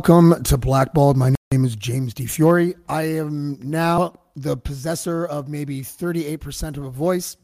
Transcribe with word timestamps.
Welcome 0.00 0.42
to 0.44 0.56
Blackballed. 0.56 1.18
My 1.18 1.34
name 1.52 1.62
is 1.62 1.76
James 1.76 2.14
DeFiore. 2.14 2.74
I 2.88 3.02
am 3.02 3.58
now 3.60 4.14
the 4.34 4.56
possessor 4.56 5.26
of 5.26 5.46
maybe 5.46 5.82
38% 5.82 6.78
of 6.78 6.86
a 6.86 6.90
voice, 6.90 7.36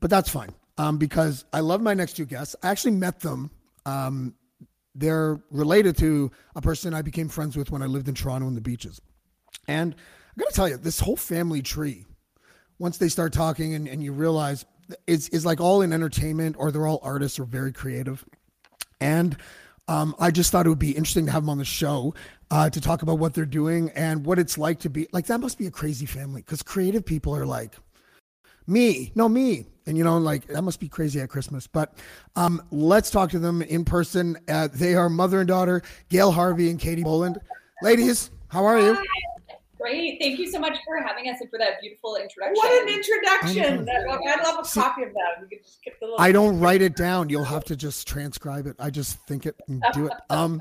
but 0.00 0.08
that's 0.08 0.30
fine 0.30 0.54
um, 0.78 0.96
because 0.96 1.44
I 1.52 1.60
love 1.60 1.82
my 1.82 1.92
next 1.92 2.14
two 2.14 2.24
guests. 2.24 2.56
I 2.62 2.70
actually 2.70 2.92
met 2.92 3.20
them. 3.20 3.50
Um, 3.84 4.34
they're 4.94 5.38
related 5.50 5.98
to 5.98 6.30
a 6.54 6.62
person 6.62 6.94
I 6.94 7.02
became 7.02 7.28
friends 7.28 7.54
with 7.54 7.70
when 7.70 7.82
I 7.82 7.86
lived 7.86 8.08
in 8.08 8.14
Toronto 8.14 8.48
in 8.48 8.54
the 8.54 8.62
beaches. 8.62 8.98
And 9.68 9.94
I 9.94 10.40
got 10.40 10.48
to 10.48 10.54
tell 10.54 10.68
you, 10.70 10.78
this 10.78 11.00
whole 11.00 11.16
family 11.16 11.60
tree, 11.60 12.06
once 12.78 12.96
they 12.96 13.10
start 13.10 13.34
talking 13.34 13.74
and, 13.74 13.86
and 13.86 14.02
you 14.02 14.14
realize 14.14 14.64
is, 15.06 15.28
is 15.28 15.44
like 15.44 15.60
all 15.60 15.82
in 15.82 15.92
entertainment 15.92 16.56
or 16.58 16.72
they're 16.72 16.86
all 16.86 17.00
artists 17.02 17.38
or 17.38 17.44
very 17.44 17.74
creative. 17.74 18.24
And 19.02 19.36
um, 19.88 20.14
I 20.18 20.30
just 20.30 20.50
thought 20.50 20.66
it 20.66 20.68
would 20.68 20.78
be 20.78 20.90
interesting 20.90 21.26
to 21.26 21.32
have 21.32 21.42
them 21.42 21.50
on 21.50 21.58
the 21.58 21.64
show 21.64 22.14
uh, 22.50 22.70
to 22.70 22.80
talk 22.80 23.02
about 23.02 23.18
what 23.18 23.34
they're 23.34 23.44
doing 23.44 23.90
and 23.90 24.24
what 24.24 24.38
it's 24.38 24.58
like 24.58 24.80
to 24.80 24.90
be 24.90 25.08
like 25.12 25.26
that. 25.26 25.40
Must 25.40 25.58
be 25.58 25.66
a 25.66 25.70
crazy 25.70 26.06
family 26.06 26.42
because 26.42 26.62
creative 26.62 27.04
people 27.04 27.34
are 27.34 27.46
like 27.46 27.74
me, 28.66 29.12
no 29.14 29.28
me, 29.28 29.66
and 29.86 29.96
you 29.96 30.04
know, 30.04 30.18
like 30.18 30.46
that 30.48 30.62
must 30.62 30.80
be 30.80 30.88
crazy 30.88 31.20
at 31.20 31.28
Christmas. 31.28 31.66
But 31.66 31.96
um, 32.34 32.62
let's 32.70 33.10
talk 33.10 33.30
to 33.30 33.38
them 33.38 33.62
in 33.62 33.84
person. 33.84 34.36
Uh, 34.48 34.68
they 34.72 34.94
are 34.94 35.08
mother 35.08 35.40
and 35.40 35.48
daughter, 35.48 35.82
Gail 36.08 36.32
Harvey 36.32 36.70
and 36.70 36.78
Katie 36.78 37.04
Boland. 37.04 37.38
Ladies, 37.82 38.30
how 38.48 38.64
are 38.64 38.80
you? 38.80 38.96
Great. 39.78 40.18
Thank 40.20 40.38
you 40.38 40.50
so 40.50 40.58
much 40.58 40.78
for 40.86 41.00
having 41.02 41.28
us 41.28 41.40
and 41.40 41.50
for 41.50 41.58
that 41.58 41.80
beautiful 41.80 42.16
introduction. 42.16 42.54
What 42.56 42.82
an 42.82 42.88
introduction! 42.88 43.84
know. 43.84 44.20
I'd 44.26 44.40
love 44.42 44.60
a 44.60 44.64
See- 44.64 44.80
copy 44.80 45.02
of 45.02 45.12
that. 45.12 45.42
We 45.42 45.48
could 45.48 45.64
just 45.64 45.78
skip 45.78 45.98
the 46.00 46.06
little. 46.06 46.20
I 46.20 46.32
don't 46.32 46.58
write 46.58 46.82
it 46.82 46.96
down. 46.96 47.28
You'll 47.28 47.44
have 47.44 47.64
to 47.66 47.76
just 47.76 48.08
transcribe 48.08 48.66
it. 48.66 48.76
I 48.78 48.90
just 48.90 49.18
think 49.26 49.46
it 49.46 49.56
and 49.68 49.82
do 49.92 50.06
it. 50.06 50.12
Um, 50.30 50.60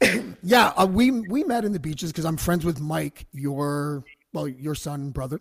yeah, 0.42 0.72
uh, 0.76 0.86
we 0.86 1.10
we 1.10 1.44
met 1.44 1.64
in 1.64 1.72
the 1.72 1.78
beaches 1.78 2.10
because 2.10 2.24
I'm 2.24 2.36
friends 2.36 2.64
with 2.64 2.80
Mike, 2.80 3.26
your 3.32 4.04
well, 4.32 4.48
your 4.48 4.74
son 4.74 5.00
and 5.00 5.14
brother, 5.14 5.40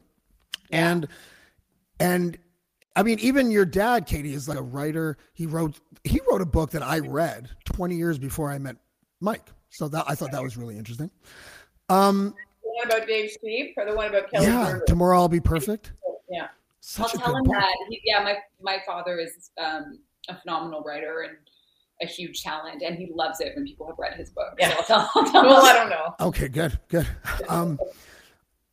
and 0.72 1.08
and 2.00 2.38
I 2.96 3.04
mean, 3.04 3.20
even 3.20 3.52
your 3.52 3.66
dad, 3.66 4.06
Katie, 4.06 4.34
is 4.34 4.48
like 4.48 4.58
a 4.58 4.64
writer. 4.64 5.18
He 5.34 5.48
wrote 5.48 5.80
he 6.04 6.20
wrote 6.30 6.42
a 6.42 6.46
book 6.46 6.72
that 6.72 6.84
I 6.84 7.00
read 7.00 7.50
20 7.66 7.96
years 7.96 8.18
before 8.20 8.52
I 8.52 8.58
met 8.58 8.76
Mike. 9.20 9.50
So 9.70 9.88
that 9.88 10.06
I 10.08 10.16
thought 10.16 10.32
that 10.34 10.44
was 10.44 10.58
really 10.58 10.78
interesting. 10.78 11.10
Um, 11.90 12.36
The 12.36 12.51
one 12.76 12.88
about 12.88 13.08
Dave 13.08 13.32
Steve 13.32 13.74
or 13.78 13.86
the 13.86 13.96
one 13.96 14.08
about 14.08 14.30
Kelly 14.32 14.48
yeah, 14.48 14.72
Berger? 14.72 14.86
tomorrow 14.88 15.18
I'll 15.20 15.28
be 15.28 15.40
perfect. 15.40 15.94
Yeah. 16.30 16.48
I'll 16.98 17.10
tell 17.10 17.36
him 17.36 17.44
book. 17.44 17.54
that. 17.54 17.76
He, 17.90 18.02
yeah, 18.04 18.24
my 18.24 18.38
my 18.62 18.80
father 18.86 19.20
is 19.20 19.52
um, 19.60 20.00
a 20.30 20.36
phenomenal 20.36 20.82
writer 20.82 21.22
and 21.22 21.38
a 22.02 22.06
huge 22.06 22.42
talent, 22.42 22.82
and 22.82 22.98
he 22.98 23.12
loves 23.14 23.40
it 23.40 23.54
when 23.56 23.66
people 23.66 23.86
have 23.86 24.00
read 24.00 24.16
his 24.16 24.32
book. 24.32 24.56
Yeah. 24.60 24.70
So 24.70 24.96
I'll 24.96 25.04
tell, 25.04 25.10
I'll 25.16 25.32
tell 25.32 25.46
Well, 25.46 25.66
him. 25.66 25.70
I 25.70 25.74
don't 25.74 25.90
know. 25.90 26.16
Okay, 26.20 26.48
good, 26.48 26.80
good. 26.88 27.08
Um, 27.48 27.78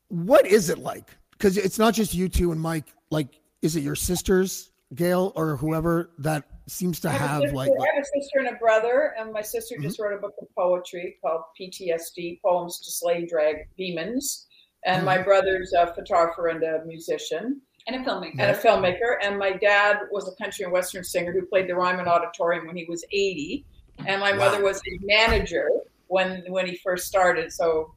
what 0.09 0.47
is 0.47 0.71
it 0.71 0.79
like? 0.79 1.11
Because 1.33 1.59
it's 1.59 1.79
not 1.79 1.93
just 1.93 2.15
you 2.15 2.29
two 2.29 2.51
and 2.53 2.61
Mike. 2.61 2.87
Like, 3.11 3.41
is 3.61 3.77
it 3.77 3.83
your 3.83 3.95
sisters, 3.95 4.71
Gail, 4.95 5.33
or 5.37 5.57
whoever 5.57 6.11
that 6.19 6.45
seems 6.67 6.99
to 7.01 7.09
I 7.09 7.13
have, 7.13 7.21
have 7.21 7.41
sister, 7.43 7.55
like? 7.57 7.71
I 7.71 7.95
have 7.95 8.03
a 8.05 8.21
sister 8.21 8.39
and 8.39 8.49
a 8.49 8.55
brother, 8.59 9.15
and 9.19 9.33
my 9.33 9.43
sister 9.43 9.75
Mm-hmm. 9.75 9.83
just 9.85 10.01
wrote 10.01 10.15
a 10.17 10.21
book 10.21 10.33
of 10.41 10.49
poetry 10.57 11.19
called 11.23 11.43
PTSD: 11.61 12.41
Poems 12.43 12.79
to 12.81 12.91
Slay 12.91 13.27
Drag 13.27 13.57
Demons. 13.77 14.47
And 14.87 15.05
my 15.05 15.19
Mhm. 15.19 15.25
brother's 15.25 15.73
a 15.75 15.93
photographer 15.93 16.47
and 16.49 16.63
a 16.63 16.85
musician 16.87 17.61
and 17.87 17.97
a 17.97 18.09
filmmaker. 18.09 18.35
and 18.39 18.51
a 18.51 18.55
filmmaker. 18.55 19.17
And 19.23 19.39
my 19.39 19.53
dad 19.53 19.99
was 20.11 20.27
a 20.29 20.43
country 20.43 20.65
and 20.65 20.73
western 20.73 21.05
singer 21.05 21.33
who 21.33 21.45
played 21.47 21.69
the 21.69 21.75
Ryman 21.75 22.07
Auditorium 22.09 22.67
when 22.67 22.77
he 22.77 22.87
was 22.89 23.05
80. 23.13 23.67
And 24.07 24.21
my 24.21 24.33
Wow. 24.33 24.39
mother 24.39 24.63
was 24.63 24.81
his 24.85 24.99
manager 25.03 25.69
when 26.07 26.45
when 26.49 26.67
he 26.67 26.77
first 26.83 27.07
started. 27.09 27.53
So 27.53 27.93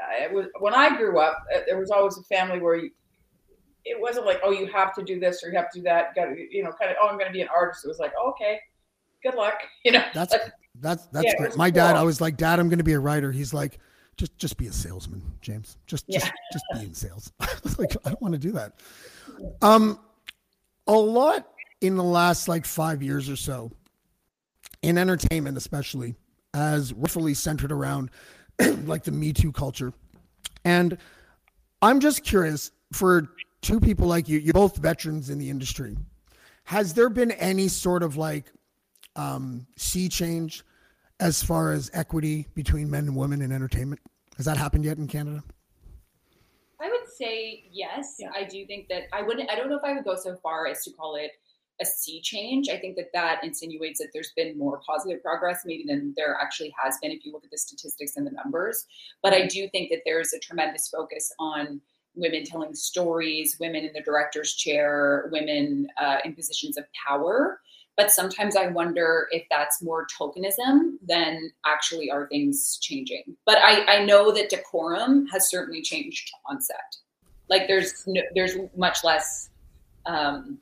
uh, 0.00 0.24
it 0.24 0.32
was 0.32 0.46
when 0.60 0.74
I 0.74 0.96
grew 0.96 1.18
up, 1.18 1.42
uh, 1.54 1.60
there 1.66 1.78
was 1.78 1.90
always 1.90 2.16
a 2.18 2.22
family 2.24 2.60
where 2.60 2.76
you, 2.76 2.90
it 3.86 4.00
wasn't 4.00 4.26
like, 4.26 4.40
oh, 4.42 4.50
you 4.50 4.66
have 4.66 4.94
to 4.96 5.02
do 5.02 5.20
this 5.20 5.42
or 5.44 5.50
you 5.50 5.56
have 5.56 5.70
to 5.70 5.78
do 5.78 5.82
that. 5.84 6.14
Got 6.14 6.36
you 6.36 6.62
know, 6.64 6.72
kind 6.72 6.90
of, 6.90 6.96
oh, 7.00 7.08
I'm 7.08 7.14
going 7.16 7.28
to 7.28 7.32
be 7.32 7.40
an 7.40 7.48
artist. 7.54 7.84
It 7.84 7.88
was 7.88 7.98
like, 8.00 8.12
oh, 8.18 8.30
okay, 8.30 8.60
good 9.22 9.34
luck. 9.34 9.54
You 9.84 9.92
know, 9.92 10.02
That's 10.12 10.32
like, 10.32 10.42
that's 10.80 11.06
that's 11.06 11.26
Yeah, 11.26 11.36
great. 11.36 11.56
My 11.56 11.70
dad. 11.70 11.94
I 11.94 12.02
was 12.02 12.20
like, 12.20 12.36
Dad, 12.36 12.58
I'm 12.58 12.68
going 12.68 12.78
to 12.78 12.84
be 12.84 12.94
a 12.94 12.98
writer. 12.98 13.30
He's 13.30 13.54
like, 13.54 13.78
just 14.16 14.36
just 14.36 14.56
be 14.56 14.66
a 14.66 14.72
salesman, 14.72 15.22
James. 15.40 15.78
Just 15.86 16.08
just 16.08 16.26
Yeah. 16.26 16.32
just 16.52 16.64
be 16.74 16.80
in 16.86 16.94
sales. 16.94 17.32
I 17.40 17.48
was 17.62 17.78
like, 17.78 17.96
I 18.04 18.10
don't 18.10 18.20
want 18.20 18.34
to 18.34 18.40
do 18.40 18.50
that. 18.52 18.72
Um, 19.62 20.00
a 20.88 20.92
lot 20.92 21.46
in 21.80 21.96
the 21.96 22.02
last 22.04 22.48
like 22.48 22.66
five 22.66 23.02
years 23.02 23.30
or 23.30 23.36
so, 23.36 23.70
in 24.82 24.98
entertainment 24.98 25.56
especially, 25.56 26.16
as 26.52 26.92
roughly 26.92 27.34
centered 27.34 27.70
around 27.70 28.10
like 28.84 29.04
the 29.04 29.12
Me 29.12 29.32
Too 29.32 29.52
culture, 29.52 29.92
and 30.64 30.98
I'm 31.80 32.00
just 32.00 32.24
curious 32.24 32.72
for 32.92 33.28
two 33.66 33.80
people 33.80 34.06
like 34.06 34.28
you. 34.28 34.38
You're 34.38 34.54
both 34.54 34.76
veterans 34.76 35.28
in 35.28 35.38
the 35.38 35.50
industry. 35.50 35.96
Has 36.64 36.94
there 36.94 37.10
been 37.10 37.32
any 37.32 37.66
sort 37.66 38.04
of 38.04 38.16
like 38.16 38.52
um, 39.16 39.66
sea 39.76 40.08
change 40.08 40.64
as 41.18 41.42
far 41.42 41.72
as 41.72 41.90
equity 41.92 42.46
between 42.54 42.88
men 42.88 43.08
and 43.08 43.16
women 43.16 43.42
in 43.42 43.50
entertainment? 43.50 44.00
Has 44.36 44.46
that 44.46 44.56
happened 44.56 44.84
yet 44.84 44.98
in 44.98 45.08
Canada? 45.08 45.42
I 46.80 46.88
would 46.88 47.08
say 47.08 47.64
yes. 47.72 48.16
Yeah. 48.18 48.28
I 48.36 48.44
do 48.44 48.64
think 48.66 48.88
that 48.88 49.04
I 49.12 49.22
wouldn't. 49.22 49.50
I 49.50 49.56
don't 49.56 49.68
know 49.68 49.78
if 49.78 49.84
I 49.84 49.94
would 49.94 50.04
go 50.04 50.14
so 50.14 50.36
far 50.36 50.68
as 50.68 50.84
to 50.84 50.92
call 50.92 51.16
it 51.16 51.32
a 51.80 51.84
sea 51.84 52.20
change. 52.22 52.68
I 52.68 52.78
think 52.78 52.96
that 52.96 53.08
that 53.14 53.42
insinuates 53.42 53.98
that 53.98 54.08
there's 54.12 54.32
been 54.36 54.56
more 54.56 54.80
positive 54.86 55.22
progress 55.22 55.62
maybe 55.66 55.84
than 55.86 56.14
there 56.16 56.36
actually 56.40 56.72
has 56.82 56.98
been 57.02 57.10
if 57.10 57.24
you 57.24 57.32
look 57.32 57.44
at 57.44 57.50
the 57.50 57.58
statistics 57.58 58.16
and 58.16 58.26
the 58.26 58.30
numbers. 58.30 58.86
But 59.22 59.32
I 59.32 59.46
do 59.46 59.68
think 59.70 59.90
that 59.90 60.02
there's 60.04 60.32
a 60.32 60.38
tremendous 60.38 60.88
focus 60.88 61.32
on 61.38 61.80
women 62.16 62.44
telling 62.44 62.74
stories, 62.74 63.56
women 63.60 63.84
in 63.84 63.92
the 63.92 64.00
director's 64.00 64.54
chair, 64.54 65.28
women 65.30 65.86
uh, 66.00 66.18
in 66.24 66.34
positions 66.34 66.76
of 66.76 66.84
power. 67.06 67.60
But 67.96 68.10
sometimes 68.10 68.56
I 68.56 68.66
wonder 68.66 69.26
if 69.30 69.44
that's 69.50 69.82
more 69.82 70.06
tokenism 70.18 70.96
than 71.06 71.50
actually 71.64 72.10
are 72.10 72.28
things 72.28 72.78
changing. 72.82 73.36
But 73.46 73.58
I, 73.58 73.98
I 74.00 74.04
know 74.04 74.32
that 74.32 74.50
decorum 74.50 75.26
has 75.28 75.48
certainly 75.48 75.80
changed 75.80 76.30
on 76.46 76.60
set. 76.60 76.96
Like 77.48 77.68
there's 77.68 78.02
no, 78.06 78.20
there's 78.34 78.56
much 78.76 79.02
less 79.04 79.48
um, 80.04 80.58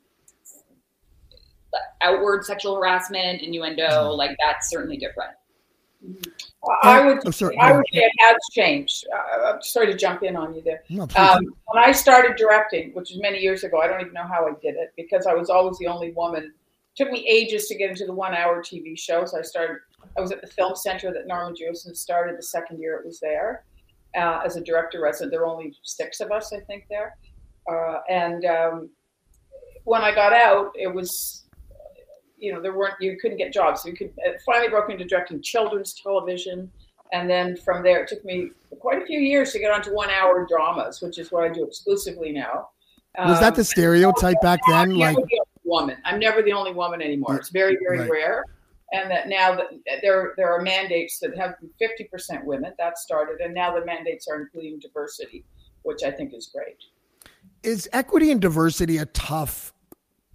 outward 2.01 2.45
sexual 2.45 2.75
harassment, 2.75 3.41
innuendo. 3.41 4.11
Like 4.11 4.37
that's 4.39 4.69
certainly 4.69 4.97
different. 4.97 5.33
I 6.83 7.05
would, 7.05 7.19
Oh, 7.25 7.31
sorry. 7.31 7.57
I 7.59 7.73
would 7.73 7.85
say 7.93 7.99
it 7.99 8.11
has 8.19 8.37
changed. 8.51 9.05
Uh, 9.13 9.53
I'm 9.53 9.61
sorry 9.61 9.87
to 9.87 9.97
jump 9.97 10.23
in 10.23 10.35
on 10.35 10.55
you 10.55 10.61
there. 10.61 10.81
No. 10.89 11.03
Um, 11.15 11.45
when 11.67 11.83
I 11.83 11.91
started 11.91 12.35
directing, 12.37 12.91
which 12.93 13.11
was 13.11 13.19
many 13.21 13.39
years 13.39 13.63
ago, 13.63 13.79
I 13.79 13.87
don't 13.87 14.01
even 14.01 14.13
know 14.13 14.27
how 14.27 14.47
I 14.47 14.51
did 14.61 14.75
it 14.75 14.93
because 14.97 15.27
I 15.27 15.33
was 15.33 15.49
always 15.49 15.77
the 15.77 15.87
only 15.87 16.11
woman. 16.11 16.43
It 16.43 16.51
took 16.95 17.11
me 17.11 17.27
ages 17.27 17.67
to 17.67 17.75
get 17.75 17.89
into 17.89 18.05
the 18.05 18.13
one-hour 18.13 18.63
TV 18.63 18.97
shows. 18.97 19.33
I 19.33 19.41
started. 19.41 19.77
I 20.17 20.21
was 20.21 20.31
at 20.31 20.41
the 20.41 20.47
film 20.47 20.75
center 20.75 21.11
that 21.13 21.27
Norman 21.27 21.55
Jewison 21.55 21.95
started 21.95 22.37
the 22.37 22.43
second 22.43 22.79
year 22.79 22.95
it 22.97 23.05
was 23.05 23.19
there 23.19 23.65
uh, 24.15 24.41
as 24.45 24.55
a 24.55 24.61
director 24.61 25.01
resident. 25.01 25.31
There 25.31 25.41
were 25.41 25.47
only 25.47 25.75
six 25.83 26.19
of 26.19 26.31
us, 26.31 26.53
I 26.53 26.59
think, 26.61 26.85
there. 26.89 27.17
Uh, 27.69 27.99
and 28.09 28.45
um, 28.45 28.89
when 29.83 30.01
I 30.01 30.13
got 30.13 30.33
out, 30.33 30.71
it 30.75 30.87
was, 30.93 31.44
you 32.37 32.53
know, 32.53 32.61
there 32.61 32.73
weren't. 32.73 32.95
You 32.99 33.17
couldn't 33.21 33.37
get 33.37 33.53
jobs. 33.53 33.81
So 33.83 33.89
you 33.89 33.95
could. 33.95 34.11
It 34.17 34.41
finally 34.45 34.69
broke 34.69 34.89
into 34.89 35.05
directing 35.05 35.41
children's 35.41 35.93
television. 35.93 36.71
And 37.13 37.29
then 37.29 37.55
from 37.55 37.83
there, 37.83 38.03
it 38.03 38.09
took 38.09 38.25
me 38.25 38.49
quite 38.79 39.01
a 39.01 39.05
few 39.05 39.19
years 39.19 39.51
to 39.53 39.59
get 39.59 39.71
onto 39.71 39.93
one 39.93 40.09
hour 40.09 40.45
dramas, 40.49 41.01
which 41.01 41.19
is 41.19 41.31
what 41.31 41.43
I 41.43 41.49
do 41.53 41.63
exclusively 41.63 42.31
now. 42.31 42.69
Was 43.17 43.39
that 43.39 43.55
the 43.55 43.61
Um, 43.61 43.65
stereotype 43.65 44.41
back 44.41 44.59
then? 44.67 44.75
I'm 44.75 44.89
Like, 44.95 45.15
never 45.15 45.27
the 45.27 45.39
only 45.39 45.61
woman. 45.63 45.97
I'm 46.03 46.19
never 46.19 46.41
the 46.41 46.51
only 46.51 46.73
woman 46.73 47.01
anymore. 47.01 47.37
It's 47.37 47.49
very, 47.49 47.77
very 47.77 47.99
Right. 47.99 48.09
rare. 48.11 48.43
And 48.91 49.09
that 49.11 49.29
now 49.29 49.55
that 49.55 49.69
there 50.01 50.33
there 50.35 50.51
are 50.51 50.61
mandates 50.61 51.19
that 51.19 51.37
have 51.37 51.55
50% 51.79 52.43
women 52.43 52.73
that 52.77 52.97
started, 52.97 53.39
and 53.39 53.53
now 53.53 53.73
the 53.77 53.85
mandates 53.85 54.27
are 54.27 54.41
including 54.41 54.79
diversity, 54.79 55.45
which 55.83 56.03
I 56.03 56.11
think 56.11 56.33
is 56.33 56.47
great. 56.47 56.77
is 57.63 57.87
equity 57.93 58.31
and 58.31 58.41
diversity 58.41 58.97
a 58.97 59.05
tough, 59.07 59.73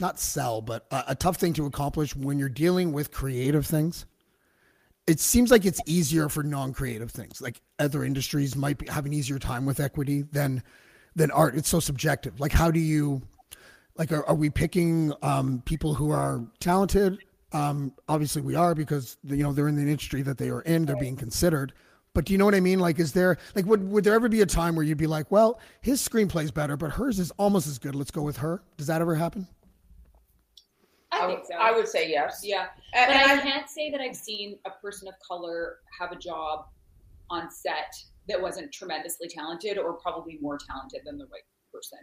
not 0.01 0.19
sell, 0.19 0.61
but 0.63 0.87
a, 0.91 1.05
a 1.09 1.15
tough 1.15 1.37
thing 1.37 1.53
to 1.55 1.67
accomplish 1.67 2.17
when 2.17 2.39
you're 2.39 2.49
dealing 2.49 2.93
with 2.93 3.13
creative 3.13 3.67
things? 3.67 4.07
It 5.07 5.21
seems 5.21 5.51
like 5.51 5.65
it's 5.65 5.81
easier 5.87 6.29
for 6.29 6.43
non-creative 6.43 7.11
things. 7.11 7.41
Like 7.41 7.61
other 7.79 8.05
industries 8.05 8.55
might 8.55 8.79
be, 8.79 8.87
have 8.87 9.07
an 9.07 9.13
easier 9.13 9.39
time 9.39 9.67
with 9.67 9.81
equity 9.81 10.23
than 10.23 10.63
than 11.17 11.31
art. 11.31 11.57
It's 11.57 11.69
so 11.69 11.81
subjective. 11.81 12.39
Like, 12.39 12.53
how 12.53 12.71
do 12.71 12.79
you, 12.79 13.21
like, 13.97 14.13
are, 14.13 14.25
are 14.27 14.35
we 14.35 14.49
picking 14.49 15.13
um, 15.23 15.63
people 15.65 15.95
who 15.95 16.11
are 16.11 16.45
talented? 16.61 17.19
Um, 17.53 17.93
obviously, 18.09 18.43
we 18.43 18.55
are 18.55 18.75
because 18.75 19.17
you 19.25 19.43
know 19.43 19.53
they're 19.53 19.69
in 19.69 19.75
the 19.75 19.83
industry 19.83 20.23
that 20.23 20.39
they 20.39 20.51
are 20.51 20.63
in. 20.63 20.87
They're 20.87 20.97
being 20.97 21.17
considered. 21.17 21.73
But 22.13 22.25
do 22.25 22.33
you 22.33 22.39
know 22.39 22.45
what 22.45 22.55
I 22.55 22.61
mean? 22.61 22.81
Like, 22.81 22.99
is 22.99 23.13
there 23.13 23.39
like 23.55 23.67
would 23.67 23.89
would 23.91 24.05
there 24.05 24.15
ever 24.15 24.29
be 24.29 24.41
a 24.43 24.47
time 24.47 24.77
where 24.77 24.85
you'd 24.85 24.99
be 24.99 25.07
like, 25.07 25.31
well, 25.31 25.61
his 25.81 26.07
screenplay's 26.07 26.51
better, 26.51 26.77
but 26.77 26.93
hers 26.93 27.19
is 27.19 27.31
almost 27.33 27.67
as 27.67 27.79
good. 27.79 27.95
Let's 27.95 28.11
go 28.11 28.23
with 28.23 28.37
her. 28.39 28.63
Does 28.77 28.87
that 28.87 29.01
ever 29.01 29.15
happen? 29.15 29.49
I 31.13 31.25
I 31.25 31.27
think 31.27 31.39
would, 31.41 31.47
so. 31.49 31.55
I 31.55 31.73
would 31.73 31.89
say 31.89 32.09
yes. 32.11 32.41
Yeah, 32.45 32.67
And, 32.95 33.09
but 33.09 33.17
and 33.17 33.31
I 33.31 33.35
I- 33.37 33.41
can't 33.41 33.69
say 33.69 33.91
that 33.91 34.01
I've 34.01 34.17
seen 34.17 34.59
a 34.67 34.71
person 34.71 35.09
of 35.09 35.15
color 35.27 35.79
have 35.99 36.13
a 36.13 36.17
job 36.17 36.67
on 37.31 37.51
set 37.51 37.95
that 38.29 38.41
wasn't 38.41 38.73
tremendously 38.73 39.29
talented 39.29 39.79
or 39.79 39.95
probably 39.95 40.39
more 40.41 40.59
talented 40.59 41.01
than 41.05 41.19
the 41.19 41.25
white 41.27 41.43
person. 41.73 41.99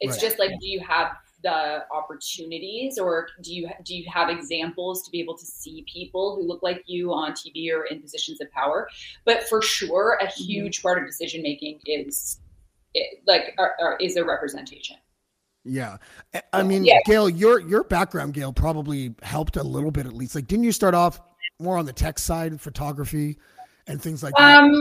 It's 0.00 0.12
Right. 0.12 0.20
just 0.20 0.38
like, 0.38 0.50
do 0.60 0.66
you 0.66 0.80
have 0.80 1.12
the 1.42 1.84
opportunities, 1.92 2.98
or 2.98 3.28
do 3.42 3.54
you 3.54 3.68
do 3.84 3.94
you 3.94 4.04
have 4.12 4.28
examples 4.30 5.02
to 5.02 5.10
be 5.10 5.20
able 5.20 5.36
to 5.36 5.44
see 5.44 5.84
people 5.92 6.36
who 6.36 6.46
look 6.46 6.62
like 6.62 6.82
you 6.86 7.12
on 7.12 7.32
TV 7.32 7.70
or 7.72 7.84
in 7.84 8.00
positions 8.00 8.40
of 8.40 8.50
power? 8.50 8.88
But 9.24 9.44
for 9.44 9.60
sure, 9.62 10.18
a 10.20 10.26
mm-hmm. 10.26 10.42
huge 10.42 10.82
part 10.82 10.98
of 10.98 11.06
decision 11.06 11.42
making 11.42 11.80
is 11.84 12.40
it, 12.94 13.22
like 13.26 13.54
are, 13.58 13.74
are, 13.80 13.96
is 14.00 14.16
a 14.16 14.24
representation. 14.24 14.96
Yeah, 15.70 15.98
I- 16.52 16.64
mean, 16.64 16.84
Yeah. 16.84 16.98
Gail, 17.06 17.28
your 17.28 17.60
your 17.60 17.84
background, 17.84 18.34
Gail, 18.34 18.52
probably 18.52 19.14
helped 19.22 19.56
a 19.56 19.62
little 19.62 19.92
bit 19.92 20.04
at 20.04 20.12
least. 20.12 20.34
Like, 20.34 20.48
didn't 20.48 20.64
you 20.64 20.72
start 20.72 20.94
off 20.94 21.20
more 21.60 21.78
on 21.78 21.86
the 21.86 21.92
tech 21.92 22.18
side, 22.18 22.60
photography, 22.60 23.38
and 23.86 24.02
things 24.02 24.22
like 24.22 24.34
that? 24.36 24.62
Um, 24.64 24.74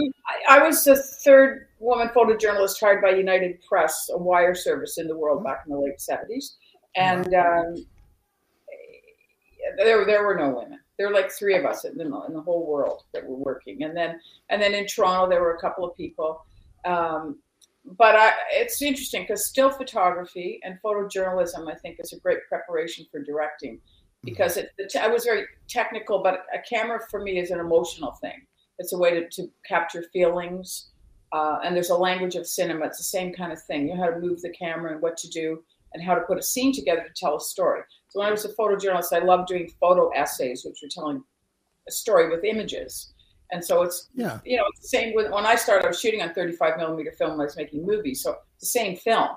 I, 0.50 0.66
was 0.66 0.84
the 0.84 0.96
third 0.96 1.68
woman 1.80 2.10
photojournalist 2.10 2.80
hired 2.80 3.04
by 3.04 3.12
United 3.12 3.62
Press, 3.68 4.10
a 4.12 4.18
wire 4.18 4.56
service 4.56 4.98
in 4.98 5.08
the 5.08 5.16
world 5.16 5.44
back 5.44 5.64
in 5.68 5.74
the 5.74 5.80
late 5.80 6.02
seventies, 6.02 6.58
and 6.96 7.36
um, 7.36 7.76
there 9.78 10.06
there 10.06 10.26
were 10.26 10.36
no 10.36 10.50
women. 10.50 10.80
There 10.98 11.08
were 11.08 11.14
like 11.14 11.32
three 11.32 11.56
of 11.56 11.66
us 11.66 11.86
in 11.86 11.98
the, 11.98 12.04
in 12.04 12.34
the 12.34 12.42
whole 12.42 12.66
world 12.66 13.04
that 13.14 13.24
were 13.24 13.36
working, 13.36 13.84
and 13.84 13.96
then 13.96 14.20
and 14.50 14.60
then 14.60 14.74
in 14.74 14.88
Toronto 14.88 15.30
there 15.30 15.42
were 15.42 15.54
a 15.54 15.62
couple 15.62 15.86
of 15.86 15.96
people. 15.96 16.44
Um, 16.84 17.38
but 17.98 18.16
I, 18.16 18.34
it's 18.52 18.82
interesting 18.82 19.24
because 19.24 19.48
still 19.48 19.70
photography 19.70 20.60
and 20.64 20.78
photojournalism, 20.84 21.72
I 21.72 21.76
think, 21.76 21.98
is 22.00 22.14
a 22.14 22.20
great 22.20 22.40
preparation 22.48 23.06
for 23.12 23.22
directing 23.24 23.80
because 24.24 24.58
it, 24.58 24.70
I 25.00 25.08
was 25.08 25.24
very 25.24 25.46
technical, 25.68 26.22
but 26.22 26.46
a 26.54 26.60
camera 26.70 27.00
for 27.10 27.22
me 27.22 27.40
is 27.40 27.52
an 27.52 27.60
emotional 27.60 28.12
thing. 28.22 28.46
It's 28.78 28.94
a 28.94 28.98
way 28.98 29.12
to, 29.12 29.30
to 29.30 29.50
capture 29.68 30.04
feelings. 30.14 30.90
Uh, 31.32 31.60
and 31.64 31.76
there's 31.76 31.90
a 31.90 31.98
language 31.98 32.36
of 32.36 32.48
cinema. 32.48 32.86
It's 32.86 32.98
the 32.98 33.04
same 33.04 33.34
kind 33.34 33.52
of 33.52 33.62
thing. 33.64 33.88
You 33.88 33.96
know 33.96 34.04
how 34.04 34.10
to 34.10 34.20
move 34.20 34.42
the 34.42 34.50
camera 34.50 34.92
and 34.92 35.02
what 35.02 35.18
to 35.18 35.30
do 35.30 35.64
and 35.94 36.04
how 36.04 36.16
to 36.16 36.22
put 36.22 36.38
a 36.38 36.44
scene 36.44 36.74
together 36.74 37.04
to 37.04 37.14
tell 37.16 37.38
a 37.38 37.42
story. 37.42 37.82
So 38.10 38.20
when 38.20 38.28
I 38.28 38.32
was 38.32 38.46
a 38.46 38.54
photojournalist, 38.54 39.14
I 39.14 39.20
loved 39.20 39.48
doing 39.48 39.72
photo 39.80 40.10
essays, 40.10 40.66
which 40.66 40.80
were 40.82 40.90
telling 40.90 41.24
a 41.88 41.92
story 41.92 42.30
with 42.30 42.44
images. 42.44 43.14
And 43.52 43.64
so 43.64 43.82
it's 43.82 44.10
Yeah, 44.14 44.40
you 44.46 44.58
know, 44.58 44.66
it's 44.72 44.82
the 44.82 44.88
same 44.88 45.16
with 45.16 45.32
when 45.32 45.46
I 45.46 45.56
started. 45.56 45.86
I 45.86 45.90
was 45.90 46.00
shooting 46.00 46.22
on 46.22 46.34
35 46.34 46.78
millimeter 46.78 47.12
film. 47.12 47.40
I 47.40 47.46
was 47.46 47.58
making 47.58 47.86
movies, 47.86 48.22
so 48.22 48.38
the 48.60 48.66
same 48.66 48.96
film. 48.98 49.30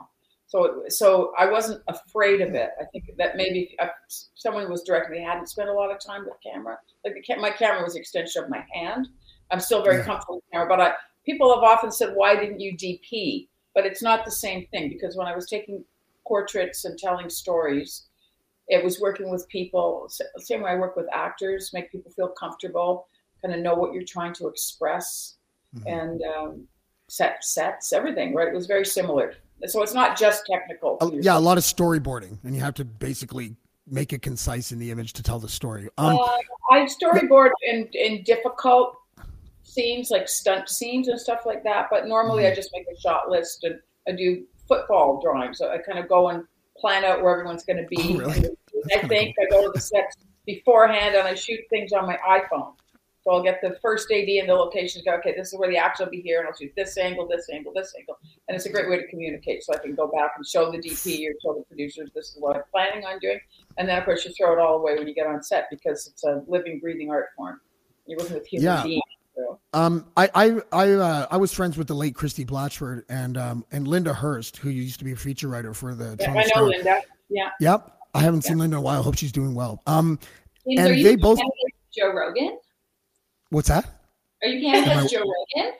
So, 0.47 0.83
so 0.89 1.33
I 1.39 1.51
wasn't 1.51 1.83
afraid 1.89 2.43
of 2.43 2.55
it. 2.55 2.71
I 2.79 2.85
think 2.93 3.05
that 3.17 3.37
maybe 3.37 3.75
if 3.81 3.91
someone 4.35 4.71
was 4.71 4.83
directing, 4.83 5.17
they 5.17 5.23
hadn't 5.23 5.49
spent 5.49 5.71
a 5.71 5.73
lot 5.73 5.91
of 5.91 5.99
time 5.99 6.25
with 6.27 6.35
camera. 6.43 6.77
Like 7.07 7.15
the, 7.15 7.37
my 7.37 7.51
camera 7.51 7.83
was 7.83 7.95
an 7.95 8.01
extension 8.03 8.45
of 8.45 8.51
my 8.51 8.63
hand. 8.75 9.09
I'm 9.51 9.61
still 9.61 9.83
very 9.83 9.99
Yeah. 9.99 10.05
comfortable 10.05 10.37
with 10.37 10.45
camera, 10.53 10.69
but 10.69 10.81
I, 10.81 10.93
people 11.25 11.55
have 11.55 11.63
often 11.65 11.91
said, 11.91 12.15
"Why 12.15 12.37
didn't 12.37 12.61
you 12.61 12.77
DP?" 12.77 13.49
But 13.75 13.87
it's 13.87 14.03
not 14.03 14.27
the 14.27 14.31
same 14.31 14.67
thing 14.67 14.91
because 14.91 15.17
when 15.17 15.27
I 15.27 15.35
was 15.35 15.49
taking 15.49 15.83
portraits 16.27 16.85
and 16.85 16.99
telling 16.99 17.31
stories, 17.31 18.09
it 18.69 18.85
was 18.85 19.01
working 19.01 19.31
with 19.31 19.49
people. 19.49 20.07
Same 20.39 20.61
way 20.63 20.73
I 20.73 20.75
work 20.77 20.97
with 20.97 21.07
actors, 21.13 21.71
make 21.73 21.91
people 21.91 22.13
feel 22.13 22.29
comfortable, 22.29 23.07
kind 23.43 23.55
of 23.55 23.61
know 23.61 23.75
what 23.75 23.93
you're 23.93 24.05
trying 24.05 24.33
to 24.35 24.47
express, 24.49 25.35
Mhm. 25.77 25.87
and 26.01 26.23
um, 26.23 26.69
set 27.09 27.45
sets, 27.45 27.93
everything. 27.93 28.35
Right? 28.35 28.49
It 28.49 28.55
was 28.55 28.67
very 28.67 28.87
similar. 28.87 29.35
So 29.67 29.83
it's 29.83 29.95
not 29.95 30.19
just 30.19 30.45
technical. 30.51 30.99
Uh, 31.01 31.11
yeah, 31.13 31.39
a 31.39 31.41
lot 31.41 31.57
of 31.59 31.65
storyboarding, 31.65 32.39
and 32.45 32.55
you 32.55 32.61
have 32.61 32.75
to 32.75 32.85
basically 32.85 33.55
make 33.87 34.13
it 34.13 34.23
concise 34.23 34.73
in 34.73 34.79
the 34.79 34.91
image 34.91 35.13
to 35.15 35.23
tell 35.23 35.39
the 35.39 35.49
story. 35.49 35.89
Um, 35.99 36.17
Uh, 36.17 36.39
I 36.71 36.81
storyboard 36.87 37.51
in 37.63 37.89
in 37.93 38.23
difficult 38.25 38.97
scenes 39.65 40.11
like 40.11 40.29
stunt 40.29 40.69
scenes 40.69 41.09
and 41.09 41.19
stuff 41.21 41.47
like 41.47 41.63
that. 41.65 41.89
But 41.91 42.07
normally 42.07 42.45
Mm-hmm. 42.45 42.53
I 42.53 42.57
just 42.57 42.71
make 42.73 42.87
a 42.93 43.01
shot 43.01 43.31
list 43.31 43.65
and 43.65 43.81
I 44.09 44.13
do 44.13 44.45
football 44.69 45.21
drawings. 45.23 45.59
So 45.59 45.71
I 45.71 45.79
kind 45.79 45.99
of 45.99 46.09
go 46.09 46.29
and 46.29 46.45
plan 46.77 47.05
out 47.05 47.23
where 47.23 47.33
everyone's 47.33 47.65
going 47.65 47.79
to 47.79 47.87
be. 47.89 48.17
Oh, 48.17 48.19
really? 48.27 48.51
I 48.95 49.07
think 49.09 49.37
I 49.41 49.47
go 49.51 49.67
to 49.67 49.73
the 49.73 49.81
sets 49.81 50.17
beforehand 50.47 51.15
and 51.15 51.27
I 51.27 51.35
shoot 51.35 51.61
things 51.71 51.93
on 51.93 52.07
my 52.07 52.19
iPhone. 52.29 52.75
So 53.25 53.31
I'll 53.31 53.43
get 53.43 53.61
the 53.63 53.77
first 53.81 54.11
AD 54.11 54.29
and 54.29 54.49
the 54.49 54.55
locations. 54.55 55.05
Go, 55.05 55.13
okay, 55.15 55.33
this 55.37 55.53
is 55.53 55.59
where 55.59 55.69
the 55.69 55.77
action 55.77 56.07
will 56.07 56.11
be 56.11 56.21
here, 56.21 56.41
and 56.41 56.49
I'll 56.49 56.57
shoot 56.57 56.73
this 56.77 56.99
angle, 56.99 57.29
this 57.29 57.49
angle, 57.53 57.73
this 57.75 57.95
angle, 57.97 58.19
and 58.49 58.57
it's 58.57 58.67
a 58.67 58.71
great 58.71 58.89
way 58.91 58.97
to 58.97 59.07
communicate. 59.09 59.63
So 59.63 59.73
I 59.75 59.79
can 59.79 59.95
go 59.95 60.09
back 60.09 60.33
and 60.37 60.45
show 60.47 60.73
the 60.73 60.79
DP 60.79 61.29
or 61.29 61.33
show 61.41 61.55
the 61.59 61.65
producers 61.69 62.11
this 62.15 62.31
is 62.31 62.37
what 62.41 62.57
I'm 62.57 62.63
planning 62.73 63.05
on 63.05 63.21
doing, 63.21 63.39
and 63.79 63.89
then 63.89 63.97
of 63.99 64.05
course 64.05 64.25
you 64.25 64.33
throw 64.33 64.53
it 64.55 64.59
all 64.59 64.77
away 64.79 64.97
when 64.97 65.07
you 65.07 65.15
get 65.15 65.27
on 65.29 65.41
set 65.43 65.69
because 65.71 66.09
it's 66.09 66.25
a 66.25 66.43
living, 66.49 66.81
breathing 66.81 67.11
art 67.11 67.27
form. 67.37 67.61
You're 68.07 68.19
working 68.19 68.35
with 68.35 68.47
human 68.47 68.65
Yeah. 68.65 68.83
beings. 68.83 69.03
So. 69.37 69.59
Um, 69.73 70.07
I 70.17 70.29
I 70.35 70.61
I, 70.73 70.91
uh, 70.91 71.27
I 71.31 71.37
was 71.39 71.55
friends 71.55 71.79
with 71.79 71.87
the 71.87 71.95
late 71.95 72.15
Christie 72.17 72.45
Blatchford 72.45 73.05
and 73.09 73.39
um, 73.39 73.65
and 73.71 73.87
Linda 73.89 74.13
Hurst, 74.13 74.57
who 74.59 74.69
used 74.69 74.99
to 74.99 75.05
be 75.05 75.13
a 75.13 75.17
feature 75.17 75.49
writer 75.49 75.73
for 75.73 75.95
the. 75.95 76.17
Yeah, 76.21 76.33
I 76.35 76.45
know. 76.55 76.65
Linda. 76.67 77.01
Yeah. 77.31 77.49
Yep, 77.61 77.97
I 78.15 78.19
haven't 78.21 78.43
seen 78.43 78.59
Linda 78.59 78.77
in 78.77 78.81
a 78.81 78.83
while. 78.83 79.01
I 79.01 79.03
Hope 79.05 79.17
she's 79.17 79.33
doing 79.33 79.55
well. 79.55 79.81
Um, 79.87 80.19
And 80.67 80.81
are 80.81 80.93
you 80.93 81.05
they 81.05 81.17
both- 81.17 81.39
Joe 81.97 82.13
Rogan? 82.13 82.59
What's 83.53 83.69
that? 83.69 83.85
Are 84.43 84.49
you 84.49 84.69
Am 84.69 84.75
I- 84.83 84.85
Canada's 84.85 85.11
Joe 85.13 85.21
Rogan? 85.21 85.73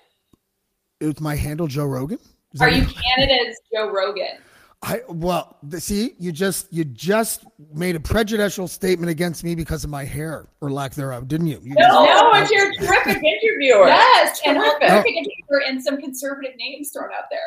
It's 1.01 1.21
my 1.21 1.35
handle, 1.35 1.67
Joe 1.67 1.87
Rogan. 1.87 2.19
Is 2.53 2.61
Are 2.61 2.71
you 2.71 2.85
Canada's 2.87 3.59
Joe 3.73 3.91
Rogan? 3.91 4.39
I 4.85 5.01
well, 5.09 5.59
the, 5.63 5.81
see, 5.81 6.15
you 6.19 6.33
just 6.33 6.73
you 6.73 6.85
just 6.85 7.45
made 7.73 7.95
a 7.95 8.01
prejudicial 8.01 8.67
statement 8.67 9.11
against 9.11 9.45
me 9.45 9.55
because 9.55 9.85
of 9.85 9.91
my 9.91 10.05
hair 10.05 10.49
or 10.61 10.73
lack 10.73 10.93
thereof, 10.95 11.29
didn't 11.29 11.47
you? 11.47 11.61
you 11.63 11.75
No, 11.75 11.83
just- 12.05 12.23
no, 12.23 12.33
it's 12.35 12.51
your 12.51 12.73
terrific 12.75 13.23
interviewer. 13.23 13.87
Yes, 13.87 14.41
and 14.45 14.57
Terrific. 14.59 14.81
perfect 14.89 15.09
interviewer 15.17 15.63
and 15.69 15.83
some 15.83 15.99
conservative 16.01 16.57
names 16.57 16.91
thrown 16.91 17.11
out 17.17 17.25
there. 17.31 17.41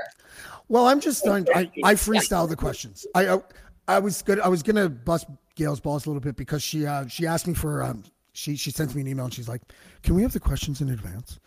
Well, 0.69 0.87
I'm 0.87 1.01
just 1.01 1.23
trying. 1.25 1.45
I, 1.53 1.69
I 1.83 1.93
freestyle 1.95 2.47
the 2.47 2.55
questions. 2.55 3.05
I, 3.13 3.27
I 3.35 3.39
I 3.87 3.99
was 3.99 4.21
good. 4.21 4.39
I 4.39 4.47
was 4.47 4.63
gonna 4.63 4.87
bust 4.89 5.25
Gail's 5.55 5.81
balls 5.81 6.05
a 6.05 6.09
little 6.09 6.21
bit 6.21 6.37
because 6.37 6.63
she 6.63 6.85
uh, 6.85 7.05
she 7.07 7.27
asked 7.27 7.47
me 7.47 7.53
for 7.53 7.83
um 7.83 8.03
she 8.35 8.55
she 8.55 8.69
sent 8.71 8.93
me 8.93 9.01
an 9.01 9.07
email 9.07 9.25
and 9.25 9.33
she's 9.33 9.47
like, 9.47 9.61
"Can 10.03 10.13
we 10.15 10.21
have 10.21 10.33
the 10.33 10.39
questions 10.39 10.81
in 10.81 10.89
advance?" 10.89 11.39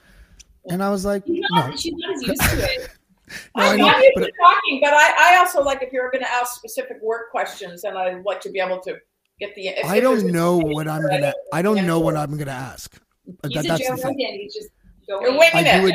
And 0.71 0.83
I 0.83 0.91
was 0.91 1.05
like, 1.05 1.25
She's 1.27 1.45
"No, 1.51 1.61
not, 1.61 1.79
she's 1.79 1.95
not 1.97 2.15
as 2.15 2.23
used 2.23 2.41
to 2.43 2.57
it. 2.65 2.89
no, 3.57 3.63
I 3.63 3.69
I'm 3.73 3.79
know." 3.79 3.87
not 3.87 3.99
used 4.03 4.13
But 4.17 4.25
to 4.25 4.33
talking, 4.43 4.81
but 4.83 4.93
I, 4.95 5.35
I 5.35 5.37
also 5.39 5.63
like 5.63 5.83
if 5.83 5.93
you're 5.93 6.11
going 6.11 6.25
to 6.25 6.31
ask 6.31 6.55
specific 6.55 6.99
work 7.03 7.31
questions, 7.31 7.85
and 7.85 7.97
I'd 7.97 8.25
like 8.25 8.41
to 8.41 8.51
be 8.51 8.59
able 8.59 8.81
to 8.81 8.97
get 9.39 9.55
the. 9.55 9.69
if- 9.69 9.85
I 9.87 10.01
don't 10.01 10.19
there's 10.19 10.33
know 10.33 10.57
what 10.59 10.89
I'm 10.89 11.03
gonna. 11.03 11.35
I 11.53 11.63
don't 11.63 11.87
know 11.87 12.01
what. 12.01 12.17
I'm 12.17 12.37
gonna 12.37 12.51
ask. 12.51 12.97
Uh, 12.97 13.49
He's 13.49 13.55
that- 13.55 13.65
a 13.65 13.69
that's 13.69 13.83
Joe 13.87 13.97
the. 13.97 14.03
Rogan. 14.03 14.17
He's 14.41 14.55
just. 14.55 14.69
You're 15.09 15.21
winging 15.39 15.51
I 15.55 15.81
do 15.81 15.87
it. 15.87 15.95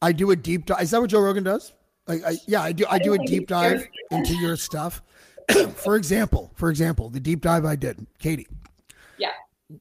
I 0.00 0.12
do 0.12 0.30
a 0.30 0.36
deep 0.36 0.66
dive. 0.66 0.80
Is 0.82 0.90
that 0.92 1.00
what 1.00 1.10
Joe 1.10 1.20
Rogan 1.20 1.42
does? 1.42 1.72
Like, 2.06 2.24
I, 2.24 2.36
yeah, 2.46 2.62
I 2.62 2.72
do. 2.72 2.86
I 2.88 2.98
do 2.98 3.14
a 3.14 3.18
deep 3.18 3.48
dive 3.48 3.84
into 4.12 4.34
your 4.36 4.56
stuff. 4.56 5.02
for 5.74 5.96
example, 5.96 6.50
for 6.54 6.70
example, 6.70 7.08
the 7.08 7.18
deep 7.20 7.40
dive 7.40 7.64
I 7.64 7.74
did, 7.74 8.06
Katie. 8.18 8.46
Yeah. 9.18 9.30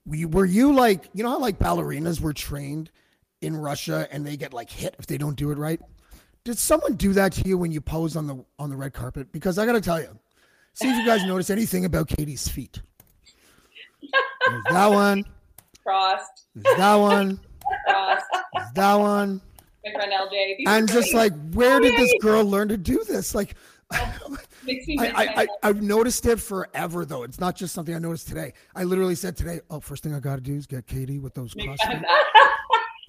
We, 0.06 0.26
were 0.26 0.46
you 0.46 0.74
like 0.74 1.10
you 1.14 1.24
know 1.24 1.30
how 1.30 1.40
like 1.40 1.60
ballerinas 1.60 2.20
were 2.20 2.34
trained 2.34 2.92
in 3.42 3.56
Russia 3.56 4.08
and 4.12 4.26
they 4.26 4.36
get 4.36 4.54
like 4.54 4.70
hit 4.70 4.96
if 5.00 5.08
they 5.08 5.18
don't 5.18 5.36
do 5.36 5.52
it 5.52 5.58
right? 5.58 5.80
Did 6.44 6.58
someone 6.58 6.96
do 6.96 7.14
that 7.14 7.34
to 7.34 7.48
you 7.48 7.58
when 7.58 7.72
you 7.72 7.82
posed 7.82 8.16
on 8.18 8.28
the 8.28 8.44
on 8.60 8.70
the 8.70 8.76
red 8.76 8.94
carpet? 8.94 9.32
Because 9.32 9.58
I 9.58 9.66
got 9.66 9.74
to 9.74 9.82
tell 9.82 10.00
you, 10.00 10.18
see 10.74 10.90
if 10.90 10.96
you 10.98 11.06
guys 11.06 11.24
notice 11.26 11.50
anything 11.50 11.86
about 11.86 12.08
Katie's 12.08 12.48
feet. 12.48 12.82
There's 14.50 14.64
that 14.70 14.88
one. 14.88 15.26
Crossed, 15.84 16.46
There's 16.56 16.78
that 16.78 16.96
one. 16.96 17.40
crossed. 17.86 18.26
that 18.76 18.96
one. 18.96 19.42
My 19.86 19.92
friend 19.94 20.12
LJ. 20.12 20.56
And 20.68 20.88
just 20.88 21.14
like, 21.14 21.34
where 21.52 21.80
did 21.80 21.98
this 21.98 22.14
girl 22.22 22.44
learn 22.44 22.68
to 22.70 22.78
do 22.78 23.04
this? 23.06 23.34
Like, 23.34 23.56
I, 23.92 24.14
miss 24.64 24.86
my 24.88 25.10
I, 25.10 25.24
I, 25.24 25.36
life. 25.36 25.48
I've 25.64 25.82
noticed 25.82 26.26
it 26.26 26.40
forever, 26.40 27.06
though. 27.06 27.24
It's 27.24 27.40
not 27.40 27.56
just 27.56 27.74
something 27.74 27.96
I 27.96 28.00
noticed 28.00 28.28
today. 28.28 28.54
I 28.76 28.84
literally 28.84 29.16
said 29.16 29.38
today, 29.38 29.62
oh, 29.70 29.80
first 29.80 30.04
thing 30.04 30.14
I 30.14 30.20
got 30.20 30.36
to 30.36 30.42
do 30.42 30.56
is 30.56 30.68
get 30.68 30.88
Katie 30.88 31.20
with 31.20 31.34
those 31.34 31.56
Make 31.56 31.70
CrossFit. 31.70 31.78
fun 31.86 31.96
of 31.96 32.02
that. 32.02 32.24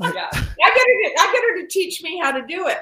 yeah. 0.01 0.29
I 0.31 0.75
get 0.75 0.87
her. 0.87 1.11
To, 1.11 1.21
I 1.21 1.33
get 1.33 1.43
her 1.43 1.63
to 1.63 1.67
teach 1.69 2.03
me 2.03 2.21
how 2.23 2.31
to 2.31 2.47
do 2.47 2.69
it. 2.69 2.79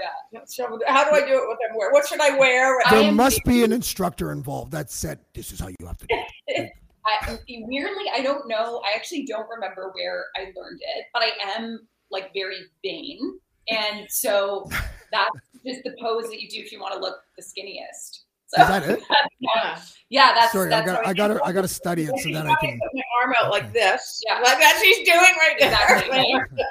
So 0.47 0.79
how 0.87 1.09
do 1.09 1.17
I 1.17 1.21
do 1.27 1.35
it? 1.35 1.47
What 1.47 1.59
I'm? 1.71 1.93
What 1.93 2.07
should 2.07 2.21
I 2.21 2.37
wear? 2.37 2.79
There 2.91 3.05
am 3.05 3.17
must 3.17 3.43
be 3.45 3.65
an 3.65 3.73
instructor 3.73 4.33
involved 4.33 4.73
that 4.73 4.91
said, 4.91 5.21
this 5.35 5.53
is 5.53 5.61
how 5.61 5.69
you 5.69 5.87
have 5.87 5.97
to 5.99 6.07
do 6.07 6.17
it. 6.49 6.73
I, 7.07 7.39
weirdly, 7.49 8.05
I 8.13 8.21
don't 8.21 8.49
know. 8.49 8.83
I 8.85 8.97
actually 8.97 9.25
don't 9.27 9.49
remember 9.49 9.93
where 9.95 10.25
I 10.37 10.53
learned 10.57 10.81
it, 10.81 11.07
but 11.13 11.23
I 11.23 11.31
am 11.57 11.87
like 12.11 12.33
very 12.35 12.59
vain, 12.85 13.39
and 13.69 14.07
so 14.11 14.69
that's 15.13 15.31
just 15.67 15.83
the 15.85 15.95
pose 16.01 16.25
that 16.31 16.41
you 16.41 16.49
do 16.49 16.59
if 16.59 16.73
you 16.73 16.81
want 16.81 16.95
to 16.95 17.01
look 17.01 17.17
the 17.37 17.43
skinniest. 17.43 18.21
So 18.49 18.63
Is 18.63 18.69
that 18.69 18.83
it? 18.89 19.03
Yeah. 19.41 19.81
yeah, 20.09 20.33
that's 20.35 20.53
Sorry, 20.53 20.71
that's 20.71 20.89
I 20.89 20.93
got, 20.95 21.07
I 21.07 21.13
got 21.13 21.29
to, 21.29 21.45
I 21.45 21.53
got 21.53 21.63
to 21.63 21.69
study 21.69 22.05
it 22.05 22.17
so 22.19 22.31
that 22.33 22.47
I 22.47 22.55
can. 22.57 22.79
put 22.79 22.95
my 22.95 23.03
arm 23.23 23.35
out 23.43 23.51
like 23.51 23.73
this. 23.73 24.23
Yeah. 24.27 24.35
Like 24.37 24.59
that 24.59 24.81
she's 24.83 24.99
doing 25.07 25.19
right 25.19 25.57
there. 25.59 25.99
Exactly. 25.99 26.35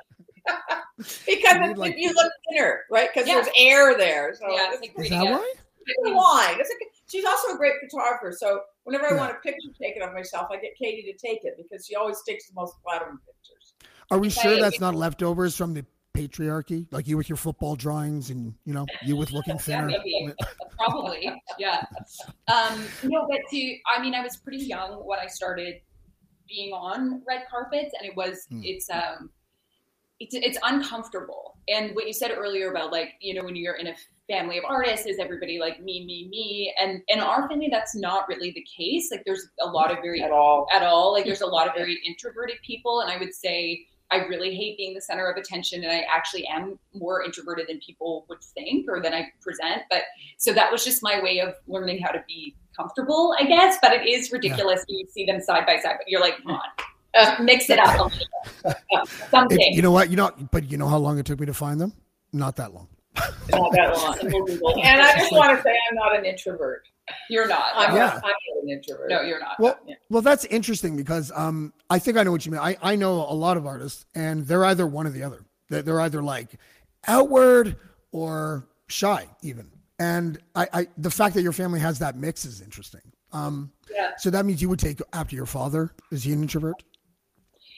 because 0.97 1.27
You 1.27 1.33
it's- 1.33 1.67
need, 1.69 1.77
like- 1.77 1.95
you 1.97 2.13
look 2.13 2.31
thinner, 2.49 2.81
right? 2.91 3.09
Because 3.13 3.27
Yeah. 3.27 3.35
there's 3.35 3.47
air 3.57 3.97
there. 3.97 4.33
So 4.39 4.47
Yeah, 4.49 4.67
it's 4.71 4.73
it's 4.75 4.81
like 4.81 4.89
Is 4.91 4.95
breathing 4.95 5.19
that 5.19 5.27
out. 5.33 5.39
why? 5.41 5.53
a 6.05 6.09
line. 6.09 6.59
It's 6.59 6.69
like 6.69 6.89
she's 7.07 7.25
also 7.25 7.53
a 7.53 7.57
great 7.57 7.73
photographer. 7.83 8.35
So 8.37 8.61
whenever 8.85 9.05
I 9.07 9.11
Yeah. 9.11 9.17
want 9.17 9.31
a 9.33 9.35
picture 9.41 9.69
taken 9.79 10.01
of 10.01 10.13
myself, 10.13 10.47
I 10.51 10.55
get 10.57 10.75
Katie 10.77 11.03
to 11.11 11.17
take 11.17 11.43
it 11.43 11.55
because 11.57 11.85
she 11.85 11.95
always 11.95 12.21
takes 12.27 12.47
the 12.47 12.53
most 12.55 12.75
flattering 12.83 13.17
pictures. 13.25 13.73
Are 14.11 14.17
we 14.17 14.27
If 14.27 14.33
sure 14.33 14.55
I- 14.55 14.61
that's 14.61 14.79
not 14.79 14.95
leftovers 14.95 15.55
from 15.55 15.73
the 15.73 15.85
patriarchy? 16.15 16.88
Like 16.91 17.07
you 17.07 17.17
with 17.17 17.29
your 17.29 17.36
football 17.38 17.75
drawings 17.75 18.29
and, 18.29 18.53
you 18.65 18.74
know, 18.74 18.86
you 19.05 19.15
with 19.15 19.31
looking 19.31 19.55
Yeah, 19.55 19.60
thinner? 19.62 19.88
maybe. 19.88 20.34
Probably, 20.77 21.31
yeah. 21.60 21.84
Um, 22.48 22.84
no, 23.03 23.27
but 23.29 23.39
to, 23.51 23.75
I 23.95 24.01
mean, 24.01 24.13
I 24.15 24.22
was 24.22 24.38
pretty 24.38 24.63
young 24.65 24.93
when 25.05 25.19
I 25.19 25.27
started 25.27 25.75
being 26.48 26.74
on 26.74 27.22
red 27.27 27.43
carpets, 27.50 27.93
and 28.00 28.07
it 28.10 28.15
was, 28.15 28.45
Hmm. 28.50 28.62
it's, 28.63 28.89
um, 28.89 29.29
it's, 30.19 30.34
it's 30.36 30.57
uncomfortable. 30.63 31.57
And 31.67 31.93
what 31.95 32.05
you 32.07 32.13
said 32.13 32.31
earlier 32.31 32.69
about 32.72 32.91
like, 32.91 33.10
you 33.19 33.34
know, 33.34 33.43
when 33.43 33.55
you're 33.55 33.75
in 33.75 33.88
a 33.88 33.95
family 34.29 34.57
of 34.57 34.63
artists, 34.67 35.05
is 35.07 35.17
everybody 35.19 35.60
like 35.60 35.81
me, 35.81 36.05
me, 36.05 36.27
me? 36.29 36.74
And 36.79 37.01
in 37.10 37.19
our 37.19 37.50
family, 37.50 37.69
that's 37.72 37.95
not 37.95 38.27
really 38.27 38.51
the 38.51 38.65
case. 38.77 39.10
Like, 39.12 39.24
there's 39.25 39.48
a 39.62 39.65
lot 39.67 39.91
of 39.91 39.98
very 40.01 40.22
At 40.22 40.31
all. 40.31 40.67
at 40.72 40.84
all. 40.84 41.12
Like 41.12 41.25
there's 41.25 41.41
a 41.41 41.45
lot 41.48 41.67
of 41.67 41.74
very 41.75 42.00
introverted 42.07 42.57
people, 42.65 43.01
and 43.01 43.12
I 43.12 43.17
would 43.17 43.34
say 43.34 43.86
I 44.12 44.17
really 44.27 44.55
hate 44.55 44.77
being 44.77 44.93
the 44.93 45.01
center 45.01 45.27
of 45.27 45.35
attention, 45.38 45.83
and 45.83 45.91
I 45.91 46.05
actually 46.13 46.45
am 46.47 46.77
more 46.93 47.24
introverted 47.24 47.67
than 47.67 47.79
people 47.79 48.25
would 48.29 48.43
think 48.43 48.88
or 48.88 49.01
than 49.01 49.13
I 49.13 49.31
present. 49.41 49.81
But 49.89 50.03
so 50.38 50.53
that 50.53 50.71
was 50.71 50.83
just 50.85 51.01
my 51.01 51.21
way 51.21 51.39
of 51.39 51.55
learning 51.67 52.01
how 52.03 52.12
to 52.12 52.24
be 52.27 52.55
comfortable, 52.77 53.35
I 53.39 53.45
guess. 53.45 53.77
But 53.81 53.93
it 53.93 54.07
is 54.07 54.31
ridiculous 54.31 54.85
when 54.88 55.00
you 55.00 55.07
see 55.09 55.25
them 55.25 55.41
side 55.41 55.65
by 55.65 55.77
side. 55.77 55.95
But 55.97 56.07
you're 56.07 56.21
like, 56.21 56.38
come 56.43 56.51
on, 56.51 56.62
Uh, 57.15 57.35
mix 57.41 57.69
it 57.69 57.79
up 57.79 57.88
a 58.00 58.03
little 58.03 58.12
bit. 58.63 59.07
Something. 59.31 59.59
It- 59.59 59.74
you 59.75 59.81
know 59.81 59.91
what? 59.91 60.09
You 60.09 60.17
know, 60.17 60.31
but 60.51 60.69
you 60.71 60.77
know 60.77 60.88
how 60.88 60.97
long 60.97 61.17
it 61.17 61.25
took 61.25 61.39
me 61.39 61.45
to 61.47 61.53
find 61.53 61.79
them? 61.81 61.93
Not 62.33 62.55
that 62.57 62.74
long. 62.74 62.88
not 63.50 63.71
that 63.71 63.95
long. 63.95 64.19
And 64.83 65.01
I 65.01 65.17
just 65.17 65.31
want 65.31 65.57
to 65.57 65.63
say 65.63 65.75
I'm 65.89 65.95
not 65.95 66.17
an 66.17 66.25
introvert. 66.25 66.83
You're 67.29 67.47
not. 67.47 67.65
I'm, 67.75 67.95
Yeah. 67.95 68.05
not, 68.05 68.25
I'm 68.25 68.31
an 68.63 68.69
introvert. 68.69 69.09
no, 69.09 69.21
you're 69.21 69.39
not. 69.39 69.59
Well, 69.59 69.77
Yeah. 69.88 69.95
well, 70.09 70.21
that's 70.21 70.45
interesting 70.45 70.95
because 70.95 71.31
um, 71.35 71.74
I 71.89 72.00
think 72.00 72.17
I 72.17 72.24
know 72.24 72.31
what 72.31 72.45
you 72.45 72.51
mean. 72.51 72.62
I, 72.62 72.77
I 72.81 72.95
know 72.95 73.13
a 73.21 73.33
lot 73.33 73.57
of 73.57 73.65
artists, 73.65 74.05
and 74.15 74.45
they're 74.47 74.65
either 74.65 74.88
one 74.88 75.05
or 75.07 75.12
the 75.12 75.24
other. 75.24 75.45
They're, 75.69 75.81
they're 75.81 76.01
either 76.01 76.21
like 76.24 76.55
outward 77.07 77.77
or 78.12 78.67
shy, 78.88 79.27
even. 79.41 79.69
And 80.00 80.39
I, 80.55 80.67
I, 80.74 80.88
the 80.97 81.12
fact 81.12 81.35
that 81.35 81.41
your 81.41 81.53
family 81.53 81.79
has 81.79 82.00
that 82.00 82.17
mix 82.17 82.43
is 82.45 82.62
interesting. 82.62 83.01
Um, 83.33 83.71
Yeah. 83.91 84.12
So 84.17 84.29
that 84.29 84.45
means 84.45 84.62
you 84.62 84.69
would 84.69 84.79
take 84.79 85.00
after 85.13 85.35
your 85.35 85.45
father. 85.45 85.91
Is 86.12 86.24
he 86.24 86.33
an 86.33 86.41
introvert? 86.41 86.83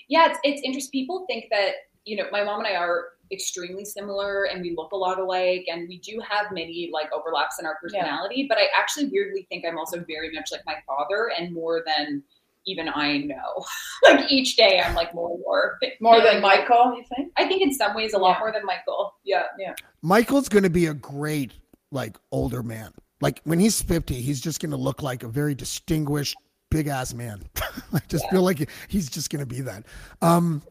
yeah, 0.10 0.29
it's 0.29 0.39
it's 0.43 0.62
interesting. 0.63 0.91
People 1.01 1.25
think 1.27 1.46
that 1.51 1.72
you 2.05 2.15
know 2.15 2.25
my 2.31 2.43
mom 2.43 2.60
and 2.60 2.67
I 2.67 2.75
are 2.75 3.10
extremely 3.31 3.86
similar, 3.86 4.46
and 4.46 4.62
we 4.62 4.74
look 4.75 4.91
a 4.91 4.96
lot 4.96 5.19
alike, 5.19 5.65
and 5.72 5.88
we 5.88 6.00
do 6.00 6.19
have 6.29 6.51
many 6.51 6.89
like 6.93 7.12
overlaps 7.12 7.60
in 7.60 7.65
our 7.65 7.77
personality. 7.81 8.46
But 8.48 8.57
I 8.57 8.67
actually 8.77 9.10
weirdly 9.10 9.46
think 9.50 9.65
I'm 9.67 9.77
also 9.77 10.03
very 10.07 10.31
much 10.34 10.51
like 10.51 10.62
my 10.65 10.75
father, 10.86 11.31
and 11.38 11.53
more 11.53 11.84
than 11.86 12.24
even 12.65 12.89
I 12.89 13.19
know. 13.19 13.65
like 14.03 14.29
each 14.31 14.57
day, 14.57 14.81
I'm 14.86 14.93
like 14.93 15.13
more 15.15 15.31
and 15.31 15.39
more 15.39 15.79
More 16.01 16.15
than 16.15 16.24
feeling 16.24 16.41
like- 16.43 16.67
Michael, 16.69 16.96
you 16.98 17.03
think? 17.15 17.31
I 17.38 17.48
think 17.48 17.62
in 17.62 17.72
some 17.74 17.96
ways 17.96 18.13
a 18.13 18.17
lot 18.17 18.36
Yeah. 18.36 18.39
more 18.39 18.51
than 18.51 18.65
Michael. 18.65 19.13
Yeah, 19.24 19.43
yeah 19.57 19.74
Michael's 20.01 20.50
going 20.50 20.63
to 20.63 20.69
be 20.69 20.88
a 20.88 20.93
great, 20.93 21.53
like, 21.91 22.17
older 22.31 22.62
man. 22.63 22.91
Like, 23.22 23.39
when 23.46 23.60
he's 23.60 23.81
50, 23.81 24.15
he's 24.15 24.41
just 24.41 24.60
going 24.60 24.72
to 24.72 24.77
look 24.77 25.01
like 25.01 25.24
a 25.24 25.29
very 25.29 25.55
distinguished, 25.55 26.36
big 26.69 26.88
ass 26.88 27.13
man. 27.13 27.41
I 27.93 28.00
just 28.10 28.29
feel 28.29 28.41
like 28.43 28.69
he's 28.89 29.10
just 29.10 29.29
going 29.29 29.39
to 29.39 29.46
be 29.46 29.62
that. 29.62 29.86
Um, 30.22 30.62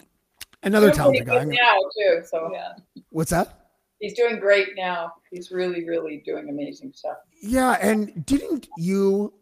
another 0.66 0.90
talented 0.90 1.26
guy. 1.26 1.44
good 1.44 1.54
now 1.54 1.78
too. 1.96 2.23
So 2.26 2.50
yeah. 2.52 2.73
What's 3.11 3.30
that? 3.30 3.62
he's 3.99 4.12
doing 4.14 4.38
great 4.38 4.68
now. 4.76 5.12
He's 5.30 5.50
really, 5.50 5.85
really 5.87 6.23
doing 6.25 6.49
amazing 6.50 6.92
stuff. 6.94 7.16
Yeah. 7.42 7.78
And 7.80 8.26
didn't 8.26 8.68
you 8.76 9.32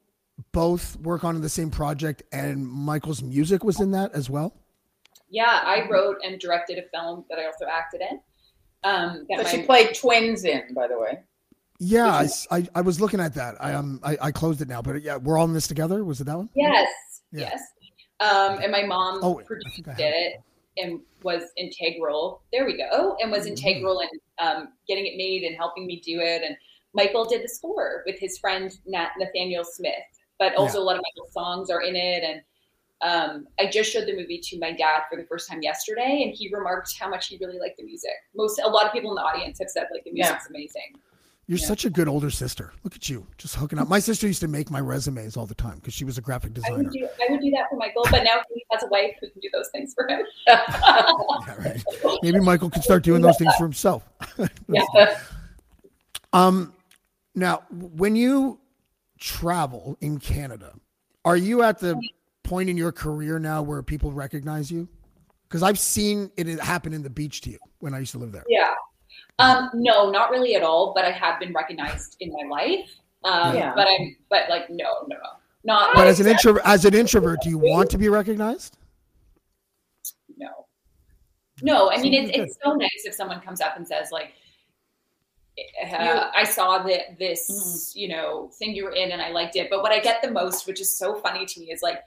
both 0.53 0.97
work 1.01 1.25
on 1.25 1.41
the 1.41 1.49
same 1.49 1.71
project 1.71 2.23
and 2.33 2.67
Michael's 2.67 3.23
music 3.23 3.65
was 3.65 3.81
in 3.81 3.91
that 3.93 4.13
as 4.15 4.31
well? 4.31 4.55
Yeah, 5.29 5.61
I 5.65 5.89
wrote 5.89 6.19
and 6.25 6.39
directed 6.39 6.79
a 6.79 6.89
film 6.97 7.25
that 7.29 7.39
I 7.39 7.47
also 7.47 7.67
acted 7.67 8.03
in. 8.03 8.21
Um, 8.85 9.27
that 9.29 9.39
So 9.39 9.43
my, 9.43 9.51
she 9.51 9.63
played 9.63 9.95
twins 9.95 10.45
in, 10.45 10.73
by 10.75 10.87
the 10.87 10.99
way. 10.99 11.19
Yeah. 11.81 12.25
I 12.51 12.69
I 12.77 12.81
was 12.83 13.01
looking 13.01 13.19
at 13.21 13.35
that. 13.35 13.57
I, 13.59 13.73
um, 13.73 13.99
I, 14.05 14.17
I 14.21 14.31
closed 14.31 14.61
it 14.61 14.69
now, 14.69 14.83
but 14.83 15.03
yeah, 15.03 15.17
we're 15.17 15.37
all 15.39 15.47
in 15.47 15.55
this 15.55 15.67
together. 15.67 16.05
Was 16.05 16.21
it 16.21 16.25
that 16.25 16.37
one? 16.37 16.49
yes, 16.55 16.89
Yeah. 17.33 17.51
yes. 17.51 17.61
Um, 18.21 18.63
and 18.63 18.71
my 18.71 18.85
mom 18.85 19.19
Oh, 19.23 19.41
I 19.41 19.43
produced 19.43 19.75
think 19.75 19.89
I 19.89 19.91
have 19.93 20.01
it 20.01 20.33
and 20.77 21.01
was 21.23 21.43
integral. 21.57 22.43
There 22.53 22.67
we 22.67 22.77
go, 22.77 23.17
and 23.21 23.31
was 23.31 23.47
Mhm. 23.47 23.51
integral 23.51 24.01
in 24.01 24.09
um, 24.39 24.73
getting 24.89 25.07
it 25.07 25.17
made 25.17 25.45
and 25.45 25.57
helping 25.57 25.87
me 25.87 26.01
do 26.01 26.21
it. 26.21 26.43
And 26.43 26.57
Michael 26.93 27.25
did 27.25 27.43
the 27.43 27.49
score 27.49 28.03
with 28.07 28.19
his 28.19 28.39
friend 28.39 28.77
Nat, 28.87 29.13
Nathaniel 29.19 29.65
Smith, 29.65 29.95
but 30.39 30.55
also 30.57 30.81
a 30.81 30.83
lot 30.83 30.97
of 30.97 31.03
Michael's 31.03 31.33
songs 31.33 31.71
are 31.71 31.83
in 31.83 31.97
it. 31.97 32.23
And 32.23 32.43
um, 33.01 33.49
I 33.59 33.67
just 33.67 33.93
showed 33.93 34.07
the 34.07 34.17
movie 34.17 34.39
to 34.39 34.59
my 34.59 34.73
dad 34.73 35.03
for 35.11 35.17
the 35.17 35.27
first 35.27 35.49
time 35.49 35.63
yesterday, 35.63 36.23
and 36.25 36.35
he 36.35 36.53
remarked 36.55 36.97
how 36.99 37.09
much 37.09 37.29
he 37.29 37.39
really 37.39 37.59
liked 37.59 37.77
the 37.77 37.85
music. 37.85 38.13
Most, 38.35 38.59
a 38.59 38.69
lot 38.69 38.87
of 38.87 38.93
people 38.93 39.11
in 39.11 39.17
the 39.17 39.23
audience 39.23 39.59
have 39.59 39.69
said 39.69 39.89
like 39.93 40.05
the 40.05 40.11
Yeah. 40.13 40.31
music's 40.31 40.49
amazing. 40.49 40.99
You're 41.47 41.59
Yeah. 41.59 41.67
such 41.67 41.85
a 41.85 41.91
good 41.91 42.09
older 42.09 42.31
sister. 42.31 42.73
Look 42.85 42.95
at 42.97 43.09
you, 43.11 43.27
just 43.37 43.57
hooking 43.57 43.79
up. 43.79 43.87
My 43.89 43.99
sister 43.99 44.27
used 44.27 44.41
to 44.41 44.49
make 44.49 44.71
my 44.71 44.81
resumes 44.81 45.37
all 45.37 45.45
the 45.45 45.55
time 45.55 45.77
because 45.77 45.93
she 45.93 46.05
was 46.07 46.17
a 46.17 46.23
graphic 46.23 46.53
I 46.53 46.55
designer. 46.55 46.77
would 46.85 46.91
do 46.93 47.07
I 47.07 47.31
would 47.31 47.41
do 47.41 47.51
that 47.51 47.69
for 47.69 47.77
Michael, 47.77 48.03
but 48.11 48.23
now 48.25 48.41
he 48.53 48.65
has 48.71 48.83
a 48.83 48.87
wife 48.87 49.13
who 49.21 49.29
can 49.29 49.41
do 49.41 49.51
those 49.53 49.69
things 49.71 49.93
for 49.95 50.09
him. 50.09 50.21
Yeah, 50.49 51.55
right. 51.59 51.85
Maybe 52.23 52.41
Michael 52.41 52.71
could 52.71 52.83
start 52.83 53.03
doing 53.03 53.21
those 53.21 53.37
things 53.37 53.55
for 53.57 53.65
himself. 53.65 54.09
yeah. 54.69 55.19
Um, 56.33 56.73
now, 57.35 57.63
when 57.71 58.17
you 58.17 58.59
travel 59.19 59.97
in 60.01 60.19
Canada, 60.19 60.73
are 61.25 61.37
you 61.37 61.63
at 61.63 61.79
the 61.79 62.01
point 62.43 62.69
in 62.71 62.77
your 62.77 62.93
career 62.93 63.39
now 63.39 63.63
where 63.63 63.83
people 63.83 64.13
recognize 64.13 64.71
you? 64.71 64.89
Because 65.49 65.63
I've 65.63 65.79
seen 65.79 66.31
it 66.37 66.47
happen 66.61 66.93
in 66.93 67.03
the 67.03 67.11
beach 67.11 67.41
to 67.43 67.51
you 67.51 67.59
when 67.79 67.95
I 67.95 67.99
used 68.01 68.13
to 68.13 68.19
live 68.19 68.33
there. 68.33 68.45
Yeah. 68.49 68.75
Um, 69.39 69.71
no, 69.75 70.11
not 70.11 70.31
really 70.31 70.55
at 70.55 70.63
all, 70.63 70.93
but 70.95 71.05
I 71.05 71.11
have 71.11 71.41
been 71.41 71.53
recognized 71.53 72.17
in 72.21 72.33
my 72.33 72.49
life. 72.49 72.89
Um, 73.25 73.57
Yeah. 73.57 73.73
but 73.75 73.89
I'm 73.89 74.17
but 74.31 74.49
like 74.49 74.71
no, 74.71 75.03
no, 75.09 75.17
no. 75.17 75.31
Not 75.65 75.95
But 75.95 76.07
as 76.07 76.21
an 76.21 76.27
intro, 76.27 76.57
as 76.65 76.85
an 76.85 76.95
introvert, 76.95 77.41
do 77.43 77.49
you 77.49 77.59
want 77.59 77.91
to 77.91 77.99
be 77.99 78.09
recognized? 78.09 78.77
no. 80.37 80.67
No, 81.63 81.91
I 81.91 82.01
mean 82.01 82.15
it's 82.15 82.31
it's 82.37 82.59
so 82.63 82.75
nice 82.75 83.03
if 83.05 83.15
someone 83.15 83.41
comes 83.41 83.61
up 83.61 83.77
and 83.77 83.87
says 83.87 84.11
like 84.13 84.33
uh, 85.93 86.31
I 86.35 86.43
saw 86.45 86.83
that 86.83 87.17
this, 87.19 87.49
Mm-hmm. 87.49 87.99
you 88.01 88.09
know, 88.09 88.51
thing 88.59 88.75
you 88.75 88.85
were 88.85 88.91
in 88.93 89.13
and 89.13 89.23
I 89.23 89.31
liked 89.31 89.55
it. 89.57 89.71
But 89.71 89.83
what 89.83 89.93
I 89.93 90.01
get 90.01 90.21
the 90.21 90.31
most, 90.31 90.67
which 90.67 90.81
is 90.81 90.99
so 90.99 91.15
funny 91.15 91.47
to 91.47 91.61
me, 91.61 91.71
is 91.71 91.81
like 91.81 92.01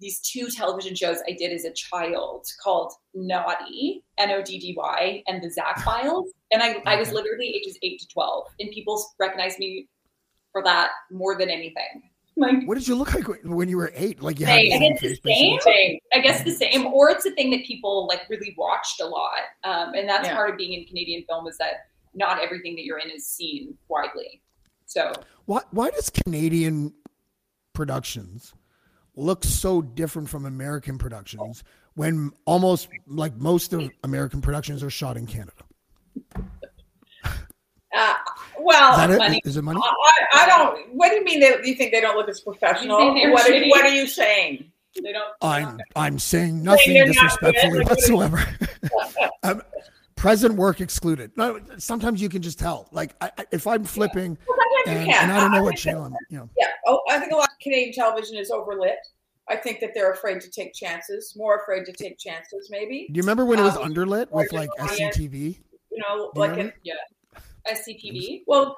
these 0.00 0.20
two 0.20 0.48
television 0.48 0.94
shows 0.94 1.18
I 1.28 1.32
did 1.32 1.52
as 1.52 1.64
a 1.64 1.72
child 1.72 2.46
called 2.62 2.92
Noddy, 3.14 4.02
N 4.18 4.30
O 4.30 4.42
D 4.42 4.58
D 4.58 4.74
Y, 4.76 5.22
and 5.26 5.42
the 5.42 5.50
Zack 5.50 5.80
Files. 5.84 6.30
And 6.52 6.62
I, 6.62 6.76
I 6.86 6.96
was 6.96 7.12
literally 7.12 7.48
ages 7.48 7.76
eight 7.82 8.00
to 8.00 8.08
12, 8.08 8.44
and 8.60 8.70
people 8.70 9.04
recognize 9.18 9.58
me 9.58 9.88
for 10.52 10.62
that 10.62 10.90
more 11.10 11.36
than 11.36 11.50
anything. 11.50 12.02
Like, 12.36 12.66
What 12.66 12.78
did 12.78 12.86
you 12.86 12.94
look 12.94 13.12
like 13.12 13.26
when 13.44 13.68
you 13.68 13.76
were 13.76 13.92
eight? 13.96 14.22
Like 14.22 14.38
you 14.38 14.46
had 14.46 14.60
the 14.60 14.72
I 14.72 14.78
same 14.78 14.92
guess 14.92 15.00
the 15.00 15.08
same. 15.08 15.56
basically? 15.56 15.58
Same. 15.72 15.98
I 16.14 16.20
guess 16.20 16.44
the 16.44 16.52
same, 16.52 16.86
or 16.86 17.10
it's 17.10 17.26
a 17.26 17.32
thing 17.32 17.50
that 17.50 17.64
people 17.64 18.06
like 18.06 18.22
really 18.30 18.54
watched 18.56 19.00
a 19.00 19.06
lot, 19.06 19.40
um, 19.64 19.94
and 19.94 20.08
that's 20.08 20.28
Yeah. 20.28 20.36
part 20.36 20.50
of 20.50 20.56
being 20.56 20.72
in 20.80 20.86
Canadian 20.86 21.24
film 21.28 21.48
is 21.48 21.58
that 21.58 21.88
not 22.14 22.40
everything 22.42 22.76
that 22.76 22.84
you're 22.84 22.98
in 23.00 23.10
is 23.10 23.26
seen 23.28 23.76
widely. 23.88 24.40
So 24.86 25.12
Why, 25.46 25.62
why 25.72 25.90
does 25.90 26.08
Canadian 26.10 26.94
productions 27.74 28.54
look 29.18 29.44
so 29.44 29.82
different 29.82 30.28
from 30.28 30.46
American 30.46 30.96
productions 30.98 31.64
when 31.94 32.30
almost 32.44 32.88
like 33.06 33.36
most 33.36 33.72
of 33.72 33.90
American 34.04 34.40
productions 34.40 34.82
are 34.82 34.90
shot 34.90 35.16
in 35.16 35.26
Canada. 35.26 35.52
Uh, 37.94 38.14
well, 38.60 39.10
Is 39.10 39.14
it? 39.14 39.18
money. 39.18 39.40
Is 39.44 39.56
it 39.56 39.62
money? 39.62 39.80
I, 39.82 40.44
I 40.44 40.46
don't. 40.46 40.94
What 40.94 41.08
do 41.08 41.16
you 41.16 41.24
mean? 41.24 41.40
They, 41.40 41.56
you 41.64 41.74
think 41.74 41.92
they 41.92 42.00
don't 42.00 42.16
look 42.16 42.28
as 42.28 42.40
professional? 42.40 43.00
You 43.00 43.12
think 43.12 43.24
they're 43.24 43.32
What 43.32 43.50
are, 43.50 43.68
what 43.68 43.84
are 43.84 43.94
you 43.94 44.06
saying? 44.06 44.70
They 45.02 45.12
don't. 45.12 45.32
I'm 45.42 45.80
I'm 45.96 46.18
saying 46.18 46.62
nothing 46.62 46.94
they're 46.94 47.06
not 47.06 47.14
good, 47.40 47.54
disrespectfully 47.54 47.78
like, 47.78 47.88
what 47.88 47.98
are 47.98 48.06
you- 48.08 48.16
whatsoever. 48.16 49.30
um, 49.42 49.62
present 50.18 50.54
work 50.56 50.80
excluded. 50.80 51.30
No, 51.36 51.60
sometimes 51.78 52.20
you 52.20 52.28
can 52.28 52.42
just 52.42 52.58
tell. 52.58 52.88
Like 52.92 53.14
I, 53.20 53.30
I- 53.38 53.46
if 53.52 53.66
I'm 53.66 53.84
flipping 53.84 54.36
sometimes 54.46 55.00
and, 55.00 55.10
and 55.10 55.32
I 55.32 55.40
don't 55.40 55.52
know 55.52 55.58
I 55.58 55.62
what 55.62 55.76
channel 55.76 56.04
I'm, 56.04 56.14
you 56.30 56.38
know. 56.38 56.50
Yeah. 56.58 56.66
Oh, 56.86 57.00
I 57.10 57.18
think 57.18 57.32
a 57.32 57.36
lot 57.36 57.48
of 57.48 57.58
Canadian 57.62 57.92
television 57.92 58.36
is 58.36 58.50
overlit. 58.50 58.94
I 59.48 59.56
think 59.56 59.80
that 59.80 59.90
they're 59.94 60.12
afraid 60.12 60.40
to 60.42 60.50
take 60.50 60.74
chances, 60.74 61.32
more 61.36 61.56
afraid 61.56 61.86
to 61.86 61.92
take 61.92 62.18
chances, 62.18 62.68
maybe. 62.70 63.06
Do 63.10 63.16
you 63.16 63.22
remember 63.22 63.46
when 63.46 63.58
it 63.58 63.62
was 63.62 63.76
Um, 63.76 63.92
underlit 63.94 64.30
with 64.30 64.52
like. 64.52 64.68
SCTV? 64.78 65.58
You 65.90 66.02
know, 66.06 66.30
you 66.34 66.40
like, 66.40 66.58
in, 66.58 66.72
SCTV. 67.70 68.42
well, 68.46 68.76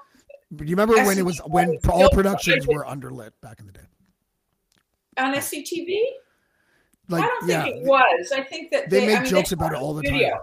Do 0.54 0.64
you 0.64 0.70
remember 0.70 0.94
when 1.04 1.18
it 1.18 1.24
was 1.24 1.38
when 1.46 1.78
all 1.88 2.08
productions 2.10 2.66
were 2.66 2.84
underlit 2.84 3.30
back 3.42 3.60
in 3.60 3.66
the 3.66 3.72
day? 3.72 3.80
on 5.18 5.34
SCTV? 5.34 5.98
Like 7.08 7.24
I 7.24 7.26
don't 7.26 7.48
yeah, 7.48 7.64
think 7.64 7.76
it 7.78 7.84
was. 7.84 8.32
I 8.32 8.42
think 8.42 8.70
that 8.70 8.88
they 8.88 9.00
they, 9.00 9.06
make 9.06 9.16
I 9.18 9.20
mean, 9.22 9.30
jokes 9.30 9.50
they 9.50 9.54
about 9.54 9.72
it 9.72 9.78
all 9.78 9.92
the 9.94 10.02
video. 10.02 10.30
time. 10.30 10.40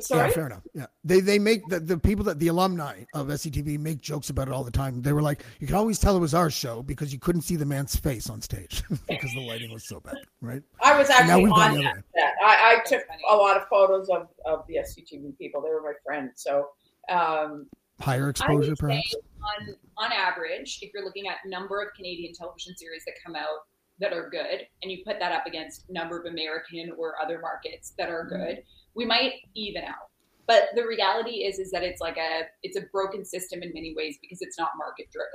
Sorry. 0.00 0.28
Yeah, 0.28 0.34
fair 0.34 0.46
enough. 0.46 0.62
Yeah, 0.74 0.86
they 1.04 1.20
they 1.20 1.38
make 1.38 1.66
the, 1.68 1.80
the 1.80 1.98
people 1.98 2.24
that 2.26 2.38
the 2.38 2.48
alumni 2.48 3.04
of 3.14 3.28
SCTV 3.28 3.78
make 3.78 4.00
jokes 4.00 4.30
about 4.30 4.48
it 4.48 4.54
all 4.54 4.64
the 4.64 4.70
time. 4.70 5.02
They 5.02 5.12
were 5.12 5.22
like, 5.22 5.44
you 5.60 5.66
could 5.66 5.76
always 5.76 5.98
tell 5.98 6.16
it 6.16 6.20
was 6.20 6.34
our 6.34 6.50
show 6.50 6.82
because 6.82 7.12
you 7.12 7.18
couldn't 7.18 7.42
see 7.42 7.56
the 7.56 7.66
man's 7.66 7.96
face 7.96 8.30
on 8.30 8.40
stage 8.40 8.82
because 9.08 9.32
the 9.34 9.40
lighting 9.46 9.72
was 9.72 9.86
so 9.88 10.00
bad, 10.00 10.16
right? 10.40 10.62
I 10.82 10.96
was 10.96 11.10
actually 11.10 11.44
on 11.50 11.82
that. 11.82 12.02
set. 12.14 12.34
I, 12.44 12.76
I 12.76 12.88
took 12.88 13.02
a 13.30 13.36
lot 13.36 13.56
of 13.56 13.66
photos 13.68 14.08
of, 14.08 14.28
of 14.46 14.64
the 14.68 14.76
SCTV 14.76 15.36
people. 15.38 15.60
They 15.62 15.70
were 15.70 15.82
my 15.82 15.92
friends. 16.04 16.32
So, 16.36 16.68
um, 17.10 17.66
Higher 18.00 18.28
exposure, 18.30 18.76
perhaps. 18.76 19.14
on 19.42 19.74
on 19.96 20.12
average, 20.12 20.78
if 20.82 20.92
you're 20.94 21.04
looking 21.04 21.26
at 21.26 21.36
number 21.46 21.82
of 21.82 21.88
Canadian 21.96 22.32
television 22.32 22.76
series 22.76 23.04
that 23.06 23.14
come 23.24 23.34
out 23.34 23.66
that 23.98 24.12
are 24.12 24.30
good, 24.30 24.60
and 24.82 24.92
you 24.92 25.02
put 25.04 25.18
that 25.18 25.32
up 25.32 25.46
against 25.46 25.84
number 25.90 26.20
of 26.20 26.26
American 26.26 26.92
or 26.96 27.14
other 27.20 27.40
markets 27.40 27.94
that 27.98 28.08
are 28.08 28.28
Mm-hmm. 28.30 28.60
We 28.94 29.04
might 29.04 29.34
even 29.54 29.84
out. 29.84 30.10
But 30.46 30.70
the 30.74 30.86
reality 30.86 31.44
is, 31.44 31.58
is 31.58 31.70
that 31.72 31.82
it's 31.82 32.00
like 32.00 32.16
a 32.16 32.46
it's 32.62 32.76
a 32.76 32.82
broken 32.92 33.24
system 33.24 33.62
in 33.62 33.72
many 33.74 33.94
ways 33.94 34.16
because 34.20 34.40
it's 34.40 34.58
not 34.58 34.70
market 34.76 35.10
driven. 35.12 35.28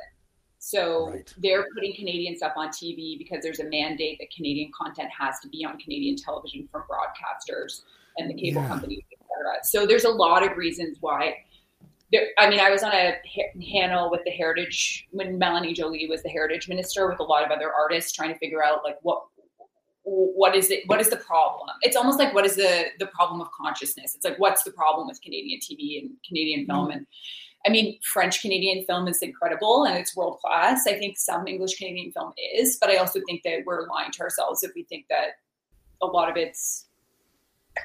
So 0.59 1.09
Right. 1.09 1.33
they're 1.37 1.67
putting 1.75 1.93
Canadian 1.93 2.35
stuff 2.37 2.53
on 2.55 2.69
TV 2.69 3.17
because 3.17 3.43
there's 3.43 3.59
a 3.59 3.65
mandate 3.65 4.17
that 4.19 4.29
Canadian 4.35 4.71
content 4.75 5.09
has 5.17 5.39
to 5.41 5.49
be 5.49 5.65
on 5.65 5.77
Canadian 5.77 6.15
television 6.15 6.67
from 6.71 6.83
broadcasters 6.89 7.83
and 8.17 8.29
the 8.29 8.33
cable 8.33 8.61
Yeah. 8.61 8.67
companies, 8.69 9.03
et 9.11 9.19
cetera. 9.27 9.63
So 9.63 9.85
there's 9.85 10.05
a 10.05 10.09
lot 10.09 10.41
of 10.49 10.57
reasons 10.57 10.97
why 11.01 11.43
there, 12.13 12.27
I 12.37 12.47
mean, 12.47 12.59
I 12.59 12.69
was 12.69 12.83
on 12.83 12.93
a 12.93 13.15
panel 13.71 14.11
with 14.11 14.21
the 14.23 14.29
Heritage 14.29 15.07
when 15.11 15.37
Melanie 15.39 15.73
Joly 15.73 16.07
was 16.07 16.21
the 16.21 16.29
Heritage 16.29 16.69
Minister 16.69 17.09
with 17.09 17.19
a 17.19 17.23
lot 17.23 17.43
of 17.43 17.49
other 17.49 17.73
artists 17.73 18.11
trying 18.11 18.31
to 18.31 18.37
figure 18.37 18.63
out 18.63 18.83
like 18.83 18.97
what 19.01 19.23
what 20.03 20.55
is 20.55 20.69
it 20.69 20.83
what 20.87 20.99
is 20.99 21.09
the 21.09 21.17
problem 21.17 21.69
it's 21.81 21.95
almost 21.95 22.19
like 22.19 22.33
what 22.33 22.45
is 22.45 22.55
the 22.55 22.85
the 22.99 23.07
problem 23.07 23.39
of 23.39 23.47
consciousness 23.51 24.15
it's 24.15 24.25
like 24.25 24.37
what's 24.37 24.63
the 24.63 24.71
problem 24.71 25.07
with 25.07 25.21
canadian 25.21 25.59
tv 25.59 26.01
and 26.01 26.11
canadian 26.27 26.65
film 26.65 26.91
and 26.91 27.05
i 27.65 27.69
mean 27.69 27.97
french 28.03 28.41
canadian 28.41 28.85
film 28.85 29.07
is 29.07 29.19
incredible 29.19 29.85
and 29.85 29.97
it's 29.97 30.15
world 30.15 30.39
class 30.39 30.85
i 30.87 30.93
think 30.93 31.17
some 31.17 31.47
english 31.47 31.75
canadian 31.77 32.11
film 32.11 32.33
is 32.53 32.77
but 32.81 32.89
i 32.89 32.97
also 32.97 33.21
think 33.27 33.41
that 33.43 33.59
we're 33.65 33.87
lying 33.87 34.11
to 34.11 34.21
ourselves 34.21 34.61
if 34.63 34.71
we 34.75 34.83
think 34.83 35.05
that 35.09 35.37
a 36.01 36.05
lot 36.05 36.29
of 36.29 36.35
it's 36.35 36.85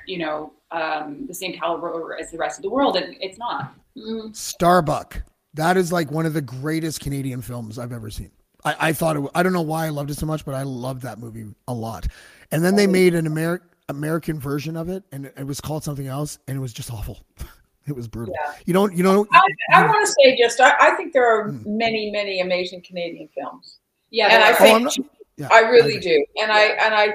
you 0.07 0.19
know 0.19 0.53
um, 0.71 1.25
the 1.27 1.35
same 1.35 1.55
caliber 1.55 2.19
as 2.21 2.31
the 2.31 2.37
rest 2.37 2.59
of 2.59 2.63
the 2.63 2.69
world 2.69 2.97
and 2.97 3.17
it's 3.21 3.39
not 3.39 3.75
mm. 3.97 4.35
Starbuck. 4.37 5.23
That 5.55 5.77
is 5.77 5.91
like 5.91 6.11
one 6.11 6.27
of 6.27 6.35
the 6.35 6.43
greatest 6.43 7.01
Canadian 7.01 7.43
films 7.43 7.79
I've 7.79 7.93
ever 7.93 8.11
seen. 8.11 8.31
I, 8.65 8.89
I 8.89 8.93
thought 8.93 9.17
it. 9.17 9.23
I 9.35 9.43
don't 9.43 9.53
know 9.53 9.63
why 9.63 9.87
I 9.87 9.89
loved 9.91 10.11
it 10.11 10.15
so 10.19 10.27
much, 10.27 10.45
but 10.45 10.55
I 10.55 10.63
loved 10.63 11.03
that 11.03 11.19
movie 11.19 11.47
a 11.69 11.75
lot. 11.75 12.07
And 12.51 12.65
then 12.65 12.75
they 12.77 12.87
made 12.87 13.15
an 13.15 13.27
Ameri- 13.27 13.61
American 13.89 14.41
version 14.41 14.77
of 14.77 14.89
it, 14.89 15.05
and 15.13 15.27
it 15.27 15.47
was 15.47 15.61
called 15.61 15.85
something 15.85 16.07
else, 16.07 16.39
and 16.49 16.57
it 16.57 16.61
was 16.61 16.73
just 16.73 16.93
awful. 16.93 17.25
It 17.87 17.97
was 17.97 18.07
brutal. 18.07 18.35
Yeah. 18.39 18.53
You 18.67 18.75
don't. 18.75 18.95
You 18.95 19.03
know. 19.03 19.27
I, 19.33 19.41
I 19.73 19.87
want 19.87 20.07
to 20.07 20.13
say 20.13 20.37
just, 20.37 20.61
I, 20.61 20.75
I 20.79 20.91
think 20.91 21.15
there 21.15 21.27
are 21.27 21.51
Hmm. 21.53 21.79
many, 21.79 22.11
many 22.11 22.41
amazing 22.43 22.83
Canadian 22.83 23.31
films. 23.35 23.79
yeah 24.11 24.27
and 24.27 24.45
I 24.45 24.53
there 24.53 24.61
are. 24.61 24.73
Oh, 24.73 24.75
I'm 24.75 24.89
think 24.91 24.99
not- 24.99 25.17
yeah, 25.39 25.49
I 25.51 25.61
really 25.71 25.97
agree. 25.97 26.01
do. 26.19 26.43
And 26.43 26.53
I, 26.53 26.63
and 26.65 26.95
I 26.95 27.15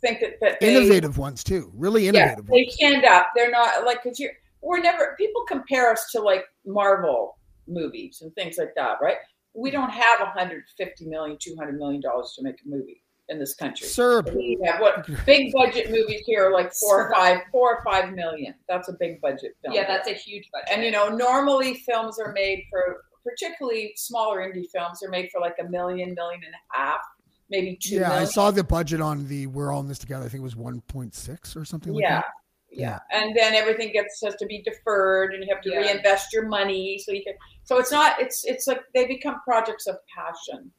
think 0.00 0.18
that, 0.18 0.40
that 0.40 0.58
they, 0.58 0.74
Innovative 0.74 1.16
ones 1.16 1.44
too. 1.44 1.70
Really 1.76 2.06
yeah, 2.06 2.08
innovative. 2.08 2.46
they 2.48 2.62
ones. 2.64 2.74
stand 2.74 3.04
up. 3.04 3.28
They're 3.36 3.52
not 3.52 3.84
like, 3.84 4.02
cause 4.02 4.18
you're, 4.18 4.32
we're 4.62 4.80
never, 4.80 5.14
people 5.16 5.44
compare 5.46 5.92
us 5.92 6.10
to 6.10 6.20
like 6.20 6.46
Marvel 6.66 7.38
movies 7.68 8.20
and 8.22 8.34
things 8.34 8.58
like 8.58 8.74
that, 8.74 8.96
right? 9.00 9.18
We 9.58 9.70
don't 9.70 9.90
have 9.90 10.20
150 10.20 11.06
million, 11.06 11.36
200 11.40 11.78
million 11.78 12.00
dollars 12.00 12.34
to 12.36 12.42
make 12.42 12.56
a 12.64 12.68
movie 12.68 13.02
in 13.28 13.38
this 13.38 13.54
country. 13.54 13.86
Serb. 13.86 14.30
We 14.34 14.58
have 14.64 14.80
what 14.80 15.06
big 15.26 15.52
budget 15.52 15.90
movies 15.90 16.22
here 16.24 16.48
are 16.48 16.52
like 16.52 16.72
four 16.74 17.06
or 17.06 17.14
five, 17.14 17.40
four 17.52 17.76
or 17.76 17.84
five 17.84 18.14
million. 18.14 18.54
That's 18.68 18.88
a 18.88 18.94
big 18.98 19.20
budget 19.20 19.56
film. 19.62 19.74
yeah 19.74 19.86
that's 19.86 20.08
a 20.08 20.14
huge 20.14 20.48
budget 20.52 20.68
and 20.72 20.84
you 20.84 20.90
know, 20.90 21.08
normally 21.08 21.74
films 21.74 22.18
are 22.18 22.32
made 22.32 22.64
for, 22.70 23.04
particularly 23.24 23.92
smaller 23.96 24.38
indie 24.38 24.66
films, 24.72 25.02
are 25.02 25.10
made 25.10 25.28
for 25.30 25.40
like 25.40 25.56
a 25.60 25.68
million, 25.68 26.14
million 26.14 26.40
and 26.44 26.54
a 26.54 26.78
half, 26.78 27.00
maybe 27.50 27.78
two 27.80 27.96
Yeah, 27.96 28.12
I 28.12 28.24
saw 28.24 28.50
the 28.50 28.64
budget 28.64 29.00
on 29.00 29.26
the 29.26 29.46
"We're 29.46 29.72
All 29.72 29.80
in 29.80 29.88
This 29.88 29.98
Together." 29.98 30.24
I 30.24 30.28
think 30.28 30.40
it 30.40 30.44
was 30.44 30.54
1.6 30.54 31.56
or 31.56 31.64
something 31.64 31.92
like 31.92 32.02
yeah. 32.02 32.20
that. 32.20 32.24
Yeah. 32.70 32.98
And 33.10 33.34
then 33.36 33.54
everything 33.54 33.92
gets 33.92 34.20
has 34.22 34.34
to 34.36 34.46
be 34.46 34.62
deferred 34.62 35.32
and 35.34 35.42
you 35.42 35.52
have 35.52 35.62
to 35.62 35.70
Yeah. 35.70 35.78
reinvest 35.78 36.32
your 36.32 36.46
money 36.46 36.98
so 36.98 37.12
you 37.12 37.24
can 37.24 37.34
so 37.64 37.78
it's 37.78 37.90
not 37.90 38.20
it's 38.20 38.44
it's 38.44 38.66
like 38.66 38.82
they 38.94 39.06
become 39.06 39.40
projects 39.44 39.86
of 39.86 39.96
passion. 40.14 40.70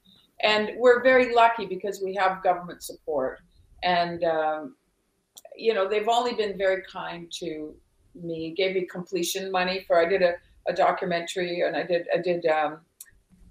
And 0.42 0.72
we're 0.78 1.04
very 1.04 1.34
lucky 1.36 1.66
because 1.66 2.02
we 2.02 2.16
have 2.16 2.44
government 2.44 2.84
support. 2.84 3.40
And 3.84 4.24
um, 4.24 4.76
you 5.56 5.74
know, 5.74 5.88
they've 5.90 6.08
only 6.08 6.34
been 6.34 6.58
very 6.58 6.84
kind 6.92 7.30
to 7.40 7.76
me, 8.16 8.54
gave 8.56 8.76
me 8.76 8.86
completion 8.86 9.52
money 9.52 9.84
for 9.88 10.00
I 10.00 10.06
did 10.08 10.22
a, 10.22 10.34
a 10.68 10.74
documentary 10.74 11.62
and 11.62 11.76
I 11.76 11.84
did 11.84 12.08
I 12.14 12.22
did 12.22 12.46
um 12.46 12.82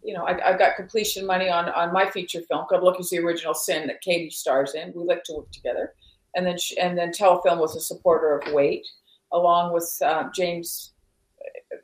you 0.02 0.14
know, 0.14 0.24
I, 0.24 0.52
I 0.54 0.56
got 0.56 0.76
completion 0.76 1.26
money 1.26 1.50
on, 1.50 1.68
on 1.70 1.92
my 1.92 2.08
feature 2.08 2.40
film 2.42 2.66
called 2.68 2.84
Look 2.84 3.00
is 3.00 3.10
the 3.10 3.18
Original 3.18 3.52
Sin 3.52 3.88
that 3.88 4.00
Katie 4.00 4.30
stars 4.30 4.74
in. 4.74 4.92
We 4.94 5.04
like 5.04 5.24
to 5.24 5.34
work 5.34 5.50
together 5.50 5.92
and 6.34 6.46
then 6.46 6.58
she, 6.58 6.78
and 6.78 6.96
then 6.96 7.10
Telefilm 7.10 7.58
was 7.58 7.76
a 7.76 7.80
supporter 7.80 8.38
of 8.38 8.52
Wait, 8.52 8.86
along 9.32 9.72
with 9.72 9.90
uh, 10.04 10.24
James, 10.34 10.92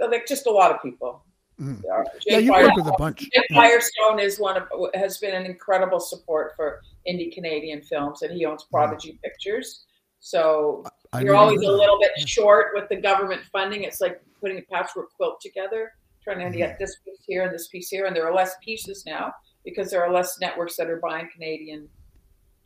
like 0.01 0.27
just 0.27 0.47
a 0.47 0.51
lot 0.51 0.71
of 0.71 0.83
people. 0.83 1.25
Uh, 1.61 2.03
Yeah, 2.27 2.39
you 2.39 2.53
worked 2.53 2.77
with 2.77 2.87
a 2.87 2.97
bunch. 2.99 3.31
Jay 3.33 3.45
Firestone 3.53 4.19
is 4.19 4.41
one 4.41 4.57
of 4.57 4.69
has 4.95 5.19
been 5.19 5.35
an 5.35 5.47
incredible 5.47 6.01
support 6.01 6.53
for 6.57 6.81
indie 7.09 7.33
Canadian 7.33 7.81
films, 7.83 8.23
and 8.23 8.33
he 8.33 8.45
owns 8.45 8.65
Prodigy 8.65 9.19
Pictures. 9.23 9.85
So 10.21 10.85
I 11.13 11.21
you're 11.21 11.37
always 11.37 11.61
a 11.61 11.71
little 11.71 11.99
bit 12.01 12.29
short 12.29 12.69
with 12.75 12.89
the 12.89 12.97
government 12.97 13.43
funding. 13.53 13.85
It's 13.85 14.01
like 14.01 14.21
putting 14.41 14.59
a 14.59 14.63
patchwork 14.63 15.15
quilt 15.17 15.41
together, 15.41 15.93
trying 16.25 16.51
to 16.51 16.57
get 16.57 16.79
this 16.79 16.97
piece 17.05 17.21
here 17.27 17.45
and 17.45 17.55
this 17.55 17.69
piece 17.69 17.89
here, 17.89 18.07
and 18.07 18.17
there 18.17 18.27
are 18.27 18.35
less 18.35 18.55
pieces 18.65 19.05
now 19.07 19.33
because 19.65 19.91
there 19.91 20.03
are 20.03 20.13
less 20.13 20.39
networks 20.41 20.77
that 20.77 20.91
are 20.91 21.01
buying 21.01 21.29
Canadian. 21.33 21.89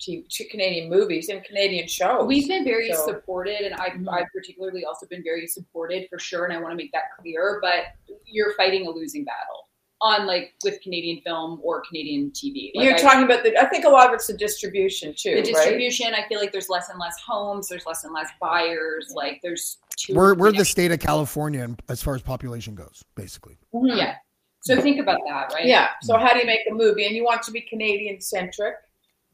To, 0.02 0.22
to 0.30 0.44
Canadian 0.48 0.88
movies 0.88 1.28
and 1.28 1.42
Canadian 1.42 1.88
shows. 1.88 2.24
We've 2.26 2.46
been 2.46 2.62
very 2.64 2.92
So- 2.92 3.04
supported, 3.06 3.62
and 3.62 3.74
I've, 3.74 3.94
Mhm. 3.94 4.06
I've 4.12 4.28
particularly 4.32 4.84
also 4.84 5.06
been 5.06 5.24
very 5.24 5.46
supported 5.48 6.08
for 6.08 6.20
sure. 6.20 6.44
And 6.44 6.52
I 6.56 6.60
want 6.60 6.70
to 6.70 6.76
make 6.76 6.92
that 6.92 7.04
clear. 7.20 7.58
But 7.60 7.86
you're 8.24 8.54
fighting 8.54 8.86
a 8.86 8.90
losing 8.90 9.24
battle 9.24 9.68
on 10.00 10.24
like 10.28 10.54
with 10.62 10.80
Canadian 10.82 11.20
film 11.22 11.60
or 11.64 11.80
Canadian 11.88 12.30
TV. 12.30 12.70
Like, 12.76 12.84
You're 12.84 12.94
I- 12.94 12.98
talking 12.98 13.24
about 13.24 13.42
the. 13.42 13.60
I 13.60 13.68
think 13.68 13.84
a 13.84 13.88
lot 13.88 14.06
of 14.06 14.14
it's 14.14 14.28
the 14.28 14.36
distribution 14.36 15.12
too, 15.18 15.30
the 15.30 15.36
right? 15.36 15.44
distribution. 15.46 16.14
I 16.14 16.22
feel 16.28 16.38
like 16.38 16.52
there's 16.52 16.68
less 16.68 16.88
and 16.90 17.00
less 17.00 17.18
homes. 17.18 17.66
There's 17.66 17.84
less 17.84 18.04
and 18.04 18.14
less 18.14 18.28
buyers. 18.40 19.12
Like 19.16 19.40
there's 19.42 19.78
too. 19.96 20.14
We're 20.14 20.34
we're 20.34 20.52
the 20.52 20.64
state 20.64 20.92
of 20.92 21.00
California 21.00 21.64
in- 21.64 21.76
as 21.88 22.00
far 22.04 22.14
as 22.14 22.22
population 22.22 22.76
goes, 22.76 23.02
basically. 23.16 23.58
Mhm. 23.74 23.96
yeah. 23.98 24.14
So 24.60 24.80
think 24.80 25.00
about 25.00 25.18
that, 25.26 25.52
right? 25.54 25.64
Yeah. 25.66 25.88
So 26.02 26.16
how 26.18 26.32
do 26.34 26.38
you 26.40 26.46
make 26.46 26.60
a 26.70 26.72
movie? 26.74 27.04
And 27.06 27.16
you 27.16 27.24
want 27.24 27.42
to 27.44 27.50
be 27.50 27.62
Canadian 27.62 28.20
centric, 28.20 28.74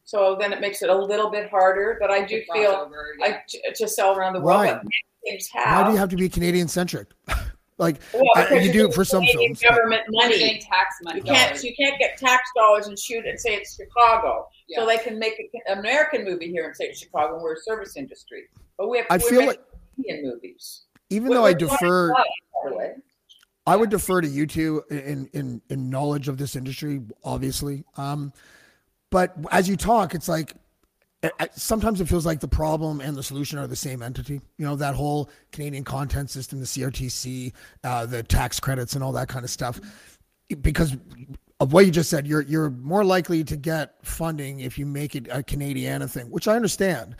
so 0.05 0.37
then 0.41 0.53
it 0.53 0.61
makes 0.61 0.83
it 0.83 0.91
a 0.91 0.95
little 0.97 1.31
bit 1.31 1.49
harder. 1.51 1.97
But 2.01 2.11
I 2.11 2.25
do 2.25 2.43
feel 2.53 2.73
crossover, 2.73 3.03
yeah. 3.19 3.27
I 3.27 3.43
to, 3.49 3.75
to 3.75 3.89
sell 3.89 4.17
around 4.17 4.35
the 4.35 4.41
world. 4.41 4.59
Why? 4.61 4.67
But 4.73 4.85
many 4.85 4.91
things 5.37 5.49
Why 5.53 5.85
do 5.85 5.91
you 5.93 5.97
have 5.97 6.09
to 6.11 6.17
be 6.17 6.29
Canadian 6.29 6.69
centric? 6.69 7.09
like 7.79 8.01
Well, 8.13 8.23
I- 8.37 8.55
you 8.55 8.71
you're 8.73 8.89
do 8.89 8.93
for 8.93 9.05
some 9.05 9.23
Canadian 9.23 9.55
films, 9.55 9.77
government 9.77 10.03
money. 10.11 10.39
getting 10.39 10.61
tax 10.61 10.97
money. 11.03 11.19
You 11.21 11.25
can't. 11.25 11.49
dollars. 11.49 11.65
You 11.65 11.75
can't 11.77 11.99
get 11.99 12.17
tax 12.19 12.43
dollars 12.57 12.87
and 12.87 12.99
shoot 12.99 13.27
and 13.27 13.39
say 13.41 13.55
it's 13.55 13.75
Chicago. 13.77 14.49
Yeah. 14.69 14.81
So 14.81 14.87
they 14.87 14.99
can 14.99 15.19
make 15.19 15.39
an 15.67 15.79
American 15.79 16.25
movie 16.25 16.51
here 16.51 16.67
and 16.67 16.77
say 16.77 16.85
it's 16.87 17.01
Chicago. 17.01 17.35
and 17.35 17.43
We're 17.43 17.55
a 17.55 17.61
service 17.61 17.97
industry, 17.97 18.45
but 18.79 18.89
we 18.89 18.99
have. 18.99 19.07
I 19.11 19.17
we're 19.17 19.29
feel 19.29 19.41
making 19.47 19.63
Canadian 19.97 20.31
movies. 20.31 20.83
even 21.11 21.29
We're- 21.29 21.39
though 21.41 21.47
I 21.47 21.51
we're 21.53 21.59
doing 21.59 21.71
defer, 21.73 22.11
right, 22.13 22.25
by 22.65 22.71
the 22.71 22.77
way. 22.77 22.93
I 23.67 23.77
would 23.77 23.89
defer 23.91 24.21
to 24.21 24.29
you 24.29 24.47
two 24.47 24.83
in 24.91 25.29
in 25.33 25.63
in 25.71 25.89
knowledge 25.91 26.29
of 26.29 26.37
this 26.39 26.55
industry, 26.55 27.01
obviously. 27.25 27.83
Um, 27.97 28.33
but 29.15 29.33
as 29.53 29.69
you 29.69 29.77
talk, 29.77 30.13
it's 30.13 30.27
like 30.27 30.57
sometimes 31.55 32.01
it 32.01 32.09
feels 32.09 32.27
like 32.27 32.41
the 32.41 32.49
problem 32.49 33.01
and 33.01 33.17
the 33.17 33.23
solution 33.23 33.61
are 33.61 33.69
the 33.69 33.77
same 33.77 34.03
entity. 34.03 34.41
You 34.59 34.67
know, 34.67 34.75
that 34.75 34.97
whole 34.97 35.31
Canadian 35.53 35.85
content 35.85 36.31
system, 36.31 36.59
the 36.59 36.67
CRTC, 36.67 37.53
uh, 37.85 38.07
the 38.07 38.25
tax 38.25 38.59
credits, 38.59 38.97
and 38.97 39.05
all 39.05 39.13
that 39.13 39.29
kind 39.29 39.45
of 39.45 39.51
stuff. 39.51 39.81
Because 40.61 40.97
of 41.61 41.73
what 41.73 41.87
you 41.87 41.93
just 41.93 42.11
said, 42.11 42.27
you're 42.27 42.43
you're 42.43 42.71
more 42.71 43.05
likely 43.05 43.45
to 43.45 43.57
get 43.57 43.95
funding 44.03 44.59
if 44.59 44.81
you 44.81 44.85
make 44.85 45.15
it 45.15 45.29
a 45.31 45.45
Canadiana 45.45 46.11
thing, 46.11 46.29
which 46.29 46.49
I 46.49 46.57
understand. 46.57 47.15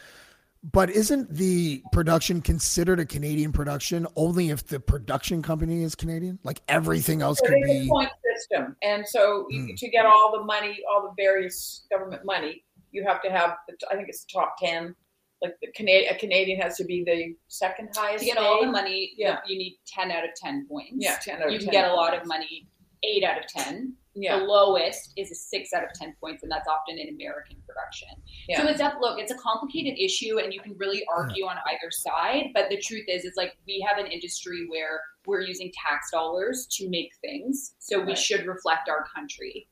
But 0.73 0.89
isn't 0.89 1.31
the 1.35 1.83
production 1.93 2.41
considered 2.41 2.99
a 2.99 3.05
Canadian 3.05 3.53
production 3.53 4.07
only 4.17 4.49
if 4.49 4.67
the 4.67 4.81
production 4.81 5.43
company 5.43 5.83
is 5.83 5.95
Canadian? 5.95 6.39
Like 6.43 6.63
everything 6.69 7.21
else 7.21 7.39
So 7.39 7.47
could 7.47 7.57
there's 7.57 7.71
a 7.71 7.81
be. 7.83 7.89
point 7.89 8.09
system, 8.35 8.75
and 8.83 9.07
so 9.07 9.47
you, 9.51 9.61
Hmm. 9.67 9.75
to 9.77 9.89
get 9.91 10.07
all 10.07 10.33
the 10.39 10.43
money, 10.45 10.79
all 10.91 11.03
the 11.03 11.13
various 11.23 11.87
government 11.91 12.25
money, 12.25 12.65
you 12.93 13.05
have 13.05 13.21
to 13.23 13.31
have. 13.31 13.57
The, 13.69 13.77
I 13.91 13.97
think 13.97 14.09
it's 14.09 14.25
the 14.25 14.33
top 14.33 14.57
ten. 14.59 14.95
Like 15.43 15.55
the 15.61 15.71
Canadian, 15.73 16.15
a 16.15 16.19
Canadian 16.19 16.61
has 16.63 16.79
to 16.79 16.85
be 16.85 17.05
the 17.05 17.37
second 17.49 17.91
highest. 17.95 18.21
To 18.25 18.31
get 18.31 18.39
all 18.39 18.65
the 18.65 18.71
money, 18.73 19.13
Yeah. 19.19 19.41
you 19.47 19.59
need 19.59 19.79
10 19.87 20.11
out 20.11 20.25
of 20.25 20.31
10 20.37 20.67
points. 20.67 20.95
Yeah, 20.97 21.17
ten 21.21 21.43
out 21.43 21.49
of 21.49 21.53
You 21.53 21.59
can 21.59 21.69
get 21.69 21.91
a 21.91 21.93
lot 21.95 22.17
of 22.19 22.27
money, 22.27 22.67
8 23.03 23.23
out 23.25 23.39
of 23.39 23.47
10. 23.49 23.95
Yeah, 24.15 24.39
The 24.39 24.45
lowest 24.47 25.13
is 25.19 25.31
a 25.31 25.35
6 25.35 25.75
out 25.75 25.85
of 25.85 25.93
10 25.93 26.15
points, 26.19 26.43
and 26.45 26.51
that's 26.51 26.67
often 26.69 26.97
in 26.99 27.09
American 27.11 27.57
production. 27.75 28.09
Yeah. 28.49 28.63
So 28.63 28.69
it's 28.69 28.81
up, 28.81 28.95
look, 29.01 29.19
it's 29.19 29.33
a 29.33 29.37
complicated 29.37 29.99
issue, 29.99 30.39
and 30.39 30.53
you 30.53 30.61
can 30.61 30.77
really 30.79 31.05
argue 31.15 31.45
on 31.47 31.57
either 31.69 31.91
side. 31.91 32.51
But 32.55 32.69
the 32.71 32.79
truth 32.79 33.05
is, 33.09 33.25
it's 33.25 33.37
like 33.37 33.57
we 33.67 33.85
have 33.89 33.99
an 34.05 34.11
industry 34.11 34.67
where 34.69 35.01
we're 35.27 35.41
using 35.41 35.73
tax 35.73 36.11
dollars 36.11 36.67
to 36.73 36.89
make 36.89 37.11
things. 37.21 37.75
So 37.79 38.01
we 38.01 38.09
Right. 38.09 38.19
should 38.19 38.47
reflect 38.47 38.89
our 38.89 39.07
country. 39.15 39.69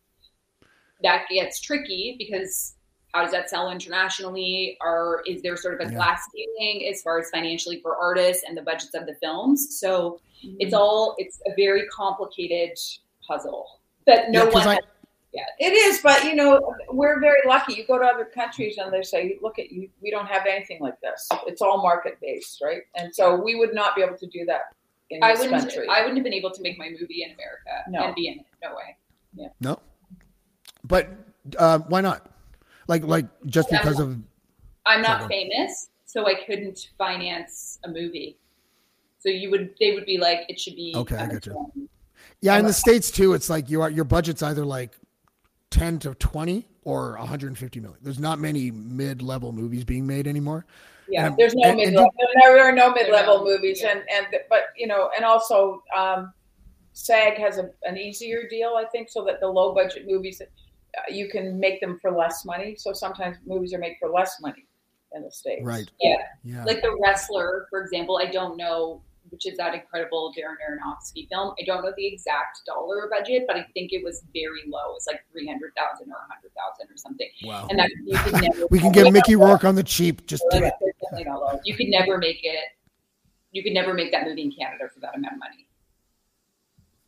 That 1.03 1.27
gets 1.29 1.61
tricky 1.61 2.17
because 2.19 2.77
how 3.15 3.23
does 3.23 3.33
that 3.33 3.51
sell 3.51 3.71
internationally? 3.71 4.79
Or 4.81 5.23
is 5.27 5.43
there 5.43 5.57
sort 5.57 5.75
of 5.75 5.81
a 5.87 5.91
Yeah. 5.91 5.97
glass 5.99 6.23
ceiling 6.33 6.89
as 6.89 7.03
far 7.03 7.19
as 7.19 7.29
financially 7.31 7.81
for 7.81 7.97
artists 7.97 8.45
and 8.47 8.57
the 8.57 8.63
budgets 8.63 8.95
of 8.95 9.07
the 9.07 9.15
films? 9.17 9.79
So 9.79 10.21
Mm-hmm. 10.45 10.57
it's 10.61 10.75
all 10.75 11.15
it's 11.19 11.41
a 11.47 11.55
very 11.55 11.87
complicated 11.89 12.77
puzzle 13.29 13.81
that 14.07 14.31
no 14.31 14.45
Yeah, 14.47 14.51
'cause 14.51 14.67
one 14.67 14.79
I- 15.35 15.41
It 15.59 15.73
is, 15.73 16.01
but 16.03 16.25
you 16.25 16.35
know, 16.35 16.75
we're 16.91 17.19
very 17.21 17.41
lucky. 17.47 17.75
You 17.75 17.87
go 17.87 17.99
to 17.99 18.05
other 18.05 18.25
countries 18.27 18.77
and 18.79 18.93
they 18.93 19.03
say, 19.03 19.39
"Look 19.41 19.59
at 19.59 19.71
you, 19.73 19.89
we 20.03 20.11
don't 20.11 20.27
have 20.27 20.45
anything 20.47 20.81
like 20.81 21.01
this. 21.01 21.29
It's 21.47 21.63
all 21.63 21.81
market 21.83 22.19
based, 22.21 22.61
right?" 22.63 22.83
And 22.97 23.15
so 23.15 23.37
we 23.37 23.55
would 23.55 23.75
not 23.75 23.97
be 23.97 24.03
able 24.03 24.17
to 24.19 24.27
do 24.27 24.45
that 24.47 24.75
in 25.11 25.23
I 25.23 25.33
this 25.33 25.41
wouldn't 25.41 25.63
country. 25.63 25.89
I 25.89 26.01
wouldn't 26.01 26.19
have 26.19 26.25
been 26.25 26.35
able 26.35 26.51
to 26.51 26.61
make 26.63 26.79
my 26.79 26.89
movie 26.91 27.23
in 27.25 27.31
America 27.33 27.85
No. 27.89 28.05
and 28.07 28.15
be 28.15 28.29
in 28.29 28.41
it. 28.41 28.47
No 28.63 28.75
way. 28.75 28.97
Yeah. 29.35 29.49
No, 29.61 29.79
but 30.85 31.09
uh, 31.59 31.79
why 31.89 32.01
not? 32.03 32.31
Like, 32.89 33.05
like 33.05 33.27
just 33.47 33.71
Yeah. 33.73 33.79
because 33.83 34.01
of 34.01 34.19
I'm 34.85 35.01
not 35.01 35.29
famous, 35.29 35.89
so 36.05 36.27
I 36.27 36.35
couldn't 36.45 36.89
finance 36.99 37.79
a 37.85 37.89
movie. 37.89 38.39
So 39.21 39.29
you 39.29 39.51
would 39.51 39.75
they 39.81 39.93
would 39.95 40.05
be 40.05 40.19
like 40.19 40.41
it 40.49 40.59
should 40.61 40.75
be 40.77 40.93
Okay, 40.97 41.17
I 41.17 41.27
get 41.29 41.47
you. 41.47 41.89
yeah, 42.41 42.59
in 42.59 42.67
the 42.67 42.73
states 42.73 43.11
too. 43.11 43.33
It's 43.35 43.49
like 43.49 43.71
you 43.71 43.81
are 43.81 43.89
your 43.89 44.05
budget's 44.05 44.43
either 44.43 44.65
like 44.65 44.99
ten 45.73 45.99
to 46.01 46.15
twenty 46.15 46.69
or 46.85 47.17
150 47.17 47.81
million. 47.81 47.99
There's 48.03 48.19
not 48.19 48.39
many 48.39 48.71
mid-level 48.71 49.53
movies 49.53 49.85
being 49.85 50.07
made 50.07 50.27
anymore. 50.27 50.67
Yeah, 51.09 51.27
And- 51.27 51.37
there's 51.37 51.55
no 51.55 51.69
and- 51.71 51.81
and 51.81 51.91
mid 51.93 51.97
level. 51.97 52.13
There 52.41 52.65
are 52.65 52.73
no 52.73 52.93
mid 52.93 53.11
level 53.11 53.39
no, 53.39 53.45
movies, 53.45 53.83
yeah. 53.83 53.93
and 53.93 54.03
and 54.11 54.27
but 54.49 54.65
you 54.77 54.87
know, 54.87 55.11
and 55.17 55.25
also 55.25 55.83
um, 55.97 56.33
SAG 56.93 57.39
has 57.39 57.59
a, 57.59 57.71
an 57.85 57.97
easier 57.97 58.49
deal, 58.49 58.75
I 58.79 58.85
think, 58.87 59.09
so 59.09 59.25
that 59.25 59.41
the 59.41 59.49
low 59.49 59.75
budget 59.75 60.07
movies 60.07 60.41
uh, 60.43 61.01
you 61.11 61.29
can 61.29 61.59
make 61.59 61.81
them 61.81 61.99
for 62.01 62.11
less 62.11 62.45
money. 62.45 62.77
So 62.77 62.93
sometimes 62.93 63.39
movies 63.47 63.73
are 63.75 63.79
made 63.79 63.97
for 63.99 64.09
less 64.11 64.41
money 64.41 64.67
in 65.15 65.23
the 65.23 65.31
states. 65.31 65.65
Right. 65.65 65.91
Yeah. 66.01 66.17
Yeah. 66.45 66.65
Like 66.65 66.83
the 66.83 66.97
wrestler, 67.03 67.67
for 67.71 67.83
example, 67.83 68.19
I 68.23 68.27
don't 68.31 68.57
know 68.57 69.03
which 69.33 69.47
is 69.47 69.57
that 69.57 69.75
incredible 69.75 70.33
Darren 70.39 70.57
Aronofsky 70.63 71.27
film. 71.29 71.55
I 71.59 71.65
don't 71.65 71.83
know 71.83 71.93
the 71.97 72.07
exact 72.07 72.59
dollar 72.67 73.09
budget, 73.11 73.45
but 73.49 73.57
I 73.57 73.63
think 73.75 73.93
it 73.93 74.05
was 74.05 74.23
very 74.35 74.61
low. 74.69 74.95
It's 74.95 75.07
like 75.07 75.25
three 75.33 75.47
hundred 75.49 75.73
thousand 75.75 76.13
or 76.13 76.17
a 76.17 76.33
hundred 76.33 76.53
thousand 76.55 76.93
or 76.93 76.97
something. 76.99 77.29
wow. 77.45 77.67
And 77.71 77.79
that 77.79 77.91
you 78.05 78.19
could 78.19 78.33
never 78.43 78.67
We 78.71 78.79
can 78.79 78.93
get 78.93 79.11
Mickey 79.13 79.35
Rourke 79.37 79.65
on 79.65 79.75
the 79.75 79.83
cheap. 79.83 80.27
Just 80.27 80.45
do 80.51 80.59
it. 80.59 80.75
it's 80.83 80.99
definitely 81.03 81.25
not 81.33 81.41
low. 81.41 81.61
You 81.65 81.75
could 81.75 81.89
never 81.89 82.19
make 82.19 82.41
it. 82.45 82.61
You 83.53 83.63
could 83.63 83.73
never 83.73 83.95
make 83.95 84.13
that 84.13 84.27
movie 84.27 84.43
in 84.43 84.53
Canada 84.53 84.85
for 84.93 85.01
that 85.01 85.17
amount 85.17 85.35
of 85.35 85.39
money. 85.39 85.67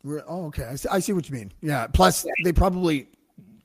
We're- 0.03 0.23
Oh, 0.27 0.45
okay. 0.47 0.65
I 0.65 0.75
see, 0.75 0.89
I 0.91 0.99
see 0.99 1.13
what 1.13 1.29
you 1.29 1.35
mean. 1.35 1.51
Yeah. 1.61 1.87
Plus, 1.87 2.25
they 2.43 2.51
probably 2.53 3.07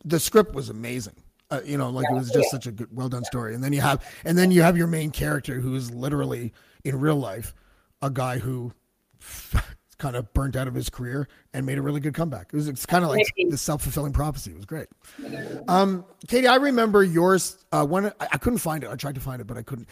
the 0.05 0.19
script 0.21 0.55
was 0.55 0.69
amazing. 0.71 1.15
Uh, 1.51 1.61
you 1.65 1.77
know, 1.77 1.91
like 1.91 2.07
it 2.11 2.15
was 2.15 2.31
just 2.31 2.51
such 2.51 2.67
a 2.67 2.71
good, 2.73 2.89
well 2.95 3.09
done 3.09 3.25
story. 3.25 3.55
And 3.55 3.63
then 3.65 3.73
you 3.73 3.81
have, 3.81 4.05
and 4.25 4.39
then 4.39 4.51
you 4.53 4.63
have 4.63 4.77
your 4.77 4.87
main 4.87 5.11
character 5.11 5.61
who 5.61 5.75
is 5.75 5.91
literally 5.91 6.53
in 6.85 6.99
real 7.01 7.17
life 7.17 7.55
a 8.03 8.11
guy 8.11 8.39
who 8.39 8.73
kind 9.99 10.17
of 10.17 10.33
burnt 10.33 10.57
out 10.57 10.67
of 10.67 10.75
his 10.75 10.89
career 10.89 11.29
and 11.53 11.65
made 11.67 11.79
a 11.79 11.83
really 11.83 12.01
good 12.01 12.15
comeback. 12.15 12.49
It 12.53 12.57
was 12.57 12.69
it's 12.69 12.87
kind 12.87 13.05
of 13.05 13.11
like 13.11 13.27
the 13.37 13.57
self 13.57 13.83
fulfilling 13.83 14.13
prophecy. 14.13 14.51
It 14.51 14.57
was 14.57 14.67
great. 14.67 14.89
Um, 15.69 16.05
Katie, 16.27 16.49
I 16.49 16.57
remember 16.57 17.05
yours. 17.05 17.65
Uh, 17.71 17.85
one 17.85 18.07
I, 18.07 18.13
I 18.21 18.39
couldn't 18.39 18.59
find 18.59 18.83
it. 18.83 18.91
I 18.91 18.97
tried 18.97 19.15
to 19.15 19.21
find 19.21 19.41
it, 19.41 19.47
but 19.47 19.57
I 19.57 19.63
couldn't. 19.63 19.89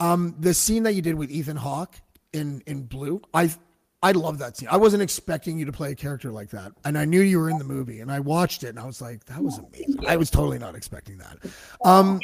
Um, 0.00 0.34
the 0.38 0.54
scene 0.54 0.82
that 0.84 0.94
you 0.94 1.02
did 1.02 1.14
with 1.14 1.30
Ethan 1.30 1.56
Hawke 1.56 1.94
in 2.32 2.62
in 2.66 2.84
Blue, 2.84 3.20
I 3.34 3.50
I 4.02 4.12
love 4.12 4.38
that 4.38 4.56
scene. 4.56 4.68
I 4.70 4.78
wasn't 4.78 5.02
expecting 5.02 5.58
you 5.58 5.66
to 5.66 5.72
play 5.72 5.92
a 5.92 5.94
character 5.94 6.32
like 6.32 6.50
that, 6.50 6.72
and 6.84 6.96
I 6.96 7.04
knew 7.04 7.20
you 7.20 7.38
were 7.38 7.50
in 7.50 7.58
the 7.58 7.64
movie, 7.64 8.00
and 8.00 8.10
I 8.10 8.20
watched 8.20 8.64
it, 8.64 8.68
and 8.68 8.78
I 8.78 8.86
was 8.86 9.02
like, 9.02 9.24
that 9.26 9.42
was 9.42 9.58
amazing. 9.58 10.06
I 10.08 10.16
was 10.16 10.30
totally 10.30 10.58
not 10.58 10.74
expecting 10.74 11.18
that. 11.18 11.36
Um, 11.84 12.18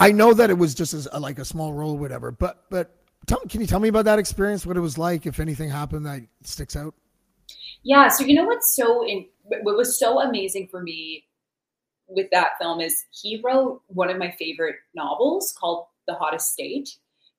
I 0.00 0.10
know 0.10 0.34
that 0.34 0.50
it 0.50 0.58
was 0.58 0.74
just 0.74 0.94
as 0.94 1.08
a, 1.12 1.20
like 1.20 1.38
a 1.38 1.44
small 1.44 1.72
role, 1.72 1.92
or 1.92 1.98
whatever, 1.98 2.32
but 2.32 2.64
but 2.68 2.96
tell, 3.28 3.40
can 3.48 3.60
you 3.60 3.66
tell 3.66 3.80
me 3.80 3.88
about 3.88 4.06
that 4.06 4.18
experience? 4.18 4.66
What 4.66 4.76
it 4.76 4.80
was 4.80 4.98
like, 4.98 5.26
if 5.26 5.38
anything 5.38 5.70
happened 5.70 6.06
that 6.06 6.22
sticks 6.42 6.74
out? 6.74 6.94
Yeah. 7.82 8.08
So 8.08 8.24
you 8.24 8.34
know 8.34 8.44
what's 8.44 8.74
so 8.74 9.06
in, 9.06 9.26
what 9.44 9.76
was 9.76 9.98
so 9.98 10.20
amazing 10.20 10.68
for 10.70 10.82
me 10.82 11.24
with 12.08 12.28
that 12.32 12.52
film 12.60 12.80
is 12.80 13.04
he 13.10 13.40
wrote 13.44 13.82
one 13.86 14.10
of 14.10 14.18
my 14.18 14.34
favorite 14.38 14.76
novels 14.94 15.54
called 15.58 15.86
The 16.06 16.14
Hottest 16.14 16.50
State 16.52 16.88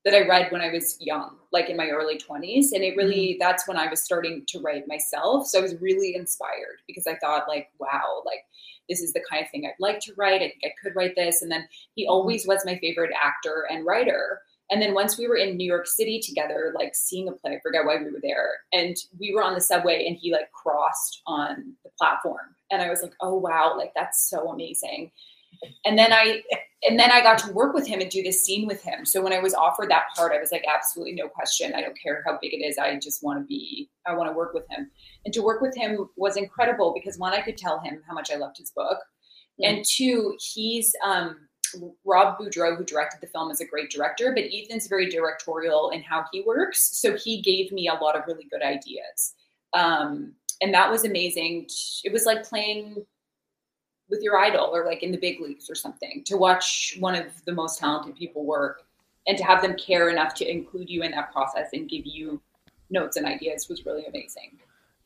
that 0.06 0.14
I 0.14 0.28
read 0.28 0.52
when 0.52 0.62
I 0.62 0.72
was 0.72 0.96
young, 1.00 1.38
like 1.52 1.70
in 1.70 1.76
my 1.76 1.88
early 1.88 2.18
20s. 2.18 2.72
And 2.74 2.84
it 2.84 2.96
really, 2.96 3.34
mm-hmm. 3.34 3.40
that's 3.40 3.68
when 3.68 3.78
I 3.78 3.90
was 3.90 4.02
starting 4.02 4.44
to 4.48 4.60
write 4.60 4.88
myself. 4.88 5.48
So 5.48 5.60
I 5.60 5.62
was 5.62 5.76
really 5.82 6.16
inspired 6.16 6.80
because 6.88 7.06
I 7.06 7.16
thought, 7.18 7.50
like, 7.50 7.70
wow, 7.80 8.24
like 8.26 8.40
this 8.88 9.02
is 9.02 9.12
the 9.12 9.24
kind 9.30 9.44
of 9.44 9.52
thing 9.52 9.66
I'd 9.66 9.74
like 9.80 10.00
to 10.02 10.14
write. 10.18 10.42
I 10.42 10.50
think 10.50 10.62
I 10.64 10.72
could 10.82 10.96
write 10.96 11.16
this. 11.16 11.42
And 11.42 11.52
then 11.52 11.68
he 11.96 12.08
always 12.08 12.44
mm-hmm. 12.44 12.52
was 12.52 12.66
my 12.66 12.78
favorite 12.80 13.12
actor 13.20 13.68
and 13.70 13.86
writer. 13.86 14.42
And 14.72 14.82
then 14.82 14.94
once 14.94 15.18
we 15.18 15.28
were 15.28 15.36
in 15.36 15.58
New 15.58 15.66
York 15.66 15.88
City 15.88 16.20
together, 16.20 16.74
like 16.76 16.94
seeing 16.94 17.28
a 17.28 17.32
play, 17.32 17.56
I 17.56 17.60
forget 17.62 17.86
why 17.86 17.98
we 17.98 18.12
were 18.12 18.22
there. 18.22 18.60
And 18.72 18.96
we 19.20 19.34
were 19.34 19.44
on 19.44 19.56
the 19.56 19.62
subway 19.62 20.06
and 20.08 20.16
he 20.16 20.32
like 20.32 20.52
crossed 20.52 21.22
on 21.26 21.74
the 21.84 21.90
platform. 21.98 22.56
And 22.72 22.82
I 22.82 22.90
was 22.90 23.02
like, 23.02 23.14
oh 23.22 23.36
wow, 23.36 23.76
like 23.78 23.94
that's 23.96 24.30
so 24.30 24.50
amazing. 24.50 25.12
And 25.86 25.98
then 25.98 26.14
I 26.14 26.44
and 26.88 26.98
then 26.98 27.12
I 27.12 27.22
got 27.22 27.40
to 27.40 27.52
work 27.52 27.74
with 27.74 27.88
him 27.88 28.00
and 28.00 28.10
do 28.10 28.24
this 28.24 28.44
scene 28.44 28.66
with 28.66 28.82
him. 28.82 29.06
So 29.06 29.22
when 29.22 29.34
I 29.34 29.40
was 29.40 29.54
offered 29.54 29.90
that 29.90 30.06
part, 30.16 30.32
I 30.32 30.40
was 30.40 30.52
like, 30.52 30.64
absolutely 30.74 31.16
no 31.16 31.28
question. 31.28 31.74
I 31.76 31.82
don't 31.82 32.00
care 32.02 32.24
how 32.26 32.38
big 32.42 32.54
it 32.54 32.64
is. 32.64 32.78
I 32.78 32.98
just 33.00 33.24
want 33.24 33.40
to 33.40 33.46
be, 33.46 33.90
I 34.06 34.14
want 34.14 34.30
to 34.30 34.38
work 34.38 34.54
with 34.54 34.70
him. 34.70 34.90
And 35.26 35.34
to 35.34 35.42
work 35.42 35.62
with 35.62 35.76
him 35.76 36.10
was 36.16 36.38
incredible 36.38 36.94
because 36.94 37.18
one, 37.18 37.34
I 37.34 37.42
could 37.42 37.58
tell 37.58 37.82
him 37.82 38.02
how 38.08 38.14
much 38.14 38.32
I 38.32 38.36
loved 38.36 38.58
his 38.60 38.72
book. 38.72 39.00
And 39.62 39.84
two, 39.86 40.38
he's 40.40 40.96
um 41.04 41.49
Rob 42.06 42.38
Budreau, 42.40 42.78
who 42.78 42.84
directed 42.84 43.22
the 43.22 43.28
film, 43.28 43.52
is 43.52 43.62
a 43.62 43.66
great 43.66 43.90
director, 43.90 44.32
but 44.34 44.46
Ethan's 44.52 44.88
very 44.88 45.10
directorial 45.10 45.90
in 45.92 46.02
how 46.02 46.26
he 46.32 46.42
works. 46.42 46.98
So 46.98 47.16
he 47.16 47.42
gave 47.42 47.72
me 47.72 47.88
a 47.88 47.94
lot 47.94 48.16
of 48.16 48.24
really 48.28 48.46
good 48.50 48.62
ideas. 48.62 49.34
Um, 49.74 50.34
and 50.62 50.74
that 50.74 50.90
was 50.90 51.06
amazing. 51.06 51.68
It 52.04 52.12
was 52.12 52.26
like 52.26 52.44
playing 52.44 53.06
with 54.10 54.22
your 54.22 54.38
idol 54.38 54.70
or 54.74 54.86
like 54.86 55.04
in 55.04 55.12
the 55.12 55.18
big 55.18 55.40
leagues 55.40 55.70
or 55.70 55.76
something 55.76 56.24
to 56.26 56.38
watch 56.38 56.98
one 57.00 57.16
of 57.16 57.28
the 57.46 57.52
most 57.52 57.80
talented 57.80 58.16
people 58.16 58.46
work 58.46 58.84
and 59.28 59.38
to 59.38 59.44
have 59.44 59.62
them 59.62 59.76
care 59.76 60.10
enough 60.10 60.34
to 60.34 60.50
include 60.50 60.90
you 60.90 61.04
in 61.04 61.12
that 61.12 61.32
process 61.32 61.70
and 61.74 61.90
give 61.90 62.06
you 62.06 62.42
notes 62.90 63.18
and 63.18 63.26
ideas 63.26 63.70
was 63.70 63.86
really 63.86 64.06
amazing. 64.06 64.58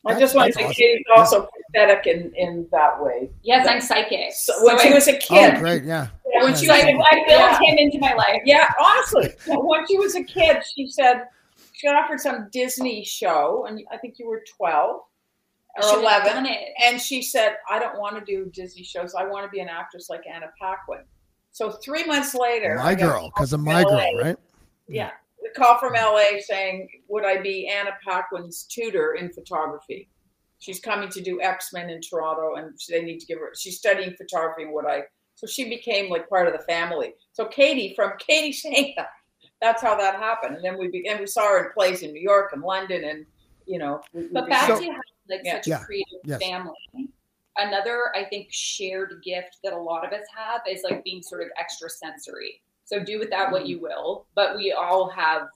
I 0.06 0.18
just 0.18 0.34
want 0.34 0.52
to 0.52 0.58
That's 0.58 0.58
say 0.58 0.64
awesome. 0.64 0.74
Katie's 0.74 1.04
also 1.16 1.48
pathetic 1.72 2.06
in, 2.06 2.32
in 2.36 2.68
that 2.72 3.02
way. 3.02 3.30
Yes, 3.42 3.66
I'm 3.66 3.80
psychic. 3.80 4.32
So 4.34 4.52
So 4.58 4.66
when 4.66 4.78
she 4.80 4.90
I- 4.90 4.94
was 4.94 5.08
a 5.08 5.14
Oh, 5.16 5.18
kid, 5.18 5.58
great. 5.58 5.84
Yeah. 5.84 6.08
when 6.42 6.54
she 6.54 6.66
so 6.66 6.74
was 6.74 6.84
I, 6.84 6.88
a, 6.90 6.96
I 6.96 7.00
oh, 7.00 7.24
built 7.26 7.28
yeah. 7.28 7.58
him 7.60 7.78
into 7.78 7.98
my 7.98 8.12
life. 8.14 8.42
Yeah, 8.44 8.68
honestly, 8.82 9.32
when 9.46 9.86
she 9.86 9.98
was 9.98 10.14
a 10.14 10.22
kid, 10.24 10.58
she 10.76 10.88
said 10.88 11.24
she 11.72 11.86
got 11.86 11.96
offered 11.96 12.20
some 12.20 12.48
Disney 12.52 13.04
show, 13.04 13.66
and 13.68 13.80
I 13.90 13.96
think 13.96 14.18
you 14.18 14.26
were 14.28 14.42
twelve 14.56 15.00
or 15.76 15.82
should 15.82 16.00
eleven, 16.00 16.46
and 16.84 17.00
she 17.00 17.20
said, 17.22 17.56
"I 17.70 17.78
don't 17.78 17.98
want 17.98 18.16
to 18.18 18.24
do 18.24 18.50
Disney 18.52 18.84
shows. 18.84 19.14
I 19.14 19.24
want 19.24 19.44
to 19.44 19.50
be 19.50 19.60
an 19.60 19.68
actress 19.68 20.08
like 20.10 20.22
Anna 20.32 20.46
Paquin." 20.60 21.04
So 21.50 21.70
three 21.70 22.04
months 22.04 22.34
later, 22.34 22.76
My 22.76 22.90
I 22.90 22.94
got 22.94 23.04
a 23.04 23.06
girl, 23.08 23.30
because 23.34 23.52
of 23.52 23.58
from 23.60 23.64
my 23.64 23.82
girl, 23.84 23.92
LA. 23.94 24.20
right? 24.22 24.36
Yeah, 24.86 25.10
the 25.44 25.50
call 25.50 25.78
from 25.78 25.92
LA 25.94 26.40
saying, 26.40 26.88
"Would 27.08 27.24
I 27.24 27.40
be 27.40 27.68
Anna 27.68 27.92
Paquin's 28.04 28.64
tutor 28.64 29.14
in 29.14 29.32
photography?" 29.32 30.08
She's 30.58 30.80
coming 30.80 31.10
to 31.10 31.20
do 31.20 31.40
X 31.42 31.72
Men 31.72 31.90
in 31.90 32.00
Toronto, 32.00 32.54
and 32.56 32.76
they 32.88 33.02
need 33.02 33.20
to 33.20 33.26
give 33.26 33.38
her. 33.38 33.52
She's 33.54 33.76
studying 33.78 34.14
photography, 34.16 34.62
and 34.64 34.72
would 34.72 34.86
I 34.86 35.04
So 35.36 35.46
she 35.48 35.68
became 35.68 36.08
like 36.10 36.28
part 36.28 36.46
of 36.46 36.52
the 36.52 36.60
family. 36.64 37.14
So 37.32 37.44
Katie, 37.46 37.92
from 37.94 38.12
Katie 38.18 38.52
saying 38.52 38.94
that, 38.96 39.08
that's 39.60 39.82
how 39.82 39.96
that 39.96 40.14
happened. 40.16 40.56
And 40.56 40.64
then 40.64 40.78
we 40.78 40.88
began, 40.88 41.18
we 41.20 41.26
saw 41.26 41.48
her 41.48 41.64
in 41.66 41.72
plays 41.72 42.02
in 42.02 42.12
New 42.12 42.20
York 42.22 42.52
and 42.52 42.62
London, 42.62 43.04
and 43.04 43.26
you 43.66 43.78
know. 43.78 44.00
We, 44.12 44.22
we 44.22 44.28
But 44.28 44.44
began- 44.46 44.48
back 44.60 44.68
So- 44.68 44.78
to 44.78 44.84
having 44.86 45.00
like 45.28 45.40
Yeah. 45.44 45.54
such 45.56 45.66
Yeah. 45.68 45.82
a 45.82 45.84
creative 45.84 46.20
Yes. 46.24 46.40
family. 46.42 46.74
Another, 47.56 48.10
I 48.16 48.24
think, 48.24 48.48
shared 48.50 49.22
gift 49.24 49.58
that 49.62 49.72
a 49.72 49.78
lot 49.78 50.04
of 50.06 50.12
us 50.12 50.26
have 50.36 50.62
is 50.68 50.82
like 50.82 51.04
being 51.04 51.22
sort 51.22 51.42
of 51.42 51.48
extra 51.56 51.88
sensory. 51.88 52.60
So 52.84 53.02
do 53.02 53.18
with 53.18 53.30
that 53.30 53.44
Mm-hmm. 53.44 53.52
what 53.52 53.66
you 53.66 53.80
will, 53.80 54.26
but 54.34 54.56
we 54.56 54.72
all 54.72 55.08
have, 55.10 55.48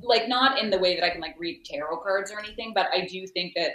like, 0.00 0.28
not 0.28 0.58
in 0.58 0.70
the 0.70 0.78
way 0.78 0.94
that 0.96 1.04
I 1.04 1.10
can 1.10 1.20
like 1.20 1.36
read 1.38 1.64
tarot 1.64 1.98
cards 1.98 2.32
or 2.32 2.38
anything, 2.38 2.72
but 2.74 2.88
I 2.92 3.06
do 3.06 3.26
think 3.26 3.54
that 3.56 3.72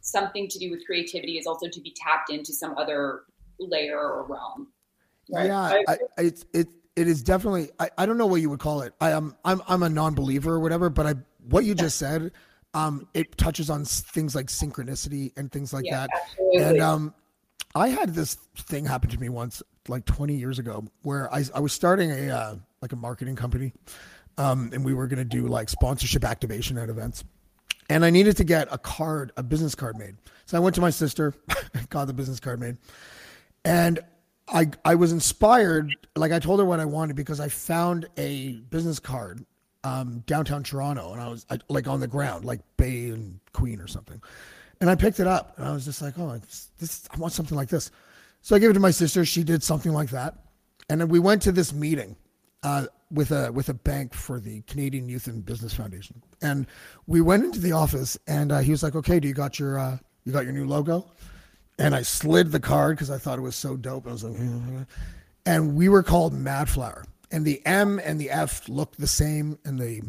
something 0.00 0.48
to 0.48 0.58
do 0.58 0.70
with 0.70 0.86
creativity 0.86 1.38
is 1.38 1.46
also 1.46 1.68
to 1.68 1.80
be 1.80 1.94
tapped 1.96 2.30
into 2.30 2.52
some 2.52 2.76
other 2.78 3.22
layer 3.58 3.98
or 3.98 4.24
realm. 4.24 4.68
Right. 5.30 5.46
Yeah, 5.46 5.60
I 5.60 5.84
I, 5.86 5.98
I, 6.18 6.22
it's 6.22 6.44
it 6.52 6.68
it 6.96 7.06
is 7.06 7.22
definitely. 7.22 7.70
I, 7.78 7.90
I 7.98 8.06
don't 8.06 8.18
know 8.18 8.26
what 8.26 8.40
you 8.40 8.50
would 8.50 8.60
call 8.60 8.82
it. 8.82 8.94
I 9.00 9.10
am 9.10 9.36
I'm 9.44 9.62
I'm 9.68 9.82
a 9.82 9.88
non-believer 9.88 10.54
or 10.54 10.60
whatever. 10.60 10.90
But 10.90 11.06
I 11.06 11.14
what 11.48 11.64
you 11.64 11.74
just 11.74 11.96
said, 11.98 12.32
um, 12.74 13.06
it 13.14 13.36
touches 13.36 13.70
on 13.70 13.84
things 13.84 14.34
like 14.34 14.46
synchronicity 14.46 15.32
and 15.36 15.52
things 15.52 15.72
like 15.72 15.84
Yeah, 15.84 16.06
that. 16.08 16.10
absolutely. 16.14 16.64
And 16.64 16.80
um, 16.80 17.14
I 17.74 17.88
had 17.88 18.14
this 18.14 18.34
thing 18.56 18.84
happen 18.84 19.10
to 19.10 19.20
me 19.20 19.28
once, 19.28 19.62
like 19.88 20.04
20 20.04 20.34
years 20.34 20.58
ago, 20.58 20.84
where 21.02 21.32
I 21.32 21.44
I 21.54 21.60
was 21.60 21.72
starting 21.72 22.10
a 22.10 22.30
uh, 22.30 22.54
like 22.82 22.92
a 22.92 22.96
marketing 22.96 23.36
company, 23.36 23.72
um, 24.38 24.70
and 24.72 24.84
we 24.84 24.94
were 24.94 25.06
gonna 25.06 25.24
do 25.24 25.46
like 25.46 25.68
sponsorship 25.68 26.24
activation 26.24 26.78
at 26.78 26.88
events. 26.88 27.24
And 27.88 28.04
I 28.04 28.10
needed 28.10 28.36
to 28.36 28.44
get 28.44 28.68
a 28.70 28.78
card, 28.78 29.32
a 29.36 29.42
business 29.42 29.74
card 29.74 29.98
made. 29.98 30.16
So 30.46 30.56
I 30.56 30.60
went 30.60 30.76
to 30.76 30.80
my 30.80 30.90
sister, 30.90 31.34
got 31.88 32.06
the 32.06 32.12
business 32.12 32.38
card 32.38 32.60
made. 32.60 32.76
And 33.64 33.98
I 34.48 34.70
I 34.84 34.94
was 34.94 35.12
inspired, 35.12 35.96
like 36.16 36.32
I 36.32 36.38
told 36.38 36.60
her 36.60 36.66
what 36.66 36.80
I 36.80 36.84
wanted 36.84 37.16
because 37.16 37.40
I 37.40 37.48
found 37.48 38.06
a 38.16 38.52
business 38.70 39.00
card 39.00 39.44
um, 39.84 40.22
downtown 40.26 40.62
Toronto, 40.62 41.12
and 41.12 41.20
I 41.20 41.28
was 41.28 41.46
I, 41.50 41.58
like 41.68 41.88
on 41.88 42.00
the 42.00 42.08
ground, 42.08 42.44
like 42.44 42.60
Bay 42.76 43.08
and 43.08 43.40
Queen 43.52 43.80
or 43.80 43.86
something. 43.86 44.20
And 44.80 44.88
I 44.88 44.94
picked 44.94 45.20
it 45.20 45.26
up, 45.26 45.58
and 45.58 45.66
I 45.66 45.72
was 45.72 45.84
just 45.84 46.00
like, 46.00 46.18
oh, 46.18 46.30
it's, 46.32 46.70
this 46.78 47.08
I 47.12 47.18
want 47.18 47.32
something 47.32 47.56
like 47.56 47.68
this. 47.68 47.90
So 48.42 48.56
I 48.56 48.58
gave 48.58 48.70
it 48.70 48.74
to 48.74 48.80
my 48.80 48.90
sister. 48.90 49.24
She 49.24 49.44
did 49.44 49.62
something 49.62 49.92
like 49.92 50.10
that, 50.10 50.34
and 50.88 51.00
then 51.00 51.08
we 51.08 51.18
went 51.18 51.42
to 51.42 51.52
this 51.52 51.72
meeting 51.72 52.16
uh, 52.62 52.86
with 53.10 53.30
a 53.32 53.52
with 53.52 53.68
a 53.68 53.74
bank 53.74 54.14
for 54.14 54.40
the 54.40 54.62
Canadian 54.62 55.08
Youth 55.08 55.26
and 55.26 55.44
Business 55.44 55.74
Foundation, 55.74 56.22
and 56.42 56.66
we 57.06 57.20
went 57.20 57.44
into 57.44 57.60
the 57.60 57.72
office, 57.72 58.18
and 58.26 58.52
uh, 58.52 58.58
he 58.58 58.70
was 58.70 58.82
like, 58.82 58.94
okay, 58.94 59.20
do 59.20 59.28
you 59.28 59.34
got 59.34 59.58
your 59.58 59.78
uh, 59.78 59.98
you 60.24 60.32
got 60.32 60.44
your 60.44 60.52
new 60.52 60.66
logo? 60.66 61.10
and 61.80 61.94
I 61.94 62.02
slid 62.02 62.52
the 62.52 62.60
card 62.60 62.96
because 62.96 63.10
I 63.10 63.18
thought 63.18 63.38
it 63.38 63.42
was 63.42 63.56
so 63.56 63.76
dope. 63.76 64.06
I 64.06 64.12
was 64.12 64.22
like, 64.22 64.38
and 65.46 65.74
we 65.74 65.88
were 65.88 66.02
called 66.02 66.34
Madflower, 66.34 67.04
and 67.32 67.44
the 67.44 67.64
M 67.66 67.98
and 68.04 68.20
the 68.20 68.30
F 68.30 68.68
looked 68.68 69.00
the 69.00 69.06
same, 69.06 69.58
and 69.64 69.78
the 69.78 70.02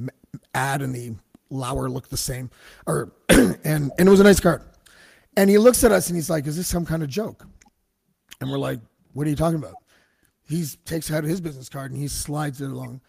ad 0.53 0.81
and 0.81 0.93
the 0.93 1.15
Lauer 1.49 1.89
looked 1.89 2.09
the 2.09 2.17
same, 2.17 2.51
or 2.85 3.13
and 3.29 3.57
and 3.63 3.91
it 3.99 4.09
was 4.09 4.19
a 4.19 4.23
nice 4.23 4.39
card. 4.39 4.61
And 5.37 5.49
he 5.49 5.57
looks 5.57 5.85
at 5.85 5.93
us 5.93 6.09
and 6.09 6.17
he's 6.17 6.29
like, 6.29 6.45
"Is 6.45 6.57
this 6.57 6.67
some 6.67 6.85
kind 6.85 7.03
of 7.03 7.09
joke?" 7.09 7.47
And 8.39 8.49
we're 8.49 8.57
like, 8.57 8.79
"What 9.13 9.27
are 9.27 9.29
you 9.29 9.35
talking 9.35 9.59
about?" 9.59 9.75
He 10.47 10.65
takes 10.85 11.11
out 11.11 11.23
his 11.23 11.39
business 11.41 11.69
card 11.69 11.91
and 11.91 11.99
he 11.99 12.07
slides 12.07 12.61
it 12.61 12.69
along. 12.69 13.01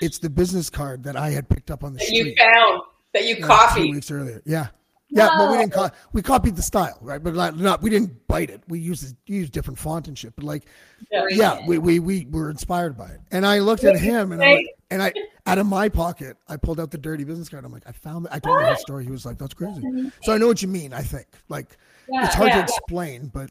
It's 0.00 0.18
the 0.18 0.30
business 0.30 0.70
card 0.70 1.04
that 1.04 1.16
I 1.16 1.30
had 1.30 1.48
picked 1.48 1.70
up 1.70 1.84
on 1.84 1.92
the 1.92 1.98
that 1.98 2.06
street 2.06 2.26
you 2.26 2.34
found 2.36 2.82
that 3.12 3.22
you 3.24 3.34
yeah, 3.36 3.40
two 3.40 3.46
copied. 3.46 3.94
weeks 3.94 4.10
earlier. 4.10 4.42
Yeah. 4.44 4.68
Yeah, 5.10 5.28
but 5.38 5.52
we 5.52 5.58
didn't 5.58 5.72
co- 5.72 5.90
we 6.12 6.22
copied 6.22 6.56
the 6.56 6.62
style, 6.62 6.98
right? 7.00 7.22
But 7.22 7.34
not, 7.34 7.56
not 7.56 7.82
we 7.82 7.90
didn't 7.90 8.26
bite 8.26 8.50
it. 8.50 8.62
We 8.66 8.80
used 8.80 9.14
used 9.26 9.52
different 9.52 9.78
font 9.78 10.08
and 10.08 10.18
shit. 10.18 10.34
But 10.34 10.44
like, 10.44 10.64
Yeah. 11.12 11.26
yeah, 11.30 11.66
we, 11.66 11.78
we 11.78 12.00
we 12.00 12.24
were 12.26 12.50
inspired 12.50 12.96
by 12.96 13.10
it. 13.10 13.20
And 13.30 13.46
I 13.46 13.60
looked 13.60 13.84
at 13.84 13.96
him 13.96 14.32
and 14.32 14.42
I 14.42 14.64
and 14.90 15.00
I 15.02 15.12
out 15.46 15.58
of 15.58 15.66
my 15.66 15.88
pocket, 15.88 16.36
I 16.48 16.56
pulled 16.56 16.80
out 16.80 16.90
the 16.90 16.98
dirty 16.98 17.22
business 17.22 17.48
card. 17.48 17.64
I'm 17.64 17.70
like, 17.72 17.86
I 17.86 17.92
found 17.92 18.26
it. 18.26 18.32
I 18.34 18.40
told 18.40 18.58
him 18.60 18.64
the 18.66 18.76
story. 18.76 19.04
He 19.04 19.10
was 19.12 19.24
like, 19.24 19.38
that's 19.38 19.54
crazy. 19.54 20.10
So 20.22 20.32
I 20.32 20.38
know 20.38 20.48
what 20.48 20.62
you 20.62 20.68
mean. 20.68 20.92
I 20.92 21.02
think 21.02 21.26
like 21.48 21.76
Yeah. 22.08 22.24
it's 22.26 22.34
hard 22.34 22.50
to 22.50 22.56
Yeah. 22.58 22.62
explain, 22.64 23.26
but 23.28 23.50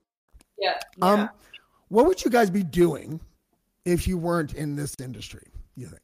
Yeah. 0.61 0.79
Um, 1.01 1.19
yeah. 1.19 1.27
what 1.89 2.05
would 2.05 2.23
you 2.23 2.29
guys 2.29 2.49
be 2.49 2.63
doing 2.63 3.19
if 3.83 4.07
you 4.07 4.17
weren't 4.17 4.53
in 4.53 4.75
this 4.75 4.95
industry? 5.01 5.47
You 5.75 5.87
think? 5.87 6.01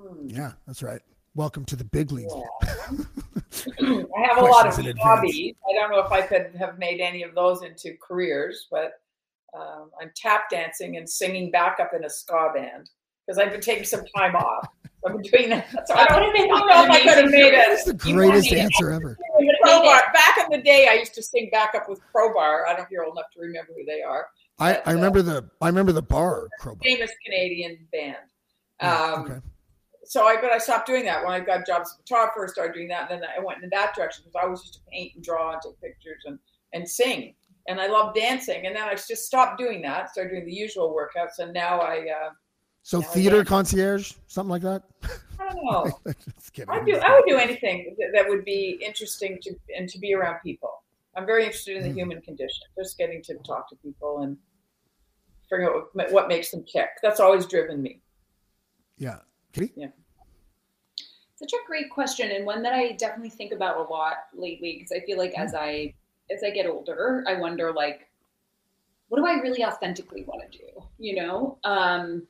Hmm. 0.00 0.28
Yeah, 0.28 0.52
that's 0.66 0.82
right. 0.82 1.02
Welcome 1.34 1.64
to 1.66 1.76
the 1.76 1.84
big 1.84 2.12
leagues. 2.12 2.32
I 2.62 4.26
have 4.28 4.38
a 4.38 4.42
lot 4.42 4.66
of 4.66 4.96
hobbies. 4.98 5.54
I 5.68 5.74
don't 5.74 5.90
know 5.90 6.00
if 6.00 6.12
I 6.12 6.22
could 6.22 6.54
have 6.58 6.78
made 6.78 7.00
any 7.00 7.22
of 7.22 7.34
those 7.34 7.62
into 7.62 7.96
careers, 8.00 8.68
but 8.70 9.00
um, 9.54 9.90
I'm 10.00 10.10
tap 10.14 10.48
dancing 10.50 10.96
and 10.96 11.08
singing 11.08 11.50
backup 11.50 11.92
in 11.94 12.04
a 12.04 12.10
ska 12.10 12.52
band 12.54 12.90
because 13.26 13.38
I've 13.38 13.50
been 13.50 13.60
taking 13.60 13.84
some 13.84 14.04
time 14.16 14.36
off. 14.36 14.68
I've 15.06 15.14
been 15.14 15.22
doing 15.22 15.50
that. 15.50 15.68
So 15.86 15.94
I 15.94 16.04
don't, 16.06 16.22
I 16.22 16.46
don't 16.46 16.68
know 16.68 16.84
if 16.84 16.90
I 16.90 17.00
could 17.00 17.24
have 17.24 17.30
made 17.30 17.52
it. 17.52 17.66
That's 17.68 17.84
the 17.84 17.94
greatest 17.94 18.52
answer 18.52 18.90
ever. 18.90 19.18
Crowbar. 19.62 20.02
Back 20.12 20.38
in 20.44 20.50
the 20.50 20.62
day, 20.62 20.88
I 20.90 20.94
used 20.94 21.14
to 21.14 21.22
sing 21.22 21.48
backup 21.52 21.88
with 21.88 22.00
Crowbar. 22.12 22.66
I 22.66 22.70
don't 22.70 22.78
know 22.78 22.84
if 22.84 22.90
you're 22.90 23.04
old 23.04 23.16
enough 23.16 23.30
to 23.34 23.40
remember 23.40 23.72
who 23.76 23.84
they 23.84 24.02
are. 24.02 24.26
I, 24.58 24.80
I 24.86 24.92
remember 24.92 25.22
the 25.22 25.48
I 25.60 25.66
remember 25.66 25.92
the 25.92 26.02
bar 26.02 26.48
crowbar. 26.60 26.82
Famous 26.84 27.10
Canadian 27.24 27.78
band. 27.92 28.16
Yeah, 28.80 29.12
Um, 29.14 29.24
okay. 29.24 29.40
so 30.04 30.24
I 30.26 30.36
but 30.40 30.52
I 30.52 30.58
stopped 30.58 30.86
doing 30.86 31.04
that 31.06 31.24
when 31.24 31.32
I 31.32 31.40
got 31.40 31.66
jobs 31.66 31.90
as 31.90 31.94
a 31.94 32.02
photographer. 32.02 32.46
Started 32.48 32.74
doing 32.74 32.88
that, 32.88 33.10
and 33.10 33.22
then 33.22 33.28
I 33.36 33.42
went 33.42 33.62
in 33.64 33.70
that 33.70 33.94
direction 33.94 34.24
because 34.24 34.40
I 34.40 34.46
was 34.46 34.62
used 34.62 34.74
to 34.74 34.80
paint 34.92 35.14
and 35.14 35.24
draw 35.24 35.52
and 35.52 35.60
take 35.62 35.80
pictures 35.80 36.22
and 36.26 36.38
and 36.74 36.88
sing, 36.88 37.34
and 37.66 37.80
I 37.80 37.86
love 37.88 38.14
dancing. 38.14 38.66
And 38.66 38.76
then 38.76 38.84
I 38.84 38.94
just 38.94 39.24
stopped 39.24 39.58
doing 39.58 39.82
that. 39.82 40.10
Started 40.10 40.30
doing 40.30 40.46
the 40.46 40.52
usual 40.54 40.94
workouts, 40.94 41.38
and 41.42 41.52
now 41.52 41.80
I 41.80 41.98
uh, 41.98 42.30
So 42.82 42.98
now 42.98 43.06
theater 43.06 43.36
again. 43.36 43.46
concierge, 43.46 44.12
something 44.26 44.50
like 44.50 44.62
that. 44.62 44.82
I 45.38 45.52
don't 45.52 45.64
know. 45.64 45.98
Just 46.34 46.52
kidding. 46.52 46.70
I 46.74 46.84
do 46.84 46.96
I 46.96 47.10
would 47.14 47.24
do 47.28 47.36
anything 47.36 47.94
that, 47.98 48.08
that 48.14 48.28
would 48.28 48.44
be 48.44 48.80
interesting 48.84 49.38
to 49.42 49.54
and 49.76 49.88
to 49.88 49.98
be 49.98 50.14
around 50.14 50.40
people. 50.42 50.82
I'm 51.16 51.26
very 51.26 51.44
interested 51.44 51.76
in 51.76 51.82
the 51.82 51.90
Mm. 51.90 51.94
human 51.94 52.20
condition, 52.22 52.62
just 52.76 52.96
getting 52.98 53.22
to 53.24 53.34
talk 53.46 53.68
to 53.68 53.76
people 53.76 54.20
and 54.22 54.36
figure 55.48 55.72
out 55.72 55.88
what, 55.92 56.10
what 56.10 56.28
makes 56.28 56.50
them 56.50 56.64
tick. 56.64 56.88
That's 57.02 57.20
always 57.20 57.46
driven 57.46 57.82
me. 57.82 58.00
Yeah, 58.96 59.18
Kitty. 59.52 59.72
Such 61.36 61.52
a 61.52 61.66
great 61.66 61.90
question, 61.90 62.30
and 62.30 62.46
one 62.46 62.62
that 62.62 62.72
I 62.72 62.92
definitely 62.92 63.30
think 63.30 63.52
about 63.52 63.76
a 63.76 63.82
lot 63.82 64.14
lately 64.32 64.74
because 64.78 64.92
I 64.92 65.04
feel 65.04 65.18
like 65.18 65.34
as 65.34 65.54
I 65.54 65.92
as 66.30 66.42
I 66.42 66.50
get 66.50 66.66
older, 66.66 67.24
I 67.28 67.34
wonder 67.34 67.72
like, 67.72 68.08
what 69.08 69.18
do 69.18 69.26
I 69.26 69.34
really 69.40 69.64
authentically 69.64 70.24
want 70.24 70.50
to 70.50 70.58
do? 70.58 70.68
You 70.98 71.16
know, 71.16 71.58
um, 71.64 72.26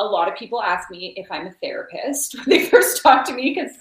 a 0.00 0.04
lot 0.04 0.28
of 0.28 0.34
people 0.36 0.62
ask 0.62 0.90
me 0.90 1.12
if 1.16 1.30
I'm 1.30 1.46
a 1.46 1.52
therapist 1.62 2.34
when 2.46 2.46
they 2.48 2.66
first 2.66 3.02
talk 3.02 3.24
to 3.26 3.32
me 3.34 3.54
because 3.54 3.72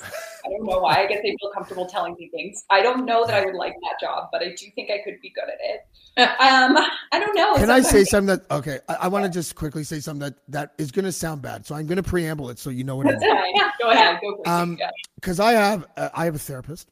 I 0.46 0.50
don't 0.50 0.66
know 0.66 0.80
why. 0.80 0.98
I 1.04 1.08
guess 1.08 1.20
they 1.24 1.36
feel 1.40 1.52
comfortable 1.54 1.86
telling 1.88 2.16
me 2.20 2.30
things. 2.30 2.64
I 2.70 2.82
don't 2.82 3.06
know 3.06 3.26
that 3.26 3.34
I 3.34 3.46
would 3.46 3.56
like 3.56 3.74
that 3.74 4.00
job, 4.06 4.28
but 4.32 4.42
I 4.42 4.50
do 4.50 4.66
think 4.76 4.90
I 4.92 5.00
could 5.04 5.20
be 5.22 5.30
good 5.32 5.46
at 5.50 5.60
it. 5.62 5.82
Um, 6.20 6.76
I 7.14 7.20
don't 7.20 7.34
know. 7.34 7.56
Can 7.56 7.70
I 7.70 7.80
say 7.80 8.04
Sometimes- 8.04 8.10
something 8.10 8.26
that 8.28 8.52
okay? 8.52 8.80
I, 8.90 8.94
I 8.96 9.08
want 9.08 9.24
to 9.24 9.32
just 9.32 9.56
quickly 9.56 9.86
say 9.86 10.02
something 10.02 10.20
that 10.20 10.36
that 10.50 10.74
is 10.78 10.92
going 10.92 11.06
to 11.06 11.14
sound 11.14 11.42
bad, 11.42 11.66
so 11.66 11.76
I'm 11.76 11.86
going 11.88 11.96
to 11.96 12.04
preamble 12.04 12.50
it 12.50 12.60
so 12.60 12.70
you 12.70 12.84
know 12.84 12.98
what 12.98 13.08
it 13.08 13.16
is. 13.16 13.22
Yeah, 13.24 13.72
go 13.80 13.90
ahead. 13.92 14.20
Go 14.22 14.36
for 14.36 14.42
it. 14.42 14.48
Um, 14.50 14.76
Yeah. 14.78 14.90
because 15.16 15.40
I 15.40 15.54
have 15.54 15.86
uh, 15.96 16.10
I 16.14 16.26
have 16.26 16.36
a 16.36 16.40
therapist, 16.40 16.90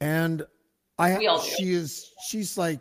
and 0.00 0.44
I 0.98 1.18
We 1.18 1.26
all 1.26 1.40
do. 1.42 1.48
she 1.58 1.72
is 1.72 2.12
she's 2.28 2.56
like 2.56 2.80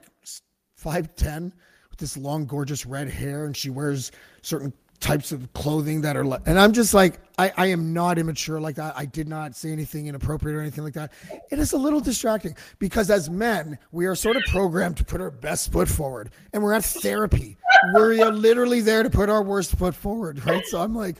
five 0.75 1.15
ten 1.15 1.51
with 1.89 1.99
this 1.99 2.15
long 2.15 2.45
gorgeous 2.45 2.85
red 2.85 3.09
hair, 3.09 3.45
and 3.45 3.55
she 3.57 3.69
wears 3.71 4.11
certain 4.43 4.71
types 4.99 5.31
of 5.31 5.51
clothing 5.53 6.01
that 6.01 6.17
are 6.17 6.25
like, 6.25 6.41
and 6.45 6.59
I'm 6.59 6.73
just 6.73 6.93
like 6.93 7.19
I 7.37 7.51
I 7.57 7.65
am 7.67 7.93
not 7.93 8.17
immature 8.17 8.59
like 8.59 8.75
that. 8.75 8.93
I 8.97 9.05
did 9.05 9.27
not 9.27 9.55
say 9.55 9.71
anything 9.71 10.07
inappropriate 10.07 10.57
or 10.57 10.61
anything 10.61 10.83
like 10.83 10.93
that. 10.93 11.13
It 11.51 11.59
is 11.59 11.73
a 11.73 11.77
little 11.77 11.99
distracting 12.01 12.55
because 12.79 13.09
as 13.09 13.29
men 13.29 13.77
we 13.91 14.05
are 14.05 14.15
sort 14.15 14.35
of 14.35 14.43
programmed 14.49 14.97
to 14.97 15.05
put 15.05 15.21
our 15.21 15.31
best 15.31 15.71
foot 15.71 15.87
forward, 15.87 16.31
and 16.53 16.61
we're 16.61 16.73
at 16.73 16.83
therapy. 16.83 17.57
we're 17.93 18.25
literally 18.29 18.81
there 18.81 19.03
to 19.03 19.09
put 19.09 19.29
our 19.29 19.41
worst 19.43 19.77
foot 19.77 19.95
forward, 19.95 20.45
right? 20.45 20.65
So 20.67 20.81
I'm 20.81 20.95
like. 20.95 21.17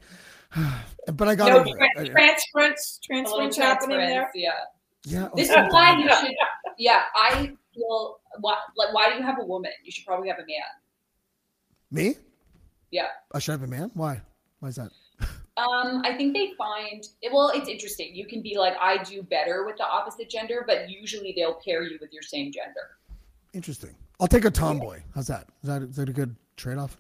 But 1.14 1.28
I 1.28 1.34
got 1.34 1.50
No 1.50 1.60
over 1.62 1.70
it. 1.70 1.78
tra- 1.96 2.02
I- 2.04 2.08
transference, 2.10 3.00
transference 3.04 3.58
happening 3.58 3.98
there. 3.98 4.30
transference, 4.32 4.32
Yeah. 4.36 5.22
Yeah. 5.22 5.30
This 5.36 5.50
is 5.50 5.56
why 5.72 5.98
you 5.98 6.08
should. 6.08 6.36
Yeah, 6.78 7.02
I 7.16 7.52
feel. 7.74 8.20
Why, 8.42 8.58
like, 8.78 8.94
why 8.94 9.10
do 9.10 9.16
you 9.18 9.24
have 9.24 9.40
a 9.40 9.44
woman? 9.46 9.72
You 9.84 9.92
should 9.92 10.06
probably 10.06 10.28
have 10.30 10.38
a 10.38 10.42
man. 10.46 10.68
Me? 11.90 12.16
Yeah. 12.92 13.08
I 13.34 13.40
should 13.40 13.52
have 13.52 13.64
a 13.64 13.68
man? 13.68 13.92
Why? 13.94 14.22
Why 14.60 14.70
is 14.70 14.76
that? 14.76 14.92
Um, 15.58 16.02
I 16.06 16.16
think 16.16 16.34
they 16.34 16.54
find 16.58 17.06
it, 17.22 17.34
well, 17.34 17.50
it's 17.54 17.68
interesting. 17.68 18.16
You 18.16 18.26
can 18.26 18.42
be 18.42 18.58
like, 18.58 18.76
I 18.80 19.04
do 19.04 19.22
better 19.24 19.66
with 19.66 19.76
the 19.78 19.84
opposite 19.84 20.30
gender, 20.30 20.64
but 20.66 20.90
usually 20.90 21.34
they'll 21.36 21.60
pair 21.66 21.84
you 21.84 21.98
with 22.00 22.14
your 22.14 22.22
same 22.22 22.52
gender. 22.52 22.98
Interesting. 23.54 23.94
I'll 24.22 24.28
take 24.28 24.46
a 24.46 24.52
tomboy. 24.52 25.02
How's 25.14 25.28
that? 25.28 25.48
Is 25.64 25.68
that 25.70 25.82
is 25.82 25.96
that 25.98 26.08
a 26.08 26.14
good 26.14 26.36
trade 26.56 26.78
off? 26.78 26.98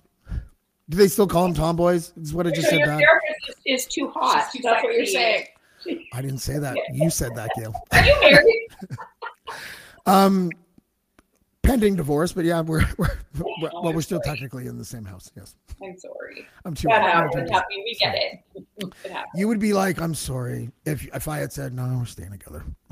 Do 0.89 0.97
they 0.97 1.07
still 1.07 1.27
call 1.27 1.43
them 1.43 1.53
tomboys? 1.53 2.11
Is 2.21 2.33
what 2.33 2.47
I 2.47 2.49
just 2.49 2.63
So 2.63 2.69
said 2.71 2.79
your 2.79 2.87
back. 2.87 2.99
therapist 2.99 3.49
is, 3.65 3.81
is 3.81 3.85
too 3.85 4.09
hot. 4.09 4.49
Too 4.51 4.59
That's 4.63 4.83
what 4.83 4.93
you're 4.93 5.05
saying. 5.05 5.45
I 6.13 6.21
didn't 6.21 6.39
say 6.39 6.57
that. 6.59 6.75
You 6.93 7.09
said 7.09 7.35
that, 7.35 7.51
Gail. 7.57 7.73
Are 7.91 8.03
you 8.05 8.19
married? 8.21 8.67
Um, 10.05 10.49
pending 11.69 11.95
divorce, 11.95 12.33
but 12.33 12.45
yeah, 12.45 12.61
we're 12.61 12.85
we're, 12.97 13.09
we're 13.61 13.69
well, 13.73 13.93
we're 13.93 14.01
still 14.01 14.19
technically 14.21 14.65
in 14.65 14.77
the 14.77 14.85
same 14.85 15.05
house. 15.05 15.31
Yes, 15.35 15.55
I'm 15.83 15.97
sorry. 15.97 16.47
I'm 16.65 16.73
too. 16.73 16.87
That 16.89 17.01
old. 17.01 17.35
happens. 17.35 17.49
It. 17.51 17.83
We 17.83 17.95
get 17.99 18.15
it. 18.15 18.39
It. 19.03 19.13
You 19.35 19.49
would 19.49 19.59
be 19.59 19.73
like, 19.73 20.01
I'm 20.01 20.15
sorry 20.15 20.71
if 20.85 21.05
if 21.13 21.27
I 21.27 21.37
had 21.37 21.51
said 21.51 21.73
no, 21.73 21.83
we're 21.99 22.05
staying 22.05 22.31
together. 22.31 22.63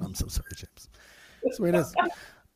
I'm 0.00 0.14
so 0.14 0.28
sorry, 0.28 0.50
James. 0.56 0.88
That's 1.42 1.56
the 1.56 1.62
way 1.64 1.68
it 1.70 1.74
is. 1.74 1.94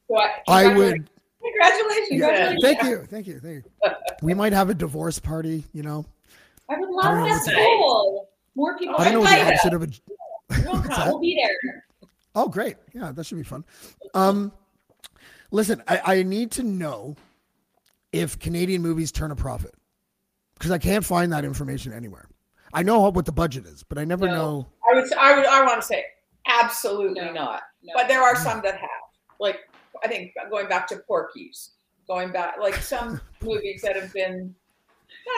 What? 0.08 0.30
I 0.46 0.68
would. 0.68 1.10
Congratulations. 1.42 2.08
Yeah, 2.12 2.52
Congratulations. 2.52 2.62
thank 2.62 2.82
you, 2.84 3.06
thank 3.10 3.26
you, 3.26 3.40
thank 3.40 3.64
you. 3.64 3.90
We 4.22 4.34
might 4.34 4.52
have 4.52 4.70
a 4.70 4.74
divorce 4.74 5.18
party. 5.18 5.64
You 5.72 5.82
know, 5.82 6.06
I 6.70 6.78
would 6.78 6.88
love 6.88 7.26
that. 7.44 7.54
Cool. 7.56 8.28
More 8.54 8.78
people. 8.78 8.94
I 8.98 9.04
don't 9.04 9.14
know 9.14 9.20
what 9.20 9.34
the 9.34 9.46
opposite 9.46 9.74
of 9.74 9.82
a. 9.82 9.88
We'll, 9.88 10.76
What's 10.76 10.86
come. 10.86 10.96
that? 10.96 11.06
we'll 11.08 11.18
be 11.18 11.34
there. 11.34 11.84
Oh, 12.36 12.46
great. 12.46 12.76
Yeah, 12.94 13.10
that 13.10 13.26
should 13.26 13.38
be 13.38 13.42
fun. 13.42 13.64
Um, 14.14 14.52
listen, 15.50 15.82
I, 15.88 16.00
I 16.18 16.22
need 16.22 16.50
to 16.52 16.62
know 16.62 17.16
if 18.12 18.38
Canadian 18.38 18.82
movies 18.82 19.12
turn 19.12 19.30
a 19.30 19.36
profit 19.36 19.74
because 20.54 20.70
I 20.70 20.78
can't 20.78 21.04
find 21.04 21.32
that 21.32 21.44
information 21.44 21.92
anywhere. 21.92 22.28
I 22.72 22.82
know 22.82 23.08
what 23.10 23.24
the 23.26 23.32
budget 23.32 23.66
is, 23.66 23.82
but 23.82 23.98
I 23.98 24.04
never 24.04 24.26
No. 24.26 24.34
know. 24.34 24.66
I 24.90 24.94
would. 24.94 25.12
I 25.14 25.36
would. 25.36 25.46
I 25.46 25.64
want 25.64 25.80
to 25.80 25.86
say 25.86 26.04
absolutely 26.46 27.20
No. 27.24 27.32
not. 27.32 27.62
No. 27.82 27.92
But 27.94 28.08
there 28.08 28.22
are 28.22 28.36
some 28.36 28.60
that 28.62 28.74
have. 28.76 28.90
Like 29.38 29.60
I 30.02 30.08
think 30.08 30.32
going 30.50 30.68
back 30.68 30.86
to 30.88 30.96
Porky's, 31.06 31.70
going 32.08 32.32
back 32.32 32.56
like 32.60 32.74
some 32.76 33.20
movies 33.42 33.82
that 33.82 33.96
have 33.96 34.12
been 34.12 34.54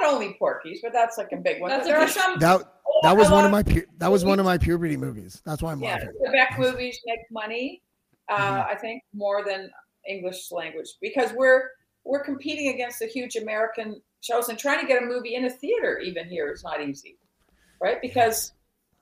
not 0.00 0.12
only 0.12 0.34
Porky's, 0.38 0.80
but 0.82 0.92
that's 0.92 1.18
like 1.18 1.32
a 1.32 1.36
big 1.36 1.60
one. 1.60 1.70
That's 1.70 1.86
but 1.86 1.88
there 1.90 1.98
a 1.98 2.02
are 2.02 2.06
big- 2.06 2.14
some. 2.14 2.38
That 2.38 2.60
that 3.02 3.16
was 3.16 3.28
I 3.28 3.32
one 3.32 3.44
of 3.44 3.52
love 3.52 3.66
my 3.66 3.72
pu- 3.74 3.86
that 3.98 4.10
was 4.10 4.24
one 4.24 4.38
of 4.38 4.44
my 4.44 4.58
puberty 4.58 4.96
movies. 4.96 5.42
That's 5.44 5.62
why 5.62 5.72
I'm 5.72 5.80
Yeah, 5.82 5.94
laughing. 5.94 6.10
Quebec 6.18 6.58
movies 6.58 6.98
make 7.06 7.20
money. 7.30 7.82
Uh, 8.28 8.36
Mm-hmm. 8.36 8.70
I 8.70 8.74
think 8.74 9.02
more 9.14 9.42
than 9.44 9.70
English 10.06 10.50
language 10.52 10.88
because 11.00 11.32
we're 11.32 11.70
we're 12.04 12.22
competing 12.24 12.68
against 12.68 12.98
the 12.98 13.06
huge 13.06 13.36
American 13.36 14.00
shows 14.20 14.48
and 14.48 14.58
trying 14.58 14.80
to 14.80 14.86
get 14.86 15.02
a 15.02 15.06
movie 15.06 15.34
in 15.34 15.44
a 15.44 15.50
theater 15.50 15.98
even 15.98 16.26
here 16.26 16.50
is 16.50 16.64
not 16.64 16.82
easy, 16.82 17.18
right? 17.80 18.00
Because 18.00 18.52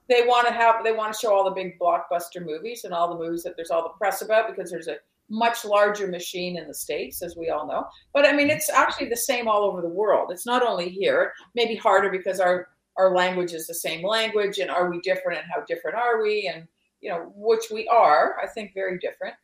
they 0.09 0.21
want 0.21 0.47
to 0.47 0.53
have 0.53 0.83
they 0.83 0.91
want 0.91 1.13
to 1.13 1.19
show 1.19 1.33
all 1.33 1.43
the 1.43 1.51
big 1.51 1.77
blockbuster 1.79 2.43
movies 2.43 2.83
and 2.83 2.93
all 2.93 3.09
the 3.09 3.23
movies 3.23 3.43
that 3.43 3.55
there's 3.55 3.71
all 3.71 3.83
the 3.83 3.97
press 3.97 4.21
about 4.21 4.47
because 4.47 4.71
there's 4.71 4.87
a 4.87 4.97
much 5.29 5.65
larger 5.65 6.07
machine 6.07 6.57
in 6.57 6.67
the 6.67 6.73
states 6.73 7.21
as 7.21 7.35
we 7.35 7.49
all 7.49 7.67
know. 7.67 7.85
But 8.13 8.25
I 8.25 8.33
mean 8.33 8.49
it's 8.49 8.69
actually 8.69 9.09
the 9.09 9.17
same 9.17 9.47
all 9.47 9.63
over 9.63 9.81
the 9.81 9.89
world. 9.89 10.31
It's 10.31 10.45
not 10.45 10.63
only 10.63 10.89
here. 10.89 11.33
Maybe 11.55 11.75
harder 11.75 12.09
because 12.09 12.39
our 12.39 12.69
our 12.97 13.15
language 13.15 13.53
is 13.53 13.67
the 13.67 13.73
same 13.73 14.05
language 14.05 14.59
and 14.59 14.71
are 14.71 14.89
we 14.89 14.99
different 15.01 15.39
and 15.39 15.47
how 15.53 15.63
different 15.67 15.97
are 15.97 16.21
we 16.21 16.51
and 16.53 16.67
you 17.01 17.09
know 17.09 17.31
which 17.35 17.65
we 17.71 17.87
are 17.87 18.37
I 18.41 18.47
think 18.47 18.73
very 18.73 18.97
different. 18.99 19.35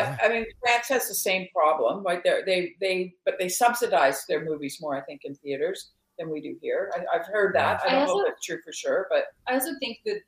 But. 0.00 0.24
I 0.24 0.28
mean 0.28 0.46
France 0.62 0.88
has 0.88 1.08
the 1.08 1.14
same 1.14 1.46
problem, 1.54 2.02
right? 2.04 2.22
They 2.24 2.42
they 2.46 2.74
they 2.80 3.14
but 3.24 3.34
they 3.38 3.48
subsidize 3.48 4.24
their 4.28 4.44
movies 4.44 4.78
more 4.80 4.96
I 4.96 5.02
think 5.02 5.22
in 5.24 5.34
theaters 5.34 5.90
than 6.18 6.30
we 6.30 6.40
do 6.40 6.56
here. 6.60 6.92
I, 6.94 7.16
I've 7.16 7.26
heard 7.26 7.54
that. 7.54 7.80
I 7.82 7.86
I 7.86 7.90
don't 7.90 8.06
know 8.06 8.12
also- 8.14 8.26
if 8.26 8.34
it's 8.34 8.46
true 8.46 8.58
for 8.64 8.72
sure, 8.72 9.06
but 9.10 9.24
I 9.48 9.54
also 9.54 9.72
think 9.80 9.98
that 10.06 10.20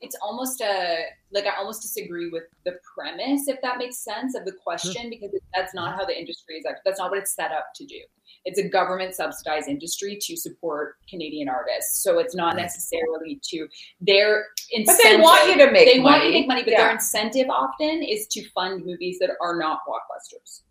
it's 0.00 0.16
almost 0.22 0.60
a 0.60 1.04
like 1.32 1.46
I 1.46 1.56
almost 1.58 1.82
disagree 1.82 2.30
with 2.30 2.44
the 2.64 2.78
premise, 2.94 3.48
if 3.48 3.60
that 3.62 3.78
makes 3.78 3.98
sense, 3.98 4.36
of 4.36 4.44
the 4.44 4.52
question, 4.52 5.10
because 5.10 5.30
that's 5.54 5.74
not 5.74 5.90
mm-hmm. 5.90 5.98
how 5.98 6.04
the 6.06 6.18
industry 6.18 6.56
is. 6.56 6.64
That's 6.84 6.98
not 6.98 7.10
what 7.10 7.18
it's 7.18 7.34
set 7.34 7.50
up 7.52 7.66
to 7.76 7.84
do. 7.84 8.00
It's 8.44 8.58
a 8.58 8.68
government 8.68 9.14
subsidized 9.14 9.68
industry 9.68 10.18
to 10.22 10.36
support 10.36 10.96
Canadian 11.08 11.48
artists, 11.48 12.02
so 12.02 12.18
it's 12.18 12.34
not 12.34 12.56
necessarily 12.56 13.40
to 13.50 13.68
their 14.00 14.46
incentive. 14.70 15.04
but 15.04 15.10
they 15.10 15.16
want 15.20 15.48
you 15.48 15.66
to 15.66 15.70
make 15.72 15.86
they 15.92 15.98
money. 15.98 16.04
want 16.04 16.24
you 16.24 16.32
to 16.32 16.38
make 16.38 16.48
money, 16.48 16.62
but 16.62 16.70
Yeah. 16.72 16.84
their 16.84 16.90
incentive 16.92 17.48
often 17.50 18.02
is 18.02 18.26
to 18.28 18.48
fund 18.50 18.84
movies 18.84 19.18
that 19.20 19.30
are 19.40 19.56
not 19.56 19.80
blockbusters. 19.86 20.62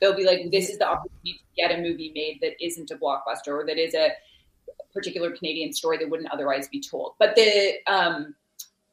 They'll 0.00 0.16
be 0.16 0.24
like, 0.24 0.50
"This 0.50 0.70
is 0.70 0.78
the 0.78 0.88
opportunity 0.88 1.34
to 1.34 1.44
get 1.56 1.70
a 1.72 1.82
movie 1.82 2.10
made 2.14 2.40
that 2.40 2.62
isn't 2.64 2.90
a 2.90 2.96
blockbuster 2.96 3.48
or 3.48 3.66
that 3.66 3.76
is 3.78 3.94
a 3.94 4.12
particular 4.94 5.30
Canadian 5.30 5.72
story 5.72 5.98
that 5.98 6.08
wouldn't 6.08 6.30
otherwise 6.32 6.68
be 6.68 6.80
told." 6.80 7.14
But 7.18 7.36
the 7.36 7.74
um, 7.86 8.34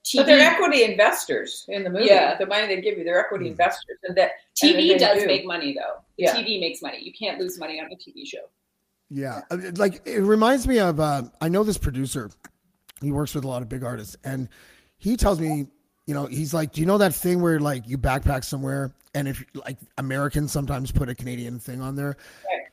TV, 0.07 0.17
But 0.19 0.25
they're 0.27 0.39
equity 0.39 0.83
investors 0.83 1.65
in 1.67 1.83
the 1.83 1.89
movie. 1.89 2.05
Yeah. 2.05 2.37
The 2.37 2.45
money 2.45 2.67
they 2.67 2.81
give 2.81 2.97
you, 2.97 3.03
they're 3.03 3.19
equity 3.19 3.45
Mm. 3.45 3.51
investors, 3.51 3.97
and 4.03 4.15
that 4.17 4.31
TV 4.55 4.89
they 4.93 4.97
does 4.97 5.21
do. 5.21 5.27
make 5.27 5.45
money 5.45 5.73
though. 5.73 6.01
The 6.17 6.23
Yeah. 6.23 6.35
TV 6.35 6.59
makes 6.59 6.81
money. 6.81 6.99
You 7.01 7.11
can't 7.13 7.39
lose 7.39 7.59
money 7.59 7.79
on 7.79 7.91
a 7.91 7.95
TV 7.95 8.25
show. 8.25 8.49
Yeah, 9.09 9.41
uh, 9.51 9.57
like 9.75 10.01
it 10.05 10.19
reminds 10.21 10.67
me 10.67 10.79
of. 10.79 10.99
Uh, 10.99 11.23
I 11.41 11.47
know 11.49 11.63
this 11.63 11.77
producer. 11.77 12.29
He 13.01 13.11
works 13.11 13.33
with 13.35 13.43
a 13.43 13.47
lot 13.47 13.61
of 13.61 13.69
big 13.69 13.83
artists, 13.83 14.17
and 14.23 14.49
he 14.97 15.15
tells 15.15 15.39
me, 15.39 15.67
you 16.07 16.13
know, 16.13 16.25
he's 16.25 16.53
like, 16.53 16.73
"Do 16.73 16.81
you 16.81 16.87
know 16.87 16.97
that 16.97 17.13
thing 17.13 17.41
where 17.41 17.59
like 17.59 17.87
you 17.87 17.97
backpack 17.97 18.43
somewhere, 18.43 18.93
and 19.13 19.27
if 19.27 19.45
like 19.53 19.77
Americans 19.97 20.51
sometimes 20.51 20.91
put 20.91 21.07
a 21.09 21.15
Canadian 21.15 21.59
thing 21.59 21.79
on 21.81 21.95
there, 21.95 22.17
Right. 22.45 22.63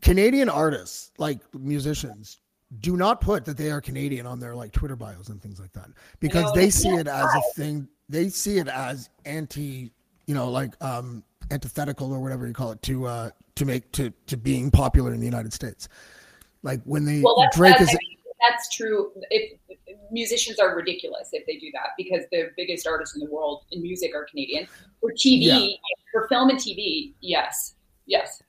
Canadian 0.00 0.48
artists 0.48 1.10
like 1.18 1.40
musicians." 1.54 2.38
Do 2.80 2.96
not 2.96 3.20
put 3.20 3.44
that 3.44 3.56
they 3.56 3.70
are 3.70 3.80
Canadian 3.80 4.26
on 4.26 4.40
their 4.40 4.54
like 4.54 4.72
Twitter 4.72 4.96
bios 4.96 5.28
and 5.28 5.42
things 5.42 5.60
like 5.60 5.72
that 5.72 5.88
because 6.20 6.44
No, 6.44 6.52
they 6.54 6.70
see 6.70 6.88
it 6.90 7.06
as 7.06 7.26
a 7.34 7.42
thing. 7.54 7.86
They 8.08 8.28
see 8.30 8.58
it 8.58 8.68
as 8.68 9.10
anti, 9.26 9.90
you 10.26 10.34
know, 10.34 10.50
like 10.50 10.72
um 10.82 11.22
antithetical 11.50 12.12
or 12.12 12.20
whatever 12.20 12.46
you 12.46 12.54
call 12.54 12.72
it 12.72 12.80
to 12.82 13.06
uh 13.06 13.30
to 13.56 13.64
make 13.66 13.90
to 13.92 14.10
to 14.26 14.36
being 14.36 14.70
popular 14.70 15.12
in 15.12 15.20
the 15.20 15.26
United 15.26 15.52
States. 15.52 15.88
Like 16.62 16.80
when 16.84 17.04
they 17.04 17.20
Well, 17.22 17.36
that's, 17.40 17.56
Drake 17.56 17.76
that's, 17.78 17.90
is 17.90 17.96
I 17.96 17.98
mean, 18.08 18.16
that's 18.48 18.74
true. 18.74 19.12
If 19.30 19.58
musicians 20.10 20.58
are 20.58 20.74
ridiculous 20.74 21.28
if 21.32 21.44
they 21.46 21.56
do 21.58 21.70
that 21.72 21.88
because 21.98 22.22
the 22.32 22.50
biggest 22.56 22.86
artists 22.86 23.14
in 23.16 23.20
the 23.24 23.30
world 23.30 23.64
in 23.72 23.82
music 23.82 24.14
are 24.14 24.24
Canadian. 24.24 24.66
For 25.00 25.10
TV, 25.12 25.42
Yeah. 25.42 25.66
for 26.12 26.26
film 26.28 26.48
and 26.50 26.58
TV, 26.58 27.12
yes, 27.20 27.74
yes. 28.06 28.42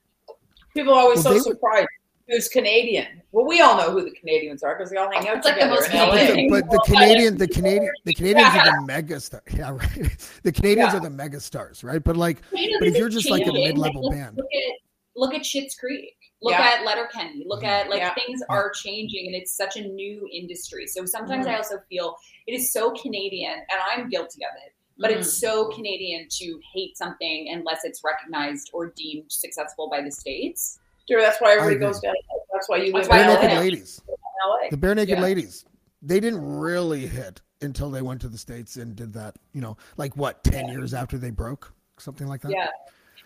People 0.73 0.93
are 0.93 0.99
always 1.01 1.17
Well, 1.25 1.33
so 1.33 1.33
would- 1.33 1.43
surprised. 1.43 1.87
Who's 2.29 2.47
Canadian? 2.47 3.21
Well, 3.33 3.45
we 3.45 3.59
all 3.59 3.75
know 3.75 3.91
who 3.91 4.05
the 4.05 4.11
Canadians 4.15 4.63
are 4.63 4.75
because 4.77 4.89
they 4.91 4.97
all 4.97 5.11
hang 5.11 5.27
out 5.27 5.37
It's 5.37 5.45
like 5.45 5.59
the 5.59 5.65
most. 5.67 5.89
Canadian 5.89 6.49
but 6.49 6.63
the 6.69 6.77
Well, 6.77 6.79
Canadian 6.85 7.37
the 7.37 7.47
Canadian 7.47 7.91
the 8.05 8.13
Canadians 8.13 8.53
Yeah. 8.55 8.61
are 8.69 8.79
the 8.79 8.85
mega 8.87 9.19
star. 9.19 9.43
Yeah, 9.53 9.71
right. 9.71 10.17
The 10.43 10.51
Canadians 10.51 10.93
Yeah. 10.93 10.97
are 10.99 11.01
the 11.01 11.09
mega 11.09 11.39
stars, 11.41 11.83
right? 11.83 12.01
But 12.01 12.15
like 12.15 12.37
You 12.53 12.71
know, 12.71 12.79
But 12.79 12.87
if 12.89 12.97
you're 12.97 13.09
is 13.09 13.13
just 13.15 13.29
like 13.29 13.45
a 13.45 13.51
mid-level 13.51 14.03
look, 14.03 14.13
band. 14.13 14.37
look 14.37 14.45
at 14.53 14.73
look 15.15 15.33
at 15.33 15.41
Schitt's 15.41 15.75
Creek. 15.75 16.15
Look 16.41 16.53
Yeah. 16.53 16.61
at 16.79 16.85
Letterkenny. 16.85 17.43
Look 17.45 17.63
at 17.63 17.89
like 17.89 17.99
Yeah. 17.99 18.13
things 18.15 18.41
are 18.49 18.71
changing, 18.71 19.27
and 19.27 19.35
it's 19.35 19.55
such 19.55 19.75
a 19.77 19.81
new 19.81 20.27
industry. 20.31 20.87
So 20.87 21.05
sometimes 21.05 21.45
Mhm. 21.45 21.51
I 21.51 21.57
also 21.57 21.79
feel 21.89 22.15
it 22.47 22.53
is 22.53 22.71
so 22.71 22.91
Canadian, 22.91 23.53
and 23.53 23.79
I'm 23.91 24.09
guilty 24.09 24.43
of 24.43 24.51
it. 24.65 24.73
But 24.97 25.11
Mm. 25.11 25.17
it's 25.17 25.33
so 25.37 25.67
Canadian 25.69 26.27
to 26.29 26.59
hate 26.73 26.97
something 26.97 27.49
unless 27.49 27.83
it's 27.83 28.01
recognized 28.03 28.69
or 28.73 28.87
deemed 28.95 29.31
successful 29.31 29.89
by 29.89 30.01
the 30.01 30.11
states. 30.11 30.79
Sure, 31.09 31.21
that's 31.21 31.39
why 31.41 31.53
everybody 31.53 31.77
goes 31.77 31.99
down. 31.99 32.13
That's 32.53 32.69
why 32.69 32.77
you 32.77 32.91
That's 32.93 33.07
live 33.09 33.17
Bare 33.17 33.29
I 33.29 33.33
LA. 33.33 33.41
Naked 33.41 33.51
LA. 33.51 33.59
Ladies. 33.59 34.01
LA. 34.47 34.69
The 34.69 34.77
Barenaked 34.77 35.07
Yeah. 35.09 35.21
Ladies. 35.21 35.65
They 36.01 36.19
didn't 36.19 36.41
really 36.45 37.07
hit 37.07 37.41
until 37.61 37.89
they 37.89 38.01
went 38.01 38.21
to 38.21 38.27
the 38.27 38.37
States 38.37 38.75
and 38.75 38.95
did 38.95 39.13
that, 39.13 39.35
you 39.53 39.61
know, 39.61 39.77
like 39.97 40.15
what, 40.17 40.43
10 40.43 40.67
years 40.69 40.93
after 40.93 41.17
they 41.17 41.29
broke? 41.29 41.71
Something 41.97 42.27
like 42.27 42.41
that? 42.41 42.51
Yeah. 42.51 42.67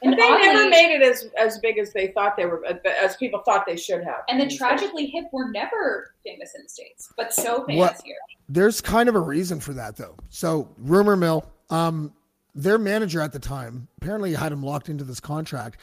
And 0.03 0.13
And 0.13 0.21
they 0.21 0.29
never 0.29 0.69
made 0.69 0.93
it 0.95 1.01
as 1.01 1.27
as 1.39 1.57
big 1.57 1.79
as 1.79 1.91
they 1.91 2.09
thought 2.09 2.37
they 2.37 2.45
were, 2.45 2.63
as 3.01 3.15
people 3.17 3.41
thought 3.43 3.65
they 3.65 3.75
should 3.77 4.03
have. 4.03 4.21
And 4.29 4.39
the 4.39 4.55
Tragically 4.55 5.07
Hip 5.07 5.25
were 5.31 5.49
never 5.49 6.13
famous 6.23 6.53
in 6.55 6.61
the 6.63 6.69
States, 6.69 7.11
but 7.17 7.33
so 7.33 7.65
famous 7.65 7.79
What- 7.93 8.01
here. 8.05 8.15
There's 8.47 8.79
kind 8.79 9.09
of 9.09 9.15
a 9.15 9.19
reason 9.19 9.59
for 9.59 9.73
that, 9.73 9.95
though. 9.95 10.15
So, 10.29 10.69
rumor 10.77 11.15
mill, 11.15 11.49
um, 11.71 12.13
their 12.53 12.77
manager 12.77 13.21
at 13.21 13.31
the 13.33 13.39
time 13.39 13.87
apparently 13.99 14.33
had 14.35 14.51
him 14.51 14.61
locked 14.63 14.87
into 14.87 15.03
this 15.03 15.19
contract. 15.19 15.79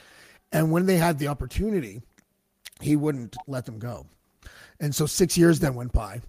And 0.55 0.71
when 0.71 0.87
they 0.87 0.97
had 0.97 1.19
the 1.19 1.29
opportunity, 1.29 2.01
he 2.81 2.97
wouldn't 2.97 3.37
let 3.47 3.67
them 3.67 3.79
go. 3.79 4.07
And 4.81 4.95
so 4.95 5.05
six 5.05 5.37
years 5.37 5.59
then 5.61 5.75
went 5.75 5.93
by, 5.93 6.21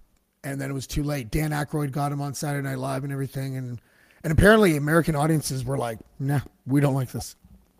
and 0.43 0.59
then 0.59 0.69
it 0.69 0.73
was 0.73 0.87
too 0.87 1.03
late. 1.03 1.31
Dan 1.31 1.51
Aykroyd 1.51 1.91
got 1.91 2.11
him 2.11 2.21
on 2.21 2.33
Saturday 2.33 2.67
Night 2.67 2.79
Live 2.79 3.03
and 3.03 3.13
everything, 3.13 3.55
and 3.57 3.79
and 4.23 4.33
apparently 4.33 4.75
American 4.75 5.15
audiences 5.15 5.63
were 5.63 5.77
like, 5.77 5.99
"Nah, 6.19 6.39
we 6.65 6.81
don't 6.81 6.95
like 6.95 7.11
this." 7.11 7.35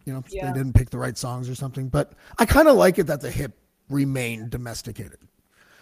You 0.05 0.13
know, 0.13 0.23
Yeah. 0.29 0.45
they 0.51 0.57
didn't 0.59 0.73
pick 0.73 0.91
the 0.91 0.99
right 0.99 1.17
songs 1.17 1.49
or 1.49 1.55
something. 1.55 1.89
But 1.89 2.13
I 2.37 2.45
kind 2.45 2.67
of 2.67 2.75
like 2.75 2.99
it 2.99 3.07
that 3.07 3.21
the 3.21 3.31
hip 3.31 3.53
remained 3.89 4.51
domesticated. 4.51 5.17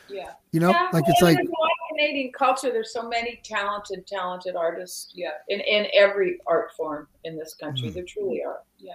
Yeah. 0.08 0.32
You 0.54 0.62
know, 0.62 0.70
Yeah, 0.70 0.90
like 0.94 1.04
it's 1.08 1.22
like 1.22 1.36
there's 1.36 1.48
a 1.48 1.52
lot 1.52 1.66
of 1.72 1.98
Canadian 1.98 2.32
culture. 2.32 2.72
There's 2.72 2.94
so 2.94 3.08
many 3.10 3.42
talented, 3.44 4.08
talented 4.08 4.56
artists. 4.56 5.12
Yeah. 5.14 5.32
In 5.50 5.60
in 5.60 5.88
every 5.94 6.40
art 6.48 6.72
form 6.78 7.08
in 7.26 7.38
this 7.38 7.54
country, 7.56 7.90
Mm. 7.90 7.94
there 7.96 8.04
truly 8.06 8.42
are. 8.44 8.62
Yeah. 8.78 8.94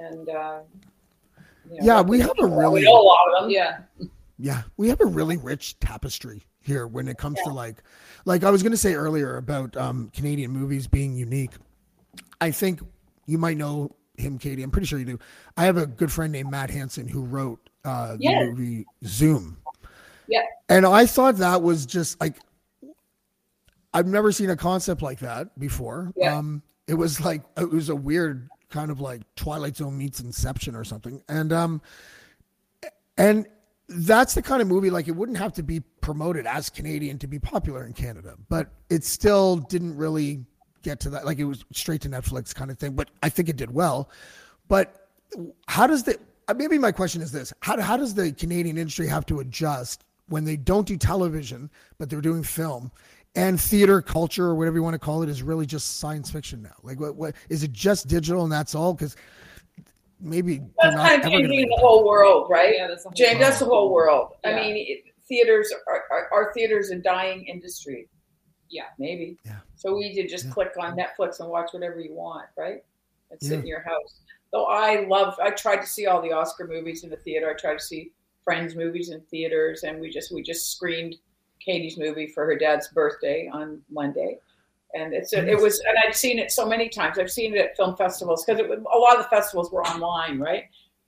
And 0.00 0.28
uh, 0.28 0.60
you 1.70 1.76
know, 1.76 1.84
yeah, 1.84 2.00
we 2.00 2.20
have 2.20 2.32
a 2.40 2.46
really 2.46 2.84
a 2.84 2.90
lot 2.90 3.18
of 3.34 3.42
them. 3.42 3.50
Yeah. 3.50 3.80
Yeah, 4.42 4.62
we 4.78 4.88
have 4.88 5.02
a 5.02 5.06
really 5.06 5.36
rich 5.36 5.78
tapestry 5.80 6.42
here 6.60 6.86
when 6.86 7.08
it 7.08 7.18
comes 7.18 7.38
to 7.44 7.50
like, 7.50 7.82
like 8.24 8.42
I 8.42 8.50
was 8.50 8.62
going 8.62 8.72
to 8.72 8.78
say 8.78 8.94
earlier 8.94 9.36
about 9.36 9.76
um, 9.76 10.10
Canadian 10.14 10.50
movies 10.50 10.86
being 10.86 11.14
unique. 11.14 11.50
I 12.40 12.50
think 12.50 12.80
you 13.26 13.36
might 13.36 13.58
know 13.58 13.94
him, 14.16 14.38
Katie. 14.38 14.62
I'm 14.62 14.70
pretty 14.70 14.86
sure 14.86 14.98
you 14.98 15.04
do. 15.04 15.18
I 15.58 15.64
have 15.64 15.76
a 15.76 15.86
good 15.86 16.10
friend 16.10 16.32
named 16.32 16.50
Matt 16.50 16.70
Hansen 16.70 17.06
who 17.06 17.22
wrote 17.22 17.68
uh, 17.84 18.16
the 18.16 18.46
movie 18.46 18.86
Zoom. 19.04 19.58
Yeah. 20.26 20.44
And 20.70 20.86
I 20.86 21.04
thought 21.04 21.36
that 21.36 21.60
was 21.60 21.84
just 21.84 22.18
like, 22.18 22.36
I've 23.92 24.06
never 24.06 24.32
seen 24.32 24.48
a 24.48 24.56
concept 24.56 25.02
like 25.02 25.18
that 25.18 25.58
before. 25.58 26.14
Yeah. 26.16 26.38
Um, 26.38 26.62
it 26.86 26.94
was 26.94 27.20
like, 27.20 27.42
it 27.58 27.68
was 27.68 27.90
a 27.90 27.96
weird 27.96 28.48
kind 28.70 28.90
of 28.90 29.00
like 29.00 29.22
Twilight 29.36 29.76
Zone 29.76 29.96
meets 29.98 30.20
Inception 30.20 30.74
or 30.74 30.84
something. 30.84 31.22
And, 31.28 31.52
um, 31.52 31.82
and 33.18 33.46
that's 33.88 34.34
the 34.34 34.42
kind 34.42 34.62
of 34.62 34.68
movie 34.68 34.88
like 34.88 35.08
it 35.08 35.12
wouldn't 35.16 35.38
have 35.38 35.52
to 35.54 35.62
be 35.62 35.80
promoted 36.00 36.46
as 36.46 36.70
Canadian 36.70 37.18
to 37.18 37.26
be 37.26 37.38
popular 37.38 37.84
in 37.84 37.92
Canada, 37.92 38.36
but 38.48 38.68
it 38.88 39.04
still 39.04 39.56
didn't 39.56 39.96
really 39.96 40.44
get 40.82 41.00
to 41.00 41.10
that. 41.10 41.26
Like 41.26 41.38
it 41.38 41.44
was 41.44 41.64
straight 41.72 42.00
to 42.02 42.08
Netflix 42.08 42.54
kind 42.54 42.70
of 42.70 42.78
thing, 42.78 42.92
but 42.92 43.10
I 43.22 43.28
think 43.28 43.48
it 43.48 43.56
did 43.56 43.72
well. 43.72 44.10
But 44.68 45.08
how 45.66 45.86
does 45.86 46.04
the 46.04 46.18
uh, 46.48 46.54
maybe 46.54 46.78
my 46.78 46.92
question 46.92 47.20
is 47.22 47.32
this: 47.32 47.52
how 47.60 47.80
how 47.80 47.96
does 47.96 48.14
the 48.14 48.32
Canadian 48.32 48.78
industry 48.78 49.06
have 49.08 49.26
to 49.26 49.40
adjust 49.40 50.04
when 50.28 50.44
they 50.44 50.56
don't 50.56 50.86
do 50.86 50.96
television 50.96 51.70
but 51.98 52.08
they're 52.08 52.20
doing 52.20 52.42
film? 52.42 52.90
And 53.36 53.60
theater 53.60 54.02
culture, 54.02 54.46
or 54.46 54.54
whatever 54.56 54.76
you 54.76 54.82
want 54.82 54.94
to 54.94 54.98
call 54.98 55.22
it, 55.22 55.28
is 55.28 55.42
really 55.42 55.64
just 55.64 55.98
science 55.98 56.30
fiction 56.30 56.62
now. 56.62 56.74
Like, 56.82 56.98
what, 56.98 57.14
what 57.14 57.34
is 57.48 57.62
it? 57.62 57.70
Just 57.72 58.08
digital, 58.08 58.42
and 58.42 58.50
that's 58.50 58.74
all? 58.74 58.92
Because 58.92 59.14
maybe 60.18 60.60
That's 60.82 60.96
not 60.96 61.08
kind 61.08 61.24
of 61.24 61.30
changing 61.30 61.48
the 61.68 61.74
it. 61.74 61.80
whole 61.80 62.04
world, 62.06 62.48
right? 62.50 62.74
Yeah, 62.76 62.88
that's 62.88 63.04
the 63.04 63.10
whole 63.10 63.14
James, 63.14 63.38
that's 63.38 63.60
the 63.60 63.66
whole 63.66 63.92
world. 63.92 64.32
I 64.44 64.54
mean, 64.54 64.76
it, 64.76 65.04
theaters 65.28 65.72
are, 65.86 66.02
are, 66.10 66.28
are 66.32 66.52
theaters 66.52 66.90
a 66.90 66.96
dying 66.96 67.44
industry? 67.46 68.08
Yeah. 68.68 68.84
maybe. 68.98 69.36
Yeah. 69.44 69.56
So 69.76 69.98
easy 70.00 70.22
to 70.22 70.28
just 70.28 70.46
Yeah. 70.46 70.52
click 70.52 70.72
on 70.78 70.96
Netflix 70.96 71.40
and 71.40 71.48
watch 71.48 71.72
whatever 71.72 72.00
you 72.00 72.14
want, 72.14 72.46
right? 72.56 72.84
And 73.30 73.40
sit 73.40 73.52
Yeah. 73.54 73.60
in 73.60 73.66
your 73.66 73.80
house. 73.80 74.20
Though 74.52 74.66
I 74.66 75.06
love, 75.06 75.34
I 75.40 75.50
tried 75.50 75.78
to 75.78 75.86
see 75.86 76.06
all 76.06 76.20
the 76.20 76.32
Oscar 76.32 76.66
movies 76.68 77.02
in 77.04 77.10
the 77.10 77.16
theater. 77.16 77.50
I 77.50 77.54
tried 77.60 77.78
to 77.78 77.84
see 77.84 78.12
Friends 78.44 78.74
movies 78.74 79.10
in 79.10 79.20
theaters, 79.22 79.82
and 79.84 80.00
we 80.00 80.08
just 80.10 80.32
we 80.32 80.42
just 80.42 80.72
screened 80.72 81.16
Katie's 81.64 81.98
movie 81.98 82.26
for 82.26 82.44
her 82.46 82.56
dad's 82.56 82.88
birthday 82.88 83.48
on 83.52 83.80
Monday. 83.90 84.38
And 84.94 85.14
it's 85.14 85.32
a, 85.32 85.46
it 85.46 85.60
was, 85.60 85.78
and 85.80 85.96
I'd 86.04 86.16
seen 86.16 86.38
it 86.38 86.50
so 86.50 86.66
many 86.66 86.88
times. 86.88 87.18
I've 87.18 87.30
seen 87.30 87.54
it 87.54 87.58
at 87.58 87.76
film 87.76 87.96
festivals 87.96 88.44
because 88.44 88.60
a 88.60 88.98
lot 88.98 89.16
of 89.16 89.22
the 89.22 89.28
festivals 89.28 89.70
were 89.70 89.84
online, 89.84 90.40
right, 90.40 90.64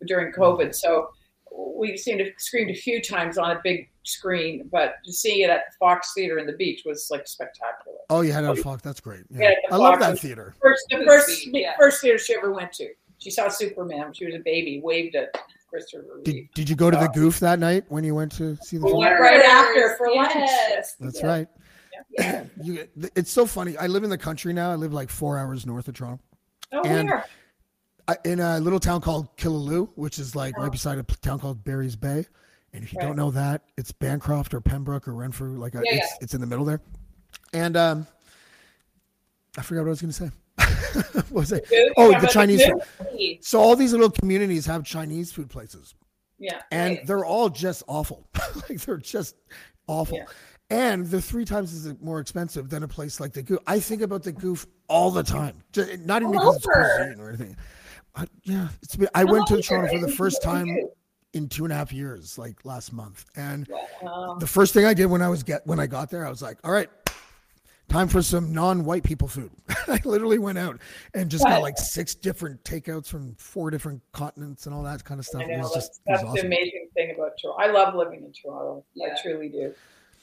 during 0.06 0.32
mm-hmm. 0.32 0.42
COVID. 0.42 0.74
So 0.74 1.08
we've 1.52 1.98
seen 1.98 2.20
it 2.20 2.34
screened 2.38 2.70
a 2.70 2.74
few 2.74 3.02
times 3.02 3.38
on 3.38 3.50
a 3.50 3.60
big 3.64 3.90
screen, 4.04 4.68
but 4.70 4.94
seeing 5.04 5.40
it 5.40 5.50
at 5.50 5.62
the 5.70 5.76
Fox 5.80 6.12
Theater 6.14 6.38
in 6.38 6.46
the 6.46 6.52
beach 6.52 6.82
was 6.86 7.08
like 7.10 7.26
spectacular. 7.26 7.98
Oh, 8.08 8.20
you 8.20 8.32
had 8.32 8.44
it 8.44 8.48
on 8.48 8.56
Fox. 8.56 8.82
That's 8.82 9.00
great. 9.00 9.24
Yeah. 9.30 9.48
Yeah, 9.48 9.54
the 9.68 9.74
I 9.74 9.78
love 9.78 9.98
that 9.98 10.18
theater. 10.18 10.54
First, 10.62 10.86
the 10.90 10.96
It 10.96 11.06
was 11.06 11.24
first, 11.24 11.46
yeah. 11.48 11.72
first 11.76 12.00
theater 12.00 12.18
she 12.18 12.36
ever 12.36 12.52
went 12.52 12.72
to. 12.74 12.88
She 13.18 13.30
saw 13.30 13.48
Superman. 13.48 14.04
when 14.04 14.12
She 14.12 14.26
was 14.26 14.34
a 14.34 14.40
baby, 14.40 14.80
waved 14.80 15.16
at 15.16 15.34
Christopher 15.72 16.04
Did, 16.22 16.34
Reeve. 16.34 16.48
did 16.54 16.68
you 16.68 16.76
go 16.76 16.90
to 16.90 16.96
the 16.96 17.08
Goof 17.08 17.40
that 17.40 17.58
night 17.58 17.84
when 17.88 18.04
you 18.04 18.14
went 18.14 18.30
to 18.32 18.56
see 18.62 18.76
the 18.76 18.84
We 18.84 18.90
film? 18.92 19.02
right 19.04 19.42
after 19.42 19.96
for 19.96 20.10
lunch. 20.14 20.32
Yes. 20.34 20.94
That's 21.00 21.20
Yeah. 21.20 21.26
right. 21.26 21.48
Yeah. 22.18 22.44
You, 22.62 22.86
it's 23.16 23.30
so 23.32 23.46
funny. 23.46 23.76
I 23.78 23.86
live 23.86 24.04
in 24.04 24.10
the 24.10 24.18
country 24.18 24.52
now. 24.52 24.70
I 24.70 24.74
live 24.74 24.92
like 24.92 25.08
four 25.08 25.38
hours 25.38 25.64
north 25.66 25.88
of 25.88 25.94
Toronto, 25.94 26.22
Oh, 26.72 26.82
And- 26.84 27.08
where? 27.08 27.24
I, 28.08 28.16
in 28.24 28.40
a 28.40 28.58
little 28.60 28.80
town 28.80 29.00
called 29.00 29.34
Killaloe, 29.36 29.88
which 29.94 30.18
is 30.18 30.34
like 30.36 30.58
right 30.58 30.70
beside 30.72 30.98
a 30.98 31.02
town 31.04 31.38
called 31.38 31.62
Barry's 31.64 31.94
Bay. 31.96 32.26
And 32.74 32.82
if 32.84 32.92
you 32.92 32.98
Right. 32.98 33.06
don't 33.06 33.16
know 33.16 33.30
that, 33.30 33.62
it's 33.78 33.92
Bancroft 33.92 34.52
or 34.54 34.60
Pembroke 34.60 35.06
or 35.08 35.14
Renfrew. 35.14 35.56
Like 35.58 35.74
a, 35.76 35.82
Yeah, 35.84 35.96
it's, 35.96 36.12
it's 36.20 36.34
in 36.34 36.40
the 36.40 36.46
middle 36.46 36.64
there. 36.64 36.80
And 37.52 37.76
um, 37.76 38.06
I 39.56 39.62
forgot 39.62 39.82
what 39.82 39.88
I 39.88 39.90
was 39.90 40.00
going 40.02 40.12
to 40.12 40.16
say. 40.18 40.30
what 41.12 41.30
was 41.30 41.52
it? 41.52 41.66
Food? 41.66 41.92
Oh, 41.96 42.12
Talking 42.12 42.26
the 42.26 42.32
Chinese 42.32 42.64
food? 42.64 42.82
food. 43.10 43.38
So 43.44 43.60
all 43.60 43.76
these 43.76 43.92
little 43.92 44.10
communities 44.10 44.66
have 44.66 44.84
Chinese 44.84 45.32
food 45.32 45.48
places. 45.50 45.94
Yeah. 46.38 46.60
and 46.72 46.96
right. 46.96 47.06
they're 47.06 47.24
all 47.24 47.48
just 47.48 47.84
awful. 47.86 48.26
like 48.68 48.80
they're 48.80 48.96
just 48.96 49.36
awful. 49.86 50.18
Yeah. 50.18 50.24
And 50.70 51.06
they're 51.06 51.20
three 51.20 51.44
times 51.44 51.72
as 51.72 51.94
more 52.00 52.18
expensive 52.18 52.68
than 52.68 52.82
a 52.82 52.88
place 52.88 53.20
like 53.20 53.32
the 53.32 53.42
Goof. 53.42 53.60
I 53.66 53.78
think 53.78 54.02
about 54.02 54.22
the 54.24 54.32
Goof 54.32 54.66
all 54.88 55.10
the 55.12 55.22
time. 55.22 55.62
Ju- 55.72 55.98
Not 56.04 56.22
even 56.22 56.32
because 56.32 56.56
it's 56.56 56.66
cuisine 56.66 57.20
or 57.20 57.28
anything. 57.28 57.56
I, 58.16 58.26
yeah, 58.42 58.68
it's 58.82 58.96
been, 58.96 59.08
I 59.14 59.24
went 59.24 59.46
to 59.48 59.54
over. 59.54 59.62
Toronto 59.62 59.92
for 60.00 60.04
the 60.06 60.12
first 60.12 60.42
time 60.42 60.66
in 61.34 61.48
two 61.48 61.64
and 61.64 61.72
a 61.72 61.76
half 61.76 61.92
years, 61.92 62.36
like 62.38 62.64
last 62.64 62.92
month. 62.92 63.24
And 63.36 63.68
Um, 64.02 64.38
the 64.38 64.46
first 64.46 64.74
thing 64.74 64.84
I 64.84 64.94
did 64.94 65.06
when 65.06 65.22
I 65.22 65.28
was 65.28 65.42
get 65.42 65.66
when 65.66 65.78
I 65.78 65.86
got 65.86 66.10
there, 66.10 66.26
I 66.26 66.30
was 66.30 66.42
like, 66.42 66.58
all 66.64 66.72
right, 66.72 66.88
time 67.92 68.08
for 68.08 68.22
some 68.22 68.52
non-white 68.52 69.02
people 69.04 69.28
food. 69.28 69.50
I 69.88 70.00
literally 70.04 70.38
went 70.38 70.58
out 70.58 70.80
and 71.14 71.30
just 71.30 71.44
got 71.44 71.62
like 71.62 71.78
six 71.78 72.14
different 72.14 72.62
takeouts 72.64 73.06
from 73.06 73.34
four 73.36 73.70
different 73.70 74.00
continents 74.12 74.66
and 74.66 74.74
all 74.74 74.82
that 74.84 75.04
kind 75.04 75.20
of 75.20 75.26
stuff. 75.26 75.42
I 75.42 75.44
It 75.44 75.48
know. 75.56 75.58
was 75.58 75.74
That's, 75.74 75.88
just 75.88 76.00
it 76.06 76.10
was 76.12 76.20
that's 76.22 76.40
the 76.40 76.46
amazing 76.46 76.88
thing 76.94 77.14
about 77.14 77.32
Toronto. 77.40 77.62
I 77.62 77.70
love 77.70 77.94
living 77.94 78.24
in 78.24 78.32
Toronto. 78.32 78.84
I 79.04 79.10
truly 79.22 79.48
do. 79.48 79.74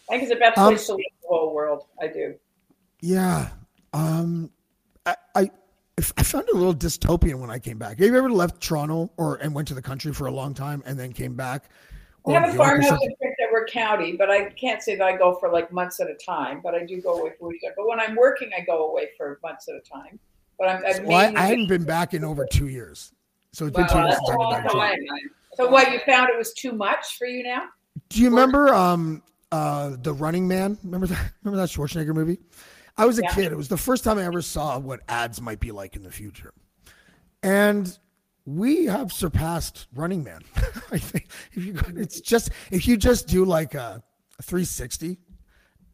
I 0.10 0.14
think 0.14 0.24
it's 0.24 0.32
the 0.34 0.40
best 0.40 0.58
Um, 0.58 0.70
place 0.74 0.86
to 0.88 0.94
live 0.94 1.00
in 1.00 1.18
the 1.22 1.28
whole 1.28 1.54
world. 1.54 1.86
I 2.02 2.08
do. 2.08 2.36
Yeah. 3.02 3.50
Um, 3.94 4.52
I, 5.06 5.16
I 5.36 5.52
I 6.18 6.24
found 6.24 6.48
it 6.48 6.54
a 6.56 6.58
little 6.58 6.74
dystopian 6.74 7.36
when 7.42 7.50
I 7.50 7.60
came 7.60 7.78
back. 7.78 8.00
Have 8.00 8.08
you 8.08 8.18
ever 8.18 8.30
left 8.32 8.62
Toronto 8.62 9.12
or 9.18 9.36
and 9.36 9.54
went 9.54 9.68
to 9.68 9.74
the 9.74 9.82
country 9.82 10.14
for 10.14 10.28
a 10.28 10.32
long 10.32 10.54
time 10.54 10.82
and 10.86 10.98
then 10.98 11.12
came 11.14 11.36
back? 11.36 11.70
We 12.26 12.34
have 12.34 12.44
a 12.44 12.48
New 12.48 12.54
York 12.54 12.68
farmhouse 12.68 13.00
in 13.02 13.29
Edward 13.60 13.72
County, 13.72 14.14
but 14.14 14.30
I 14.30 14.50
can't 14.52 14.82
say 14.82 14.96
that 14.96 15.06
I 15.06 15.18
go 15.18 15.36
for 15.40 15.52
like 15.52 15.72
months 15.72 16.00
at 16.00 16.08
a 16.10 16.16
time. 16.16 16.62
But 16.64 16.76
I 16.76 16.86
do 16.86 17.02
go 17.02 17.14
away 17.20 17.32
for 17.40 17.48
weekend. 17.50 17.74
But 17.78 17.88
when 17.88 18.00
I'm 18.00 18.16
working, 18.16 18.50
I 18.58 18.62
go 18.62 18.90
away 18.90 19.10
for 19.18 19.40
months 19.44 19.68
at 19.68 19.76
a 19.76 19.82
time. 19.82 20.20
But 20.58 20.70
I'm, 20.70 20.84
I've 20.86 21.06
Well, 21.06 21.18
I, 21.18 21.34
I 21.36 21.46
hadn't 21.48 21.68
been 21.68 21.86
back 21.86 22.14
in 22.14 22.24
over 22.24 22.46
two 22.46 22.68
years, 22.68 23.14
so 23.54 23.66
it's 23.66 23.76
been 23.76 23.88
two 23.88 23.98
years 23.98 24.06
that's 24.08 24.18
since 24.18 24.30
a 24.30 24.32
I've 24.34 24.38
been 24.38 24.50
long 24.50 24.64
back. 24.64 24.72
time. 24.74 25.00
So 25.56 25.70
what 25.70 25.92
you 25.92 26.00
found 26.06 26.30
it 26.30 26.38
was 26.38 26.54
too 26.54 26.74
much 26.74 27.18
for 27.18 27.28
you 27.28 27.44
now? 27.44 27.64
Do 28.10 28.22
you 28.22 28.30
remember 28.30 28.74
um 28.74 29.24
uh 29.52 29.96
the 30.02 30.14
Running 30.14 30.48
Man? 30.48 30.78
Remember 30.84 31.08
that? 31.08 31.32
Remember 31.44 31.62
that 31.66 31.70
Schwarzenegger 31.70 32.14
movie? 32.14 32.40
I 32.98 33.06
was 33.06 33.18
a 33.18 33.24
Yeah. 33.24 33.34
kid. 33.34 33.52
It 33.52 33.58
was 33.58 33.70
the 33.70 33.78
first 33.78 34.04
time 34.04 34.18
I 34.18 34.26
ever 34.26 34.42
saw 34.42 34.78
what 34.78 35.02
ads 35.08 35.42
might 35.42 35.60
be 35.60 35.72
like 35.72 35.96
in 35.96 36.04
the 36.04 36.12
future, 36.12 36.54
and 37.44 37.98
we 38.46 38.86
have 38.86 39.12
surpassed 39.12 39.88
Running 39.94 40.24
Man. 40.24 40.42
I 40.92 40.98
think 40.98 41.28
if 41.54 41.66
you 41.66 41.76
it's 41.96 42.22
just 42.22 42.50
if 42.72 42.88
you 42.88 42.98
just 42.98 43.28
do 43.28 43.46
like 43.46 43.74
a, 43.76 44.02
a 44.40 44.44
360 44.44 45.18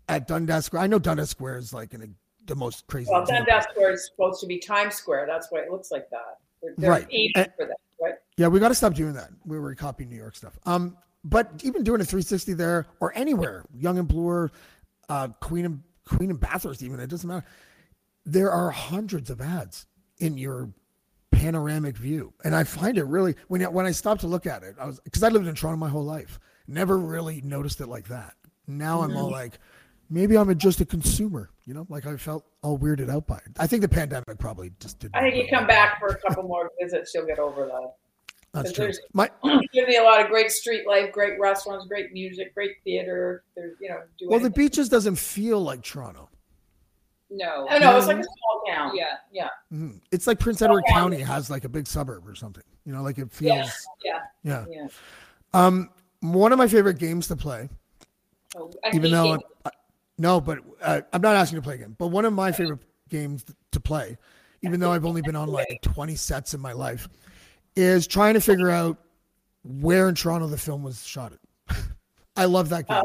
at 0.08 0.28
Dundas 0.28 0.66
Square. 0.66 0.84
I 0.84 0.88
know 0.88 1.00
Dundas 1.00 1.30
Square 1.32 1.58
is 1.58 1.74
like 1.74 1.94
in 1.94 2.02
a, 2.04 2.08
the 2.46 2.56
most 2.56 2.86
crazy. 2.88 3.10
Well, 3.12 3.22
example. 3.24 3.46
Dundas 3.48 3.68
Square 3.72 3.92
is 3.94 4.06
supposed 4.08 4.40
to 4.42 4.48
be 4.48 4.60
Times 4.60 4.96
Square. 4.96 5.26
That's 5.28 5.48
why 5.50 5.60
it 5.60 5.72
looks 5.72 5.92
like 5.92 6.10
that. 6.12 6.38
They're, 6.78 6.90
Right. 6.92 7.08
And- 7.36 7.52
for 7.58 7.66
that, 7.66 7.78
right? 8.02 8.14
Yeah, 8.38 8.48
we 8.48 8.60
got 8.60 8.70
to 8.70 8.76
stop 8.76 8.94
doing 8.94 9.14
that. 9.14 9.30
We 9.46 9.60
were 9.60 9.74
copying 9.76 10.10
New 10.10 10.16
York 10.18 10.36
stuff. 10.36 10.58
Um, 10.66 10.98
but 11.24 11.50
even 11.64 11.84
doing 11.84 12.02
a 12.02 12.06
360 12.06 12.54
there 12.54 12.86
or 13.00 13.12
anywhere, 13.16 13.66
Yonge 13.74 14.00
and 14.00 14.08
Bloor, 14.08 14.52
uh, 15.10 15.30
Queen 15.40 15.66
and 15.66 15.82
Queen 16.08 16.30
and 16.30 16.40
Bathurst, 16.40 16.84
even 16.84 17.00
it 17.00 17.08
doesn't 17.10 17.28
matter. 17.28 17.46
there 18.26 18.52
are 18.52 18.70
hundreds 18.70 19.30
of 19.32 19.42
ads 19.42 19.88
in 20.20 20.38
your 20.38 20.70
panoramic 21.36 21.98
view, 21.98 22.34
and 22.44 22.56
I 22.56 22.64
find 22.64 22.98
it 22.98 23.06
really 23.06 23.36
when 23.48 23.62
when 23.74 23.86
I 23.86 23.92
stopped 23.92 24.22
to 24.22 24.28
look 24.28 24.46
at 24.46 24.64
it, 24.64 24.76
I 24.80 24.86
was 24.86 25.00
because 25.02 25.24
I 25.24 25.30
lived 25.30 25.48
in 25.48 25.56
Toronto 25.56 25.78
my 25.78 25.90
whole 25.90 26.04
life, 26.04 26.40
never 26.68 26.98
really 26.98 27.42
noticed 27.42 27.82
it 27.82 27.88
like 27.88 28.08
that. 28.08 28.34
Now 28.68 29.02
I'm 29.02 29.16
all 29.16 29.30
like, 29.30 29.60
maybe 30.10 30.38
I'm 30.38 30.50
a, 30.50 30.56
just 30.56 30.82
a 30.82 30.86
consumer, 30.86 31.50
you 31.66 31.74
know, 31.74 31.86
like 31.90 32.06
I 32.06 32.18
felt 32.18 32.46
all 32.64 32.80
weirded 32.80 33.10
out 33.12 33.28
by 33.28 33.38
it. 33.38 33.52
I 33.60 33.68
think 33.68 33.82
the 33.82 33.90
pandemic 33.90 34.38
probably 34.40 34.72
just 34.80 35.00
did. 35.00 35.12
I 35.14 35.22
think 35.22 35.36
you 35.36 35.48
come 35.50 35.68
back 35.68 36.00
for 36.00 36.08
a 36.08 36.18
couple 36.20 36.44
more 36.44 36.72
visits, 36.82 37.14
you'll 37.14 37.28
get 37.28 37.38
over 37.40 37.66
that. 37.68 37.94
That's 38.54 38.72
true. 38.72 38.86
there's- 38.86 39.00
My 39.14 39.30
Give 39.74 39.88
me 39.88 39.98
a 39.98 40.04
lot 40.04 40.22
of 40.22 40.28
great 40.30 40.50
street 40.50 40.88
life, 40.88 41.12
great 41.12 41.40
restaurants, 41.40 41.86
great 41.88 42.14
music, 42.14 42.54
great 42.56 42.72
theater. 42.84 43.44
There's, 43.56 43.76
you 43.82 43.90
know, 43.90 44.00
well, 44.28 44.40
the 44.40 44.50
beaches 44.50 44.88
doesn't 44.90 45.18
feel 45.18 45.62
like 45.62 45.84
Toronto. 45.84 46.30
No. 47.38 47.68
Oh 47.70 47.78
no, 47.78 47.98
it's 47.98 48.08
like 48.08 48.18
a 48.18 48.24
small 48.24 48.64
town. 48.68 48.92
Yeah. 48.96 49.06
yeah, 49.32 49.50
Mhm. 49.74 50.00
It's 50.12 50.26
like 50.28 50.40
Prince 50.40 50.62
Edward 50.62 50.84
Okay. 50.88 50.94
County 50.94 51.22
has 51.22 51.50
like 51.50 51.66
a 51.66 51.70
big 51.70 51.86
suburb 51.88 52.28
or 52.28 52.36
something. 52.36 52.64
You 52.86 52.94
know, 52.94 53.02
like 53.04 53.18
it 53.18 53.32
feels. 53.32 53.72
yeah, 54.04 54.20
Yeah. 54.44 54.66
yeah. 54.70 54.88
Um, 55.54 55.90
one 56.22 56.52
of 56.52 56.58
my 56.58 56.68
favorite 56.68 56.98
games 56.98 57.28
to 57.28 57.36
play, 57.36 57.70
Oh, 58.56 58.72
even 58.94 59.12
though. 59.12 59.38
I, 59.66 59.70
no, 60.18 60.40
but 60.40 60.60
uh, 60.82 61.02
I'm 61.12 61.22
not 61.22 61.36
asking 61.36 61.58
you 61.58 61.62
to 61.62 61.66
play 61.66 61.76
again. 61.76 61.96
But 61.98 62.08
one 62.08 62.24
of 62.26 62.32
my 62.34 62.52
favorite 62.52 62.80
games 63.10 63.44
to 63.72 63.80
play, 63.80 64.18
even 64.62 64.80
though 64.80 64.92
I've 64.92 65.06
only 65.06 65.22
been 65.22 65.36
on 65.36 65.50
like 65.50 65.80
20 65.82 66.16
sets 66.16 66.54
in 66.54 66.62
my 66.62 66.72
life, 66.72 67.10
is 67.76 68.08
trying 68.08 68.36
to 68.36 68.40
figure 68.40 68.70
out 68.70 68.98
where 69.64 70.08
in 70.08 70.16
Toronto 70.16 70.48
the 70.48 70.58
film 70.58 70.84
was 70.84 71.06
shot 71.06 71.34
at. 71.34 71.78
I 72.38 72.46
love 72.46 72.70
that 72.70 72.88
game. 72.88 73.02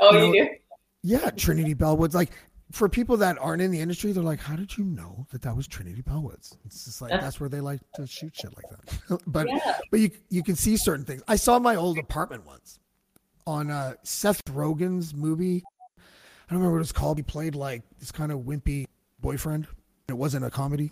Oh, 0.00 0.12
You 0.12 0.18
you, 0.34 0.42
know- 0.42 0.48
do? 0.48 0.54
Yeah, 1.02 1.30
Trinity 1.30 1.74
Bellwoods. 1.74 2.14
Like 2.14 2.32
for 2.72 2.88
people 2.88 3.16
that 3.18 3.38
aren't 3.38 3.62
in 3.62 3.70
the 3.70 3.80
industry, 3.80 4.12
they're 4.12 4.22
like, 4.22 4.40
"How 4.40 4.56
did 4.56 4.76
you 4.76 4.84
know 4.84 5.26
that 5.30 5.42
that 5.42 5.56
was 5.56 5.66
Trinity 5.68 6.02
Bellwoods?" 6.02 6.56
It's 6.64 6.84
just 6.84 7.00
like 7.00 7.10
that's 7.20 7.38
where 7.38 7.48
they 7.48 7.60
like 7.60 7.80
to 7.94 8.06
shoot 8.06 8.34
shit 8.36 8.52
like 8.56 8.66
that. 8.70 9.20
but 9.26 9.46
Yeah. 9.48 9.78
but 9.90 10.00
you 10.00 10.10
you 10.30 10.42
can 10.42 10.56
see 10.56 10.76
certain 10.76 11.04
things. 11.04 11.22
I 11.28 11.36
saw 11.36 11.58
my 11.58 11.76
old 11.76 11.98
apartment 11.98 12.44
once 12.46 12.78
on 13.46 13.70
uh, 13.70 13.94
Seth 14.02 14.44
Rogen's 14.46 15.14
movie. 15.14 15.62
I 15.98 16.52
don't 16.52 16.58
remember 16.58 16.76
what 16.78 16.82
it's 16.82 16.92
called. 16.92 17.18
He 17.18 17.22
played 17.22 17.54
like 17.54 17.82
this 17.98 18.10
kind 18.12 18.32
of 18.32 18.40
wimpy 18.40 18.86
boyfriend. 19.20 19.66
It 20.08 20.14
wasn't 20.14 20.44
a 20.44 20.50
comedy. 20.50 20.90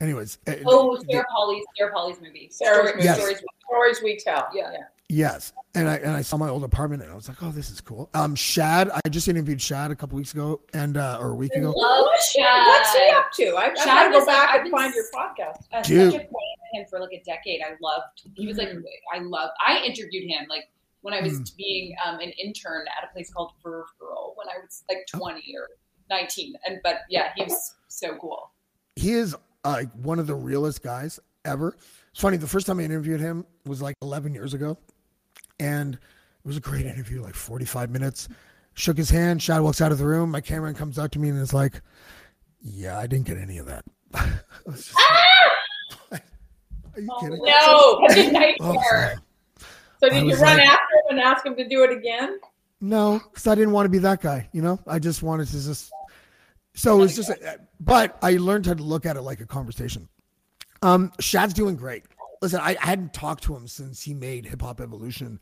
Anyways, 0.00 0.38
uh, 0.46 0.54
Oh, 0.66 0.96
the- 0.96 1.04
Sarah 1.10 1.26
Polley's 1.30 1.64
Sarah 1.76 1.92
Polley's 1.92 2.20
movie. 2.20 2.48
Sarah's 2.50 2.88
Story- 2.90 3.04
Yes. 3.04 3.18
Stories- 3.18 3.42
Stories 3.68 4.02
we 4.02 4.16
tell. 4.16 4.48
Yeah. 4.54 4.72
yeah. 4.72 4.78
Yes, 5.12 5.52
and 5.74 5.88
I 5.88 5.96
and 5.96 6.10
I 6.12 6.22
saw 6.22 6.36
my 6.36 6.48
old 6.48 6.62
apartment 6.62 7.02
and 7.02 7.10
I 7.10 7.16
was 7.16 7.28
like, 7.28 7.42
oh, 7.42 7.50
this 7.50 7.68
is 7.70 7.80
cool. 7.80 8.08
Um, 8.14 8.36
Shad, 8.36 8.90
I 9.04 9.08
just 9.08 9.26
interviewed 9.26 9.60
Shad 9.60 9.90
a 9.90 9.96
couple 9.96 10.16
weeks 10.16 10.32
ago 10.32 10.60
and 10.72 10.96
uh, 10.96 11.18
or 11.20 11.30
a 11.30 11.34
week 11.34 11.52
ago. 11.52 11.72
Love 11.76 12.04
What's 12.06 12.30
he, 12.30 12.40
Shad. 12.40 12.66
what's 12.66 12.94
he 12.94 13.10
up 13.10 13.32
to? 13.32 13.44
I, 13.56 13.64
I 13.64 13.74
gotta 13.84 14.10
go 14.12 14.18
was 14.18 14.26
like- 14.28 14.36
back 14.36 14.48
I've 14.50 14.54
and 14.60 14.64
been 14.64 14.72
find 14.72 14.94
your 14.94 15.04
podcast. 15.12 15.64
uh, 15.72 15.82
Dude. 15.82 16.12
such 16.12 16.20
a 16.20 16.24
fan 16.24 16.28
of 16.28 16.80
him 16.80 16.86
for 16.88 17.00
like 17.00 17.12
a 17.12 17.22
decade. 17.24 17.60
I 17.60 17.70
loved. 17.82 18.22
He 18.36 18.46
was 18.46 18.56
like, 18.56 18.68
I 19.12 19.18
love. 19.18 19.50
I 19.66 19.78
interviewed 19.84 20.30
him 20.30 20.46
like 20.48 20.68
when 21.02 21.12
I 21.12 21.20
was 21.22 21.40
Mm. 21.40 21.56
being 21.56 21.96
um, 22.06 22.20
an 22.20 22.30
intern 22.30 22.86
at 22.96 23.08
a 23.08 23.12
place 23.12 23.32
called 23.32 23.50
Verve 23.64 23.86
Girl 23.98 24.34
when 24.36 24.46
I 24.48 24.60
was 24.62 24.84
like 24.88 24.98
Oh. 25.14 25.18
twenty 25.18 25.54
or 25.56 25.68
nineteen. 26.08 26.54
And 26.66 26.78
but 26.84 27.00
yeah, 27.08 27.32
he 27.34 27.42
was 27.42 27.74
so 27.88 28.16
cool. 28.16 28.52
he 28.94 29.12
is 29.14 29.34
uh, 29.64 29.82
one 30.02 30.18
of 30.18 30.26
the 30.26 30.34
realest 30.34 30.82
guys 30.82 31.18
ever. 31.44 31.76
It's 32.12 32.20
funny. 32.20 32.36
The 32.36 32.46
first 32.46 32.66
time 32.66 32.80
I 32.80 32.82
interviewed 32.84 33.20
him 33.20 33.44
was 33.66 33.80
like 33.82 33.94
11 34.02 34.34
years 34.34 34.54
ago, 34.54 34.76
and 35.58 35.94
it 35.94 36.00
was 36.46 36.56
a 36.56 36.60
great 36.60 36.86
interview, 36.86 37.22
like 37.22 37.34
45 37.34 37.90
minutes. 37.90 38.28
Shook 38.74 38.96
his 38.96 39.10
hand. 39.10 39.42
Shad 39.42 39.60
walks 39.60 39.80
out 39.80 39.92
of 39.92 39.98
the 39.98 40.06
room. 40.06 40.30
My 40.30 40.40
cameraman 40.40 40.74
comes 40.76 40.98
up 40.98 41.10
to 41.12 41.18
me 41.18 41.28
and 41.28 41.38
is 41.38 41.52
like, 41.52 41.80
"Yeah, 42.62 42.98
I 42.98 43.06
didn't 43.06 43.26
get 43.26 43.36
any 43.38 43.58
of 43.58 43.66
that." 43.66 43.84
Like, 46.10 46.22
Are 46.96 47.00
you 47.00 47.16
kidding? 47.20 47.44
No. 47.44 48.06
Such 48.08 48.18
a 48.18 48.28
Oh, 48.28 48.72
nightmare. 48.72 49.22
So 50.00 50.06
I 50.06 50.10
did 50.10 50.26
you 50.26 50.34
run 50.36 50.56
like- 50.58 50.66
after 50.68 50.94
him 50.94 51.02
and 51.10 51.20
ask 51.20 51.44
him 51.46 51.56
to 51.56 51.68
do 51.68 51.82
it 51.84 51.90
again? 51.96 52.38
No, 52.80 53.20
because 53.30 53.46
I 53.46 53.54
didn't 53.54 53.72
want 53.72 53.84
to 53.86 53.90
be 53.90 53.98
that 53.98 54.20
guy. 54.22 54.48
You 54.52 54.62
know, 54.62 54.80
I 54.86 54.98
just 54.98 55.22
wanted 55.22 55.46
to 55.48 55.52
just. 55.52 55.92
So 56.74 57.02
it's 57.02 57.16
was 57.16 57.28
just, 57.28 57.42
but 57.80 58.18
I 58.22 58.36
learned 58.36 58.66
how 58.66 58.74
to 58.74 58.82
look 58.82 59.06
at 59.06 59.16
it 59.16 59.22
like 59.22 59.40
a 59.40 59.46
conversation. 59.46 60.08
Um, 60.82 61.12
Shad's 61.20 61.52
doing 61.52 61.76
great. 61.76 62.04
Listen, 62.40 62.60
I, 62.60 62.76
I 62.80 62.86
hadn't 62.86 63.12
talked 63.12 63.42
to 63.44 63.54
him 63.54 63.66
since 63.66 64.02
he 64.02 64.14
made 64.14 64.46
Hip 64.46 64.62
Hop 64.62 64.80
Evolution. 64.80 65.40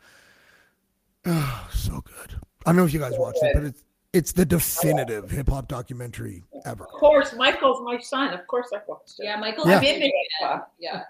Oh, 1.26 1.68
so 1.74 2.00
good. 2.00 2.34
I 2.66 2.70
don't 2.70 2.76
know 2.76 2.84
if 2.84 2.92
you 2.92 3.00
guys 3.00 3.14
watched 3.16 3.38
it, 3.42 3.54
but 3.54 3.64
it's 3.64 3.84
it's 4.14 4.32
the 4.32 4.44
definitive 4.44 5.30
hip 5.30 5.50
hop 5.50 5.68
documentary 5.68 6.42
ever. 6.64 6.84
Of 6.84 6.90
course, 6.90 7.34
Michael's 7.34 7.82
my 7.82 7.98
son. 7.98 8.32
Of 8.32 8.46
course, 8.46 8.68
I 8.74 8.78
watched 8.88 9.20
it. 9.20 9.24
Yeah, 9.24 9.36
Michael. 9.36 9.68
Yeah. 9.68 9.78
I'm 9.78 9.84
into 9.84 10.10
hip. 10.40 10.62
Yeah. 10.78 11.04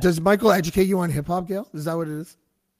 Does 0.00 0.20
Michael 0.20 0.52
educate 0.52 0.84
you 0.84 0.98
on 1.00 1.10
hip 1.10 1.26
hop, 1.26 1.48
Gail? 1.48 1.68
Is 1.72 1.86
that 1.86 1.96
what 1.96 2.08
it 2.08 2.14
is? 2.14 2.36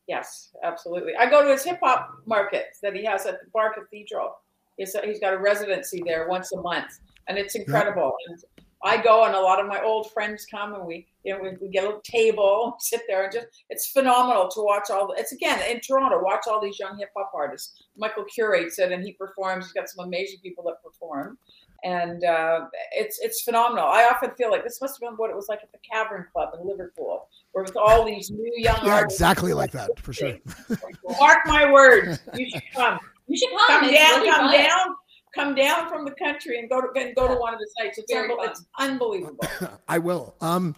Yes, 0.06 0.50
absolutely. 0.62 1.16
I 1.16 1.30
go 1.30 1.42
to 1.42 1.50
his 1.50 1.64
hip 1.64 1.78
hop 1.82 2.18
markets 2.26 2.80
that 2.82 2.94
he 2.94 3.04
has 3.04 3.24
at 3.24 3.40
the 3.40 3.50
Bar 3.52 3.72
Cathedral. 3.72 4.36
He's, 4.76 4.96
he's 5.04 5.20
got 5.20 5.34
a 5.34 5.38
residency 5.38 6.02
there 6.04 6.28
once 6.28 6.52
a 6.52 6.60
month, 6.60 6.98
and 7.28 7.38
it's 7.38 7.54
incredible. 7.54 8.12
And 8.28 8.42
I 8.86 9.02
go, 9.02 9.24
and 9.24 9.34
a 9.34 9.40
lot 9.40 9.60
of 9.60 9.66
my 9.66 9.80
old 9.82 10.10
friends 10.12 10.44
come, 10.44 10.74
and 10.74 10.84
we, 10.84 11.06
you 11.24 11.32
know, 11.32 11.40
we, 11.42 11.56
we 11.60 11.68
get 11.68 11.84
a 11.84 11.86
little 11.86 12.02
table, 12.02 12.76
sit 12.80 13.00
there, 13.08 13.24
and 13.24 13.32
just 13.32 13.46
it's 13.70 13.90
phenomenal 13.90 14.48
to 14.48 14.60
watch 14.60 14.90
all. 14.90 15.06
The, 15.08 15.14
it's 15.14 15.32
again 15.32 15.58
in 15.70 15.80
Toronto. 15.80 16.22
Watch 16.22 16.44
all 16.46 16.60
these 16.60 16.78
young 16.78 16.98
hip 16.98 17.10
hop 17.16 17.32
artists. 17.34 17.82
Michael 17.96 18.24
curates 18.24 18.78
it, 18.78 18.92
and 18.92 19.02
he 19.02 19.12
performs. 19.12 19.64
He's 19.66 19.72
got 19.72 19.88
some 19.88 20.04
amazing 20.06 20.40
people 20.42 20.64
that 20.64 20.82
perform, 20.84 21.38
and 21.82 22.24
uh, 22.24 22.66
it's 22.92 23.18
it's 23.20 23.40
phenomenal. 23.42 23.86
I 23.86 24.04
often 24.12 24.32
feel 24.32 24.50
like 24.50 24.64
this 24.64 24.80
must 24.82 25.00
have 25.00 25.08
been 25.08 25.16
what 25.16 25.30
it 25.30 25.36
was 25.36 25.48
like 25.48 25.60
at 25.62 25.72
the 25.72 25.78
Cavern 25.90 26.26
Club 26.30 26.50
in 26.60 26.68
Liverpool, 26.68 27.28
where 27.52 27.64
with 27.64 27.76
all 27.76 28.04
these 28.04 28.30
new 28.30 28.52
young 28.56 28.80
Yeah, 28.84 28.96
artists. 28.96 29.18
exactly 29.18 29.54
like 29.54 29.70
that 29.70 29.98
for 29.98 30.12
sure. 30.12 30.36
Mark 31.20 31.38
my 31.46 31.72
words, 31.72 32.18
you 32.34 32.50
should 32.50 32.62
come. 32.74 32.98
You 33.34 33.38
should 33.38 33.50
come. 33.66 33.80
Come 33.80 33.84
It's 33.90 33.98
down, 33.98 34.20
really 34.20 34.30
come 34.30 34.40
fun. 34.50 34.52
down, 34.62 34.86
come 35.34 35.54
down 35.56 35.88
from 35.88 36.04
the 36.04 36.12
country 36.12 36.58
and 36.60 36.70
go 36.70 36.80
to 36.80 36.88
and 37.00 37.14
go 37.16 37.26
to 37.26 37.34
one 37.34 37.52
of 37.52 37.58
the 37.58 37.68
sites. 37.78 37.98
It's, 37.98 38.12
Very 38.12 38.28
unbel- 38.28 38.46
it's 38.48 38.64
unbelievable. 38.78 39.44
I 39.88 39.98
will. 39.98 40.36
Um, 40.40 40.76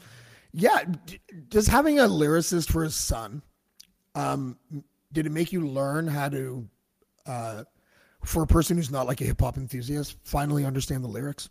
yeah. 0.53 0.85
d- 1.05 1.21
Does 1.49 1.67
having 1.67 1.99
a 1.99 2.05
lyricist 2.05 2.71
for 2.71 2.83
his 2.83 2.95
son, 2.95 3.43
um, 4.15 4.57
did 5.13 5.27
it 5.27 5.33
make 5.33 5.53
you 5.53 5.67
learn 5.69 6.07
how 6.07 6.31
to, 6.31 6.67
uh, 7.27 7.65
for 8.25 8.43
a 8.43 8.47
person 8.47 8.79
who's 8.79 8.91
not 8.91 9.07
like 9.07 9.21
a 9.21 9.25
hip 9.25 9.41
hop 9.41 9.59
enthusiast, 9.59 10.17
finally 10.25 10.65
understand 10.65 11.05
the 11.05 11.09
lyrics? 11.09 11.51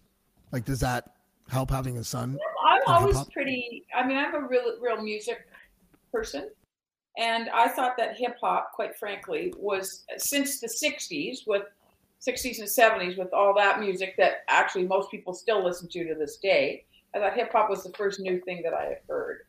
Like, 0.52 0.66
does 0.66 0.80
that 0.80 1.12
help 1.50 1.70
having 1.70 1.98
a 2.00 2.04
son? 2.04 2.40
I'm 2.66 2.82
always 2.88 3.16
hip-hop? 3.16 3.32
pretty. 3.32 3.86
I 3.96 4.08
mean, 4.08 4.18
I'm 4.18 4.34
a 4.34 4.48
real 4.48 4.78
real 4.82 5.02
music 5.04 5.38
person, 6.12 6.50
and 7.18 7.50
I 7.50 7.68
thought 7.70 7.98
that 7.98 8.18
hip 8.18 8.38
hop, 8.42 8.74
quite 8.74 8.96
frankly, 8.98 9.54
was 9.58 10.06
since 10.18 10.60
the 10.60 10.68
'60s 10.68 11.48
with 11.48 11.64
60s 12.26 12.60
and 12.60 12.68
70s 12.68 13.18
with 13.18 13.32
all 13.34 13.54
that 13.56 13.80
music 13.80 14.16
that 14.18 14.44
actually 14.48 14.88
most 14.88 15.12
people 15.12 15.34
still 15.34 15.64
listen 15.64 15.88
to 15.90 16.08
to 16.08 16.16
this 16.16 16.38
day. 16.38 16.84
I 17.14 17.20
thought 17.20 17.34
hip 17.36 17.52
hop 17.52 17.70
was 17.70 17.84
the 17.84 17.92
first 17.98 18.20
new 18.20 18.40
thing 18.42 18.62
that 18.64 18.74
I 18.74 18.86
had 18.86 18.98
heard. 19.08 19.42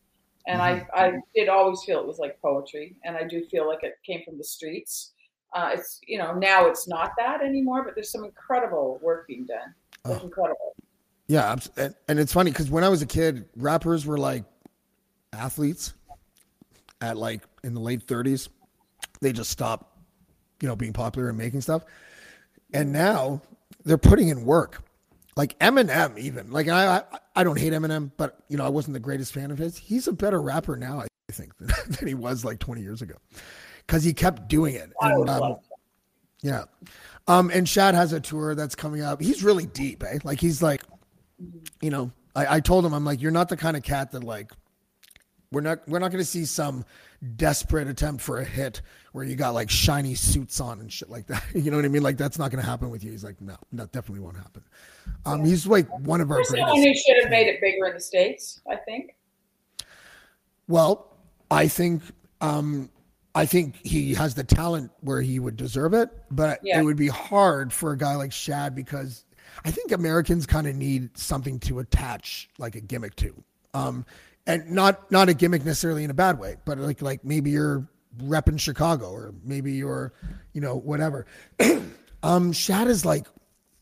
And 0.46 0.62
I, 0.62 0.86
I 0.94 1.12
did 1.34 1.48
always 1.48 1.82
feel 1.84 1.98
it 1.98 2.06
was 2.06 2.18
like 2.20 2.40
poetry, 2.40 2.96
and 3.04 3.16
I 3.16 3.24
do 3.24 3.44
feel 3.46 3.66
like 3.66 3.82
it 3.82 3.94
came 4.06 4.22
from 4.24 4.38
the 4.38 4.44
streets. 4.44 5.12
Uh, 5.54 5.70
it's 5.72 6.00
you 6.06 6.18
know 6.18 6.34
now 6.34 6.66
it's 6.66 6.86
not 6.86 7.12
that 7.18 7.42
anymore, 7.42 7.82
but 7.84 7.94
there's 7.94 8.12
some 8.12 8.24
incredible 8.24 9.00
work 9.02 9.26
being 9.26 9.46
done. 9.46 9.74
It's 10.04 10.22
Oh. 10.22 10.24
incredible. 10.24 10.76
Yeah, 11.26 11.56
and, 11.76 11.94
and 12.06 12.20
it's 12.20 12.32
funny 12.32 12.52
because 12.52 12.70
when 12.70 12.84
I 12.84 12.88
was 12.88 13.02
a 13.02 13.06
kid, 13.06 13.48
rappers 13.56 14.06
were 14.06 14.18
like 14.18 14.44
athletes 15.32 15.94
at 17.00 17.16
like 17.16 17.42
in 17.66 17.74
the 17.74 17.80
late 17.80 18.06
30s. 18.06 18.48
They 19.20 19.32
just 19.32 19.50
stopped, 19.50 19.92
you 20.62 20.68
know, 20.68 20.76
being 20.76 20.92
popular 20.92 21.28
and 21.28 21.36
making 21.36 21.60
stuff. 21.60 21.84
And 22.72 22.92
now 22.92 23.42
they're 23.84 23.98
putting 23.98 24.28
in 24.28 24.44
work. 24.44 24.82
Like 25.36 25.58
Eminem, 25.58 26.18
even 26.18 26.50
like 26.50 26.68
I, 26.68 26.96
I, 26.96 27.02
I 27.34 27.44
don't 27.44 27.58
hate 27.58 27.74
Eminem, 27.74 28.10
but 28.16 28.38
you 28.48 28.56
know, 28.56 28.64
I 28.64 28.70
wasn't 28.70 28.94
the 28.94 29.00
greatest 29.00 29.34
fan 29.34 29.50
of 29.50 29.58
his. 29.58 29.76
He's 29.76 30.08
a 30.08 30.12
better 30.12 30.40
rapper 30.40 30.76
now, 30.76 31.00
I 31.00 31.06
think, 31.30 31.54
than, 31.58 31.68
than 31.88 32.08
he 32.08 32.14
was 32.14 32.42
like 32.42 32.58
20 32.58 32.80
years 32.80 33.02
ago, 33.02 33.16
because 33.86 34.02
he 34.02 34.14
kept 34.14 34.48
doing 34.48 34.74
it. 34.76 34.90
And, 35.02 35.28
um, 35.28 35.56
yeah. 36.40 36.64
Um, 37.28 37.50
and 37.52 37.68
Shad 37.68 37.94
has 37.94 38.12
a 38.14 38.20
tour 38.20 38.54
that's 38.54 38.74
coming 38.74 39.02
up. 39.02 39.20
He's 39.20 39.42
really 39.42 39.66
deep, 39.66 40.02
eh? 40.04 40.20
Like 40.24 40.40
he's 40.40 40.62
like, 40.62 40.82
you 41.82 41.90
know, 41.90 42.12
I, 42.34 42.56
I 42.56 42.60
told 42.60 42.86
him, 42.86 42.94
I'm 42.94 43.04
like, 43.04 43.20
you're 43.20 43.30
not 43.30 43.48
the 43.48 43.56
kind 43.56 43.76
of 43.76 43.82
cat 43.82 44.12
that 44.12 44.24
like, 44.24 44.52
we're 45.50 45.60
not, 45.60 45.86
we're 45.86 45.98
not 45.98 46.12
going 46.12 46.22
to 46.22 46.30
see 46.30 46.44
some 46.44 46.84
desperate 47.36 47.88
attempt 47.88 48.22
for 48.22 48.38
a 48.38 48.44
hit 48.44 48.82
where 49.12 49.24
you 49.24 49.36
got 49.36 49.54
like 49.54 49.70
shiny 49.70 50.14
suits 50.14 50.60
on 50.60 50.80
and 50.80 50.92
shit 50.92 51.08
like 51.10 51.26
that. 51.26 51.42
You 51.54 51.70
know 51.70 51.76
what 51.78 51.84
I 51.84 51.88
mean? 51.88 52.02
Like 52.02 52.16
that's 52.16 52.38
not 52.38 52.50
going 52.50 52.62
to 52.62 52.68
happen 52.68 52.90
with 52.90 53.02
you. 53.02 53.10
He's 53.10 53.24
like, 53.24 53.40
no, 53.40 53.56
that 53.72 53.92
definitely 53.92 54.20
won't 54.20 54.36
happen. 54.36 54.62
Um, 55.24 55.44
he's 55.44 55.66
like 55.66 55.88
one 56.00 56.20
of 56.20 56.30
our 56.30 56.36
There's 56.38 56.48
someone 56.50 56.76
who 56.76 56.94
should 56.94 57.22
have 57.22 57.30
made 57.30 57.46
it 57.46 57.60
bigger 57.60 57.86
in 57.86 57.94
the 57.94 58.00
states. 58.00 58.60
I 58.70 58.76
think. 58.76 59.16
Well, 60.68 61.16
I 61.50 61.68
think, 61.68 62.02
um, 62.40 62.90
I 63.34 63.46
think 63.46 63.76
he 63.84 64.14
has 64.14 64.34
the 64.34 64.44
talent 64.44 64.90
where 65.00 65.20
he 65.20 65.38
would 65.38 65.56
deserve 65.56 65.94
it, 65.94 66.10
but 66.30 66.58
Yeah. 66.62 66.80
it 66.80 66.84
would 66.84 66.96
be 66.96 67.08
hard 67.08 67.72
for 67.72 67.92
a 67.92 67.96
guy 67.98 68.16
like 68.16 68.32
Shad 68.32 68.74
because 68.74 69.24
I 69.64 69.70
think 69.70 69.92
Americans 69.92 70.46
kind 70.46 70.66
of 70.66 70.74
need 70.74 71.16
something 71.16 71.60
to 71.60 71.78
attach 71.78 72.48
like 72.58 72.74
a 72.76 72.80
gimmick 72.80 73.14
to. 73.16 73.34
Um, 73.74 74.04
and 74.46 74.70
not 74.70 75.10
not 75.10 75.28
a 75.28 75.34
gimmick 75.34 75.64
necessarily 75.64 76.04
in 76.04 76.10
a 76.10 76.14
bad 76.14 76.38
way, 76.38 76.56
but 76.64 76.78
like 76.78 77.02
like 77.02 77.24
maybe 77.24 77.50
you're 77.50 77.88
repping 78.22 78.58
Chicago 78.58 79.10
or 79.10 79.34
maybe 79.44 79.72
you're, 79.72 80.12
you 80.52 80.60
know, 80.60 80.76
whatever. 80.76 81.26
um, 82.22 82.52
Shad 82.52 82.88
is 82.88 83.04
like 83.04 83.26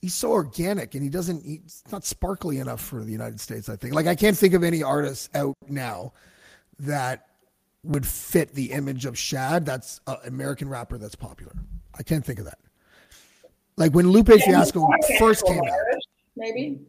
he's 0.01 0.15
so 0.15 0.33
organic 0.33 0.95
and 0.95 1.03
he 1.03 1.09
doesn't 1.09 1.45
he's 1.45 1.83
not 1.93 2.05
sparkly 2.05 2.59
enough 2.59 2.81
for 2.81 3.05
the 3.05 3.13
United 3.13 3.41
States, 3.41 3.69
I 3.69 3.77
think. 3.77 3.95
Like 3.95 4.07
I 4.07 4.15
can't 4.15 4.37
think 4.37 4.55
of 4.55 4.63
any 4.63 4.83
artists 4.83 5.29
out 5.35 5.57
now 5.69 6.13
that 6.81 7.29
would 7.83 8.07
fit 8.07 8.55
the 8.55 8.73
image 8.73 9.05
of 9.05 9.19
Shad 9.19 9.67
that's 9.67 10.01
an 10.07 10.17
American 10.27 10.69
rapper 10.69 10.99
that's 10.99 11.15
popular. 11.15 11.53
I 11.97 12.03
can't 12.03 12.25
think 12.25 12.39
of 12.39 12.47
that. 12.47 12.59
Like 13.77 13.93
when 13.93 14.09
Lupe 14.09 14.29
Fiasco 14.29 14.89
first 15.19 15.47
came 15.47 15.59
out. 15.59 15.79
Maybe. 16.37 16.81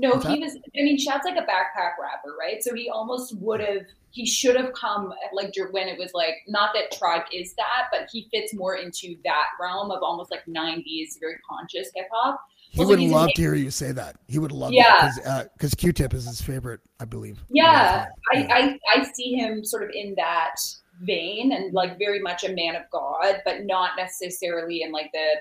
No, 0.00 0.10
What's 0.10 0.26
he 0.26 0.34
that? 0.34 0.40
was. 0.40 0.56
I 0.56 0.82
mean, 0.82 0.98
Shad's 0.98 1.24
like 1.24 1.36
a 1.36 1.42
backpack 1.42 1.92
rapper, 2.00 2.34
right? 2.38 2.62
So 2.62 2.74
he 2.74 2.88
almost 2.88 3.36
would 3.38 3.60
have. 3.60 3.82
He 4.10 4.24
should 4.24 4.56
have 4.56 4.72
come 4.72 5.12
at 5.26 5.34
like 5.34 5.52
when 5.70 5.86
it 5.88 5.98
was 5.98 6.12
like 6.14 6.34
not 6.48 6.70
that 6.74 6.96
Tribe 6.96 7.24
is 7.32 7.54
that, 7.54 7.88
but 7.92 8.08
he 8.10 8.28
fits 8.32 8.54
more 8.54 8.76
into 8.76 9.16
that 9.24 9.46
realm 9.60 9.90
of 9.90 10.02
almost 10.02 10.30
like 10.30 10.46
'90s, 10.46 11.18
very 11.20 11.36
conscious 11.48 11.90
hip 11.94 12.06
hop. 12.12 12.40
He 12.70 12.80
Also, 12.80 12.90
would 12.90 13.00
love 13.00 13.30
to 13.34 13.42
hear 13.42 13.54
you 13.54 13.70
say 13.70 13.92
that. 13.92 14.16
He 14.26 14.38
would 14.38 14.52
love 14.52 14.72
Yeah. 14.72 15.10
because 15.56 15.72
uh, 15.72 15.76
Q-Tip 15.78 16.12
is 16.12 16.26
his 16.26 16.40
favorite, 16.42 16.80
I 17.00 17.06
believe. 17.06 17.42
Yeah, 17.48 18.06
Yeah. 18.34 18.48
I, 18.52 18.78
I 18.94 19.00
I 19.00 19.02
see 19.14 19.34
him 19.34 19.64
sort 19.64 19.84
of 19.84 19.90
in 19.94 20.14
that 20.16 20.56
vein 21.02 21.52
and 21.52 21.72
like 21.72 21.98
very 21.98 22.20
much 22.20 22.44
a 22.44 22.52
man 22.52 22.76
of 22.76 22.82
God, 22.92 23.40
but 23.44 23.64
not 23.64 23.92
necessarily 23.96 24.82
in 24.82 24.92
like 24.92 25.10
the 25.12 25.36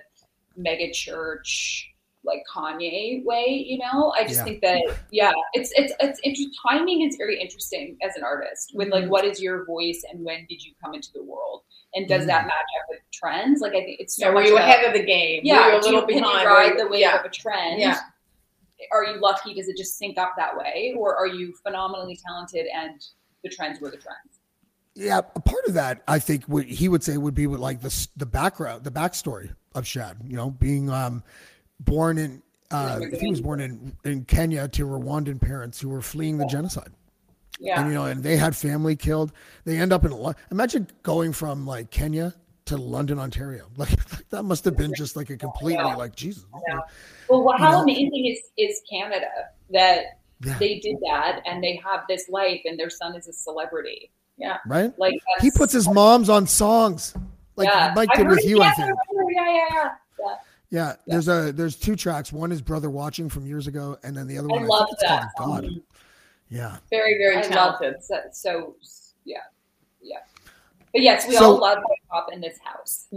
mega 0.56 0.92
church 0.92 1.92
like 2.28 2.44
Kanye 2.54 3.24
way, 3.26 3.66
you 3.68 3.80
know. 3.80 4.12
I 4.16 4.24
just 4.24 4.36
Yeah. 4.36 4.44
think 4.44 4.62
that 4.62 4.82
yeah, 5.12 5.32
it's 5.54 5.72
it's 5.76 5.94
it's 6.00 6.20
inter- 6.24 6.52
timing 6.68 7.02
is 7.02 7.16
very 7.16 7.40
interesting 7.42 7.98
as 8.04 8.16
an 8.16 8.24
artist 8.24 8.72
with 8.76 8.90
like 8.90 9.10
what 9.10 9.26
is 9.26 9.42
your 9.42 9.66
voice 9.66 10.04
and 10.12 10.24
when 10.24 10.46
did 10.48 10.64
you 10.64 10.74
come 10.84 10.94
into 10.94 11.12
the 11.14 11.24
world 11.24 11.64
and 11.96 12.08
does 12.08 12.26
that 12.28 12.46
match 12.46 12.54
up 12.80 12.86
with 12.90 13.00
trends? 13.12 13.62
Like 13.62 13.72
I 13.74 13.84
think 13.84 14.00
it's 14.02 14.16
so 14.16 14.26
So 14.28 14.34
were 14.34 14.44
you 14.44 14.56
about- 14.58 14.68
ahead 14.70 14.86
of 14.86 14.94
the 14.94 15.04
game? 15.04 15.42
yeah, 15.44 15.66
were 15.68 15.72
you 15.74 15.78
a 15.78 15.82
do 15.82 15.86
little 15.88 16.02
you, 16.02 16.08
can 16.08 16.18
behind? 16.22 16.42
you 16.44 16.48
Were 16.50 16.54
ride 16.54 16.74
you- 16.74 16.84
the 16.84 16.88
wave 16.90 17.00
yeah. 17.02 17.20
of 17.20 17.26
a 17.26 17.30
trend? 17.30 17.80
Yeah. 17.80 18.00
Are 18.92 19.04
you 19.06 19.20
lucky? 19.20 19.56
Does 19.56 19.68
it 19.70 19.76
just 19.78 19.98
sync 19.98 20.20
up 20.20 20.34
that 20.38 20.56
way, 20.56 20.94
or 20.96 21.16
are 21.16 21.26
you 21.26 21.52
phenomenally 21.64 22.20
talented 22.24 22.68
and 22.68 23.02
the 23.44 23.50
trends 23.50 23.80
were 23.82 23.90
the 23.90 23.98
trends? 23.98 24.40
Yeah, 24.94 25.20
a 25.36 25.40
part 25.40 25.64
of 25.68 25.74
that 25.76 26.02
I 26.08 26.20
think 26.20 26.44
what 26.46 26.66
he 26.66 26.88
would 26.90 27.04
say 27.04 27.18
would 27.18 27.34
be 27.36 27.48
with 27.48 27.60
like 27.60 27.82
the 27.82 28.08
the 28.18 28.26
background, 28.26 28.84
the 28.84 28.92
backstory 28.92 29.56
of 29.74 29.86
Shad. 29.88 30.18
You 30.28 30.36
know, 30.36 30.50
being 30.52 30.90
um, 30.92 31.24
born 31.80 32.18
in 32.18 32.42
uh, 32.70 33.00
he 33.20 33.30
was 33.30 33.40
born 33.42 33.62
in 33.62 33.96
in 34.04 34.26
Kenya 34.26 34.68
to 34.70 34.86
Rwandan 34.86 35.40
parents 35.40 35.80
who 35.80 35.90
were 35.90 36.02
fleeing 36.02 36.38
the 36.38 36.46
genocide. 36.48 36.92
Yeah. 37.60 37.80
And 37.80 37.90
you 37.90 37.96
know, 37.96 38.06
and 38.06 38.22
they 38.22 38.36
had 38.38 38.56
family 38.56 38.96
killed. 38.96 39.32
They 39.66 39.78
end 39.78 39.94
up 39.94 40.04
in 40.06 40.12
Lo- 40.12 40.34
imagine 40.52 40.88
going 41.04 41.34
from 41.34 41.66
like 41.66 41.90
Kenya 41.92 42.34
to 42.66 42.78
London, 42.78 43.20
Ontario. 43.20 43.68
Like 43.78 43.90
that 44.30 44.44
must 44.44 44.66
have 44.66 44.76
been 44.76 44.94
just 44.96 45.16
like 45.16 45.30
a 45.30 45.38
completely 45.38 45.84
like 45.84 46.16
Jesus. 46.16 46.46
Well, 47.30 47.44
what, 47.44 47.60
You 47.60 47.66
how 47.66 47.72
know? 47.72 47.84
amazing 47.84 48.26
is 48.26 48.40
is 48.58 48.82
Canada 48.90 49.28
that 49.72 50.20
Yeah. 50.44 50.58
they 50.60 50.80
did 50.80 50.98
that 51.08 51.42
and 51.46 51.64
they 51.64 51.80
have 51.84 52.02
this 52.10 52.28
life 52.30 52.62
and 52.66 52.78
their 52.78 52.90
son 52.90 53.16
is 53.16 53.28
a 53.28 53.34
celebrity. 53.34 54.12
Yeah, 54.38 54.58
Right? 54.68 54.92
like 55.00 55.16
He 55.42 55.50
puts 55.50 55.74
his 55.74 55.90
moms 55.90 56.30
on 56.30 56.46
songs. 56.46 57.16
Like 57.56 57.70
yeah. 57.70 57.92
Mike 57.96 58.10
did 58.16 58.28
with 58.28 58.40
it, 58.40 58.46
you, 58.46 58.62
I 58.62 58.66
yeah, 58.66 58.74
think. 58.74 58.96
Yeah, 59.36 59.56
yeah, 59.56 59.90
yeah. 60.20 60.36
Yeah. 60.70 60.88
Yeah, 60.88 60.94
there's 61.08 61.28
a 61.28 61.52
there's 61.52 61.76
two 61.76 61.96
tracks. 61.96 62.32
One 62.32 62.52
is 62.52 62.62
Brother 62.62 62.90
Watching 62.90 63.30
from 63.30 63.46
years 63.46 63.68
ago, 63.68 63.98
and 64.04 64.16
then 64.16 64.28
the 64.28 64.38
other 64.38 64.48
one 64.48 64.64
I 64.64 64.66
I, 64.66 64.68
love 64.68 64.88
think 64.88 64.94
it's 64.94 65.04
that. 65.04 65.30
called 65.38 65.62
God. 65.64 65.72
Yeah. 66.50 66.78
Very, 66.90 67.18
very 67.18 67.38
I 67.38 67.42
talented. 67.42 67.96
love 68.10 68.24
so, 68.32 68.76
so 68.76 68.76
yeah, 69.26 69.38
yeah. 70.02 70.18
But 70.94 71.02
yes, 71.02 71.28
we 71.28 71.36
So- 71.36 71.46
all 71.54 71.60
love 71.60 71.78
hip 71.78 72.00
hop 72.10 72.32
in 72.32 72.42
this 72.42 72.58
house. 72.64 73.08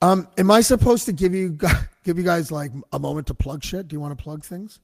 Um, 0.00 0.28
am 0.38 0.50
I 0.50 0.60
supposed 0.60 1.04
to 1.06 1.12
give 1.12 1.34
you 1.34 1.58
give 2.04 2.18
you 2.18 2.24
guys 2.24 2.52
like 2.52 2.70
a 2.92 2.98
moment 2.98 3.26
to 3.28 3.34
plug 3.34 3.64
shit? 3.64 3.88
Do 3.88 3.94
you 3.96 4.00
want 4.00 4.16
to 4.16 4.22
plug 4.22 4.44
things? 4.44 4.80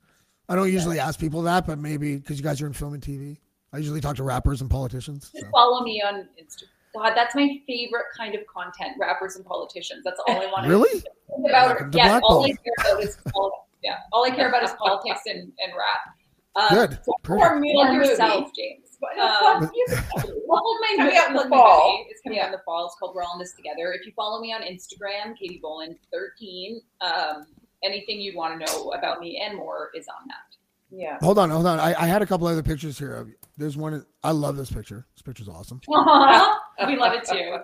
I 0.49 0.57
don't 0.57 0.71
usually 0.73 0.99
ask 0.99 1.19
people 1.19 1.43
that, 1.43 1.67
but 1.67 1.79
maybe 1.79 2.17
because 2.17 2.37
you 2.39 2.45
guys 2.45 2.61
are 2.61 2.67
in 2.67 2.73
film 2.73 2.93
and 2.95 3.03
TV, 3.03 3.39
I 3.73 3.79
usually 3.79 4.01
talk 4.01 4.17
to 4.17 4.25
rappers 4.25 4.61
and 4.61 4.69
politicians. 4.69 5.31
Just 5.33 5.45
so. 5.45 5.51
follow 5.53 5.83
me 5.83 6.03
on 6.07 6.29
Instagram. 6.41 6.69
God, 6.95 7.13
that's 7.15 7.35
my 7.35 7.61
favorite 7.67 8.07
kind 8.17 8.35
of 8.35 8.47
content: 8.47 8.93
rappers 8.99 9.37
and 9.37 9.45
politicians. 9.45 10.03
That's 10.05 10.21
all 10.29 10.41
I 10.41 10.47
want. 10.47 10.67
Really? 10.69 11.01
to 11.01 11.07
think 11.29 11.49
about. 11.49 11.69
Welcome 11.69 11.91
Yeah, 11.93 12.21
all 12.23 12.45
I 12.45 12.49
care 12.53 12.75
about 12.81 13.03
is 13.03 13.17
pol- 13.33 13.69
yeah, 13.83 13.99
all 14.13 14.25
I 14.25 14.31
care 14.31 14.49
about 14.49 14.63
is 14.63 14.73
politics 14.73 15.21
and, 15.27 15.41
and 15.59 15.73
rap. 15.77 16.15
Um, 16.57 16.69
Good. 16.89 16.99
So 17.05 17.13
Perfect. 17.23 17.51
Or 17.51 17.61
me 17.61 17.73
plug 17.73 17.95
yourself. 17.95 18.51
James. 18.57 18.97
But, 19.01 19.19
Um, 19.19 19.71
music. 19.75 20.05
Well, 20.47 20.63
my 20.81 20.95
Coming 20.97 21.07
movie, 21.07 21.17
out 21.19 21.31
in 21.31 21.37
the 21.37 21.49
fall. 21.49 21.99
movie. 21.99 22.11
It's 22.11 22.21
coming 22.23 22.39
out 22.39 22.47
in 22.47 22.53
the 22.53 22.61
fall. 22.65 22.87
It's 22.87 22.95
called 22.97 23.17
We're 23.17 23.23
All 23.25 23.33
in 23.35 23.41
This 23.41 23.55
Together. 23.55 23.93
If 23.99 24.07
you 24.07 24.13
follow 24.15 24.41
me 24.41 24.53
on 24.53 24.61
Instagram, 24.63 25.37
Katie 25.37 25.59
Boland 25.61 25.97
13, 26.13 26.81
um, 27.01 27.47
anything 27.83 28.21
you'd 28.21 28.37
want 28.37 28.65
to 28.65 28.65
know 28.73 28.91
about 28.93 29.19
me 29.21 29.43
and 29.45 29.57
more 29.59 29.91
is 29.97 30.07
on 30.07 30.29
that. 30.29 30.54
Yeah. 30.95 31.19
Hold 31.21 31.39
on, 31.39 31.51
hold 31.51 31.67
on. 31.67 31.81
I, 31.81 31.95
I 31.95 32.07
had 32.07 32.23
a 32.23 32.27
couple 32.27 32.47
other 32.47 32.63
pictures 32.63 32.99
here. 32.99 33.15
of 33.15 33.31
There's 33.57 33.77
one. 33.77 34.05
I 34.23 34.31
love 34.31 34.57
this 34.57 34.71
picture. 34.71 35.07
This 35.15 35.23
picture's 35.23 35.49
awesome. 35.49 35.81
we 35.89 36.97
love 36.97 37.13
it 37.13 37.25
too. 37.25 37.59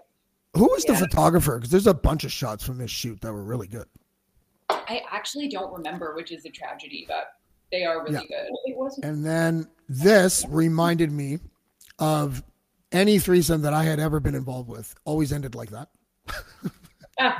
Who 0.55 0.64
was 0.64 0.85
the 0.85 0.97
photographer? 0.97 1.57
Because 1.57 1.70
there's 1.70 1.87
a 1.87 1.95
bunch 1.95 2.24
of 2.24 2.33
shots 2.33 2.64
from 2.64 2.78
this 2.78 2.91
shoot 2.91 3.20
that 3.20 3.33
were 3.33 3.45
really 3.45 3.68
good. 3.68 3.87
I 4.68 5.03
actually 5.11 5.49
don't 5.49 5.72
remember, 5.72 6.14
which 6.14 6.33
is 6.33 6.45
a 6.45 6.51
tragedy, 6.51 7.05
but 7.07 7.35
they 7.70 7.85
are 7.85 8.03
really 8.03 8.26
good. 8.26 8.49
It 8.64 8.76
wasn't. 8.76 9.05
And 9.05 9.24
then 9.24 9.68
this 9.89 10.45
reminded 10.49 11.12
me 11.12 11.39
of 11.99 12.43
any 12.93 13.18
threesome 13.18 13.62
that 13.62 13.72
I 13.72 13.85
had 13.85 14.01
ever 14.01 14.18
been 14.18 14.35
involved 14.35 14.68
with. 14.68 14.95
Always 15.05 15.33
ended 15.33 15.55
like 15.55 15.70
that. 15.70 15.89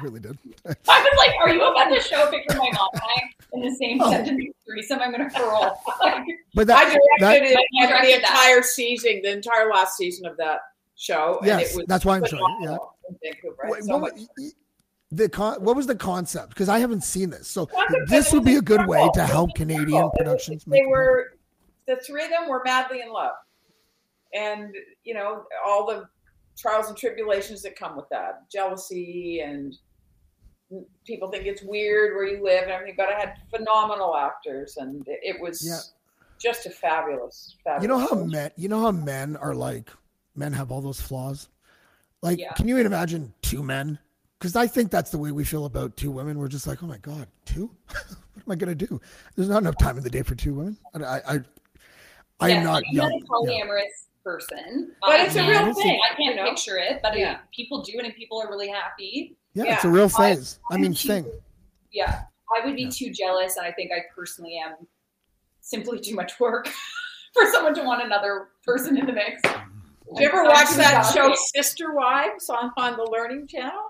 really 0.03 0.21
did. 0.21 0.39
I 0.67 1.01
was 1.01 1.19
like, 1.19 1.37
"Are 1.41 1.53
you 1.53 1.63
about 1.63 1.89
to 1.95 2.01
show 2.01 2.27
a 2.27 2.31
picture 2.31 2.53
of 2.55 2.59
my 2.59 2.71
mom 2.75 2.89
and 2.95 3.03
I 3.03 3.23
in 3.55 3.61
the 3.63 3.75
same 3.77 4.01
oh. 4.01 4.11
sentence? 4.11 4.55
Threesome? 4.67 5.01
I'm 5.01 5.11
gonna 5.13 5.29
roll." 5.39 5.77
Like, 6.01 6.25
But 6.55 6.71
I 6.71 6.85
that, 6.85 6.99
directed 7.19 7.21
that 7.21 7.43
it 7.43 7.67
You 7.73 7.85
and 7.85 7.89
the 7.89 7.89
directed 7.89 8.23
that. 8.25 8.31
entire 8.31 8.63
season, 8.63 9.21
the 9.23 9.33
entire 9.33 9.71
last 9.71 9.97
season 9.97 10.27
of 10.27 10.37
that 10.39 10.61
show. 10.97 11.39
and 11.39 11.47
Yes, 11.47 11.73
it 11.73 11.77
was 11.79 11.87
that's 11.87 12.05
why 12.05 12.17
I'm 12.17 12.25
showing, 12.27 12.57
Yeah. 12.63 12.77
in 13.09 13.17
Vancouver. 13.23 13.57
What, 13.67 13.85
So 13.85 13.99
what, 13.99 14.15
was- 14.15 14.55
the 15.13 15.29
con- 15.29 15.63
what 15.65 15.75
was 15.77 15.87
the 15.87 15.95
concept? 15.97 16.51
Because 16.51 16.69
I 16.69 16.79
haven't 16.79 17.03
seen 17.03 17.31
this, 17.31 17.49
so 17.49 17.67
Concept 17.67 18.09
this 18.09 18.33
would 18.33 18.45
be 18.45 18.57
a 18.57 18.63
good 18.63 18.87
way 18.87 19.09
to 19.15 19.25
help 19.25 19.55
Canadian 19.55 19.83
incredible. 19.89 20.13
productions. 20.17 20.65
They 20.65 20.83
make 20.83 20.89
were 20.89 21.33
the 21.89 21.97
three 21.97 22.25
of 22.25 22.31
them 22.31 22.49
were 22.49 22.63
madly 22.65 23.01
in 23.01 23.11
love, 23.13 23.33
and 24.33 24.73
you 25.03 25.15
know 25.15 25.45
all 25.67 25.85
the 25.87 26.05
trials 26.61 26.89
and 26.89 26.97
tribulations 26.97 27.63
that 27.63 27.77
come 27.77 27.97
with 27.97 28.09
that, 28.11 28.51
jealousy, 28.51 29.41
and 29.41 29.77
people 31.07 31.31
think 31.31 31.47
it's 31.47 31.63
weird 31.63 32.15
where 32.15 32.27
you 32.27 32.45
live 32.45 32.65
and 32.65 32.73
everything. 32.73 32.95
But 32.97 33.09
I 33.09 33.19
had 33.19 33.37
phenomenal 33.55 34.17
actors, 34.17 34.77
and 34.77 35.03
it, 35.07 35.41
was 35.41 35.67
Yeah. 35.67 35.81
just 36.39 36.67
a 36.67 36.71
fabulous, 36.71 37.57
fabulous. 37.65 37.83
You 37.83 37.89
know 37.89 37.99
how 37.99 38.25
men, 38.25 38.51
you 38.57 38.69
know 38.69 38.81
how 38.81 38.91
men 38.93 39.37
are 39.37 39.55
like, 39.55 39.91
men 40.35 40.53
have 40.53 40.71
all 40.71 40.81
those 40.81 41.01
flaws. 41.01 41.49
Like, 42.23 42.39
Yeah. 42.39 42.53
can 42.53 42.69
you 42.69 42.77
imagine 42.77 43.33
two 43.43 43.63
men? 43.63 43.99
Because 44.39 44.57
I 44.57 44.67
think 44.67 44.91
that's 44.91 45.11
the 45.11 45.19
way 45.19 45.33
we 45.33 45.45
feel 45.45 45.65
about 45.65 45.97
two 45.97 46.11
women. 46.11 46.39
We're 46.39 46.49
just 46.49 46.67
like, 46.67 46.83
oh 46.83 46.87
my 46.87 46.99
god, 46.99 47.29
two? 47.45 47.71
what 47.89 48.47
am 48.47 48.53
I 48.53 48.55
gonna 48.55 48.75
do? 48.75 49.01
There's 49.35 49.49
not 49.49 49.63
enough 49.63 49.79
time 49.79 49.97
in 49.97 50.05
the 50.05 50.11
day 50.11 50.23
for 50.23 50.35
two 50.35 50.55
women. 50.55 50.79
I, 50.95 51.21
I, 51.27 51.41
I, 52.41 52.51
am 52.51 52.65
not 52.65 52.83
young. 52.91 53.11
not 53.11 53.23
a 53.23 53.25
polyamorous 53.27 54.07
person, 54.23 54.95
But 55.01 55.11
I 55.11 55.25
it's 55.27 55.37
a 55.37 55.47
real 55.49 55.73
thing, 55.75 55.99
I 56.11 56.15
can't 56.15 56.35
you 56.37 56.43
know? 56.43 56.51
picture 56.51 56.77
it, 56.79 57.01
but 57.03 57.17
Yeah. 57.17 57.35
it, 57.35 57.39
people 57.55 57.83
do 57.83 57.99
it, 57.99 58.05
and 58.05 58.15
people 58.15 58.41
are 58.41 58.49
really 58.49 58.69
happy. 58.69 59.37
Yeah, 59.55 59.65
Yeah. 59.65 59.75
it's 59.77 59.85
a 59.85 59.89
real 59.89 60.09
phase. 60.09 60.59
I 60.71 60.75
I'm 60.75 60.83
mean, 60.83 60.95
too- 60.95 61.09
thing. 61.09 61.33
Yeah, 61.93 62.23
I 62.57 62.65
would 62.65 62.77
be 62.77 62.83
Yeah. 62.85 62.91
too 62.91 63.11
jealous, 63.11 63.57
and 63.57 63.67
I 63.67 63.73
think 63.73 63.91
I 63.93 64.05
personally 64.15 64.59
am 64.59 64.87
simply 65.61 66.01
too 66.01 66.15
much 66.15 66.39
work 66.41 66.67
for 67.35 67.47
someone 67.53 67.75
to 67.75 67.83
want 67.83 68.03
another 68.05 68.49
person 68.65 68.97
in 68.97 69.07
the 69.07 69.13
mix. 69.13 69.41
Mm-hmm. 69.43 70.15
Did 70.17 70.23
you 70.23 70.29
ever 70.29 70.41
I'm 70.43 70.49
watch 70.49 70.71
that 70.77 71.03
show 71.15 71.29
exhausted. 71.31 71.37
Sister 71.63 71.95
Wives 71.95 72.49
on, 72.51 72.73
on 72.77 72.97
the 72.97 73.05
Learning 73.11 73.47
Channel? 73.47 73.81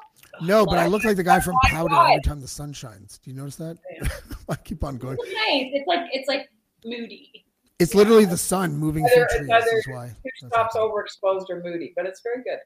No, 0.43 0.67
but 0.67 0.79
I 0.79 0.87
look 0.87 1.03
like 1.05 1.17
the 1.17 1.23
guy 1.23 1.41
from 1.41 1.57
Powder 1.65 1.95
every 1.95 2.21
time 2.21 2.41
the 2.41 2.49
sun 2.49 2.73
shines. 2.75 3.19
Do 3.25 3.31
you 3.31 3.37
notice 3.37 3.57
that? 3.57 3.79
I 4.49 4.57
keep 4.57 4.85
on 4.85 4.97
going. 4.99 5.17
It's 5.21 5.35
nice. 5.35 5.71
It's 5.73 5.87
like 5.89 6.01
it's 6.13 6.29
like 6.29 6.51
moody. 6.85 7.47
It's 7.81 7.95
literally 7.95 8.25
the 8.27 8.37
sun 8.37 8.77
moving 8.77 9.07
through 9.09 9.23
Either- 9.23 9.25
it's 9.27 9.37
trees. 9.37 9.51
either 9.51 9.77
Is 9.79 9.87
why. 9.89 10.09
Two 10.09 10.49
that's 10.49 10.53
stops 10.55 10.77
overexposed 10.77 11.49
or 11.51 11.63
moody, 11.63 11.93
but 11.97 12.07
it's 12.07 12.21
very 12.21 12.43
good. 12.43 12.59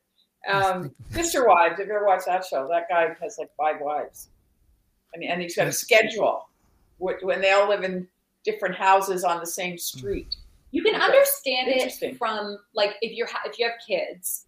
Yes, 0.47 0.65
Um, 0.67 0.95
Sister 1.13 1.47
Wives, 1.47 1.79
if 1.81 1.87
you 1.87 1.95
ever 1.95 2.05
watched 2.07 2.27
that 2.27 2.45
show, 2.45 2.69
that 2.69 2.89
guy 2.89 3.15
has 3.23 3.39
like 3.39 3.51
five 3.57 3.81
wives. 3.81 4.29
I 5.15 5.19
mean, 5.19 5.31
and 5.31 5.41
he's 5.41 5.55
got 5.57 5.69
a 5.69 5.73
schedule 5.73 6.49
when 6.99 7.41
they 7.41 7.53
all 7.53 7.69
live 7.69 7.85
in 7.85 8.09
different 8.45 8.75
houses 8.75 9.25
on 9.25 9.39
the 9.41 9.47
same 9.47 9.79
street. 9.79 10.35
You 10.73 10.83
can 10.83 10.95
Okay. 10.97 11.05
understand 11.05 11.69
it 11.69 12.19
from 12.19 12.59
like 12.75 12.97
if 13.01 13.13
you're 13.13 13.29
if 13.47 13.59
you 13.59 13.67
have 13.69 13.79
kids, 13.87 14.47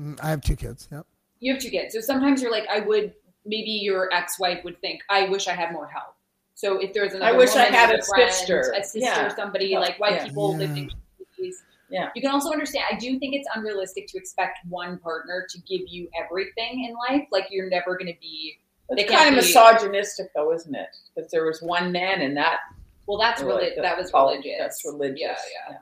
Mm, 0.00 0.18
I 0.22 0.30
have 0.30 0.40
two 0.40 0.56
kids. 0.56 0.88
Yep. 0.90 1.06
you 1.40 1.52
have 1.52 1.62
two 1.62 1.68
kids. 1.70 1.92
So 1.94 2.00
sometimes 2.00 2.40
you're 2.40 2.50
like, 2.50 2.66
I 2.68 2.80
would 2.80 3.14
maybe 3.44 3.70
your 3.72 4.12
ex-wife 4.14 4.64
would 4.64 4.80
think, 4.80 5.02
I 5.10 5.28
wish 5.28 5.46
I 5.48 5.52
had 5.52 5.72
more 5.72 5.86
help. 5.86 6.14
So 6.54 6.78
if 6.78 6.92
there's 6.92 7.14
another, 7.14 7.34
I 7.34 7.36
wish 7.36 7.54
I 7.56 7.64
had 7.64 7.94
a 7.94 7.98
a 7.98 8.02
friend, 8.02 8.30
sister. 8.32 8.72
a 8.76 8.82
sister, 8.82 8.98
Yeah. 9.00 9.34
somebody 9.34 9.66
Yeah. 9.66 9.78
like 9.80 9.98
white 9.98 10.14
Yeah. 10.14 10.26
people 10.26 10.56
lived 10.56 10.76
Yeah. 10.76 10.82
in 10.84 10.90
communities. 10.90 11.62
Yeah. 11.88 12.10
You 12.14 12.22
can 12.22 12.30
also 12.30 12.50
understand. 12.50 12.84
I 12.90 12.96
do 12.96 13.18
think 13.18 13.34
it's 13.34 13.48
unrealistic 13.54 14.06
to 14.08 14.18
expect 14.18 14.58
one 14.68 14.98
partner 14.98 15.46
to 15.50 15.58
give 15.62 15.82
you 15.88 16.08
everything 16.18 16.84
in 16.84 16.94
life. 17.10 17.26
Like 17.30 17.46
you're 17.50 17.68
never 17.68 17.96
going 17.96 18.12
to 18.12 18.18
be. 18.20 18.58
They 18.90 19.02
It's 19.04 19.12
kind 19.12 19.28
of 19.28 19.32
be- 19.32 19.36
misogynistic, 19.46 20.30
though, 20.34 20.52
isn't 20.52 20.74
it? 20.74 20.88
That 21.16 21.30
there 21.30 21.44
was 21.44 21.62
one 21.62 21.92
man 21.92 22.20
in 22.20 22.34
that. 22.34 22.60
Well, 23.06 23.18
that's 23.18 23.42
Really, 23.42 23.70
really 23.70 23.80
that 23.82 23.96
was 23.98 24.10
oh, 24.14 24.30
religious. 24.30 24.52
That's 24.58 24.84
religious. 24.84 25.18
Yeah, 25.20 25.70
yeah. 25.70 25.76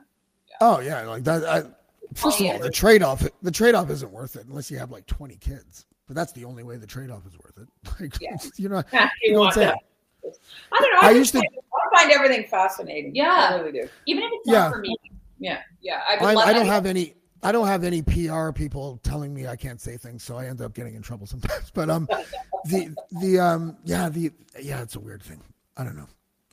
Oh 0.61 0.79
yeah, 0.79 1.01
like 1.03 1.23
that. 1.25 1.43
I, 1.45 1.63
first 2.13 2.39
of 2.41 2.47
all, 2.47 2.59
the 2.59 2.69
trade 2.69 3.03
off 3.03 3.25
the 3.41 3.51
trade 3.51 3.75
off 3.75 3.89
isn't 3.89 4.11
worth 4.11 4.35
it 4.35 4.45
unless 4.47 4.71
you 4.71 4.77
have 4.79 4.91
like 4.91 5.05
twenty 5.05 5.35
kids. 5.37 5.85
But 6.07 6.15
that's 6.15 6.31
the 6.33 6.45
only 6.45 6.63
way 6.63 6.77
the 6.77 6.87
trade 6.87 7.09
off 7.09 7.25
is 7.27 7.37
worth 7.37 7.57
it. 7.57 7.67
Like 8.01 8.19
Yeah. 8.21 8.35
you 8.57 8.69
know, 8.69 8.83
Yeah, 8.91 9.09
you 9.23 9.29
you 9.29 9.33
don't 9.33 9.39
want 9.41 9.53
say. 9.55 9.73
That. 10.23 10.37
I 10.71 10.77
don't 10.79 10.91
know. 10.93 10.99
I, 11.07 11.11
I 11.11 11.13
just 11.13 11.33
used 11.33 11.33
to- 11.33 11.39
find, 11.39 11.49
I 11.93 11.99
find 12.01 12.11
everything 12.11 12.47
fascinating. 12.49 13.15
Yeah. 13.15 13.49
I 13.51 13.55
really 13.59 13.71
do. 13.71 13.89
Even 14.07 14.23
if 14.23 14.29
it's 14.33 14.47
Yeah. 14.47 14.59
not 14.59 14.73
for 14.73 14.79
me. 14.79 14.95
Yeah. 15.39 15.59
Yeah, 15.81 16.01
I, 16.07 16.23
I, 16.23 16.35
I 16.35 16.53
don't 16.53 16.67
have 16.67 16.85
any. 16.85 17.15
I 17.43 17.51
don't 17.51 17.65
have 17.65 17.83
any 17.83 18.03
PR 18.03 18.51
people 18.51 18.99
telling 19.01 19.33
me 19.33 19.47
I 19.47 19.55
can't 19.55 19.81
say 19.81 19.97
things, 19.97 20.21
so 20.21 20.37
I 20.37 20.45
end 20.45 20.61
up 20.61 20.75
getting 20.75 20.93
in 20.93 21.01
trouble 21.01 21.25
sometimes. 21.25 21.71
But 21.73 21.89
um, 21.89 22.07
the 22.65 22.95
the 23.19 23.39
um, 23.39 23.77
yeah, 23.83 24.09
the 24.09 24.31
yeah, 24.61 24.83
it's 24.83 24.95
a 24.95 24.99
weird 24.99 25.23
thing. 25.23 25.41
I 25.75 25.83
don't 25.83 25.95
know. 25.95 26.05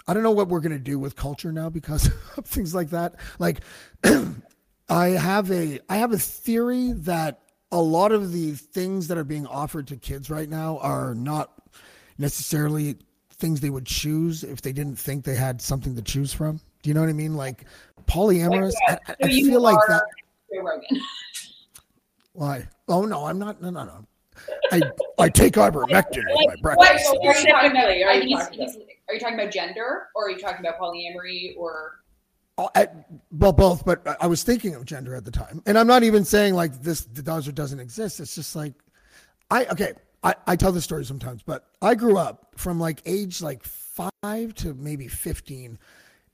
I 0.06 0.14
don't 0.14 0.22
know 0.22 0.30
what 0.30 0.48
we're 0.48 0.60
gonna 0.60 0.78
do 0.78 0.98
with 0.98 1.14
culture 1.14 1.52
now 1.52 1.68
because 1.68 2.06
of 2.38 2.46
things 2.46 2.74
like 2.74 2.88
that. 2.90 3.16
Like, 3.38 3.60
I 4.88 5.08
have 5.08 5.50
a 5.52 5.80
I 5.90 5.96
have 5.98 6.12
a 6.12 6.18
theory 6.18 6.92
that 6.92 7.40
a 7.70 7.80
lot 7.82 8.12
of 8.12 8.32
the 8.32 8.52
things 8.52 9.08
that 9.08 9.18
are 9.18 9.24
being 9.24 9.46
offered 9.46 9.88
to 9.88 9.96
kids 9.96 10.30
right 10.30 10.48
now 10.48 10.78
are 10.78 11.14
not 11.14 11.52
necessarily 12.16 12.96
things 13.38 13.60
they 13.60 13.70
would 13.70 13.86
choose 13.86 14.44
if 14.44 14.60
they 14.62 14.72
didn't 14.72 14.96
think 14.98 15.24
they 15.24 15.34
had 15.34 15.60
something 15.62 15.94
to 15.96 16.02
choose 16.02 16.32
from. 16.32 16.60
Do 16.82 16.90
you 16.90 16.94
know 16.94 17.00
what 17.00 17.08
I 17.10 17.12
mean? 17.14 17.34
Like 17.34 17.64
polyamorous. 18.06 18.74
I, 18.88 18.98
I- 19.06 19.16
I 19.22 19.28
So 19.30 19.46
feel 19.46 19.60
like 19.60 19.78
that. 19.88 20.02
Why? 22.32 22.68
Oh 22.88 23.04
no, 23.04 23.26
I'm 23.26 23.38
not. 23.38 23.60
No, 23.60 23.70
no, 23.70 23.84
no. 23.84 24.06
I 24.70 24.82
I 25.18 25.28
take 25.28 25.54
ivermectin 25.54 26.24
with 26.28 26.46
my 26.46 26.54
Wait, 26.54 26.62
breakfast. 26.62 27.04
so 27.06 27.18
are 27.26 27.36
you 27.36 27.46
talking 27.46 27.70
about? 27.72 27.84
Are 27.88 27.92
you 27.92 28.06
think 28.06 28.24
he's, 28.24 28.38
talking 28.38 28.60
he's, 28.60 28.76
are 29.08 29.14
you 29.14 29.20
talking 29.20 29.34
about 29.40 29.52
gender, 29.52 30.06
or 30.14 30.26
are 30.26 30.30
you 30.30 30.38
talking 30.38 30.60
about 30.64 30.78
polyamory, 30.78 31.56
or 31.56 31.94
Oh, 32.60 32.68
I, 32.74 32.88
well, 33.30 33.52
both, 33.52 33.84
but 33.84 34.06
I- 34.06 34.16
I 34.22 34.26
was 34.26 34.42
thinking 34.42 34.74
of 34.74 34.84
gender 34.84 35.14
at 35.14 35.24
the 35.24 35.30
time, 35.30 35.62
and 35.66 35.78
I'm 35.78 35.86
not 35.86 36.02
even 36.02 36.24
saying 36.24 36.54
like 36.54 36.80
this 36.82 37.04
does 37.04 37.46
or 37.48 37.52
doesn't 37.52 37.78
exist. 37.80 38.20
It's 38.20 38.34
just 38.34 38.54
like 38.56 38.74
I 39.50 39.66
okay. 39.66 39.94
I, 40.22 40.34
I 40.46 40.56
tell 40.56 40.72
this 40.72 40.84
story 40.84 41.04
sometimes, 41.04 41.42
but 41.42 41.66
I 41.80 41.94
grew 41.94 42.16
up 42.16 42.52
from 42.56 42.80
like 42.80 43.02
age 43.06 43.40
like 43.40 43.62
five 43.62 44.54
to 44.56 44.74
maybe 44.74 45.08
15. 45.08 45.78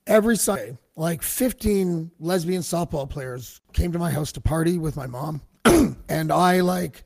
Every 0.07 0.37
Sunday, 0.37 0.77
like 0.97 1.23
15 1.23 2.11
lesbian 2.19 2.63
softball 2.63 3.09
players 3.09 3.61
came 3.73 3.93
to 3.93 3.99
my 3.99 4.11
house 4.11 4.33
to 4.33 4.41
party 4.41 4.79
with 4.79 4.97
my 4.97 5.07
mom, 5.07 5.41
and 6.09 6.31
I 6.33 6.61
like 6.61 7.05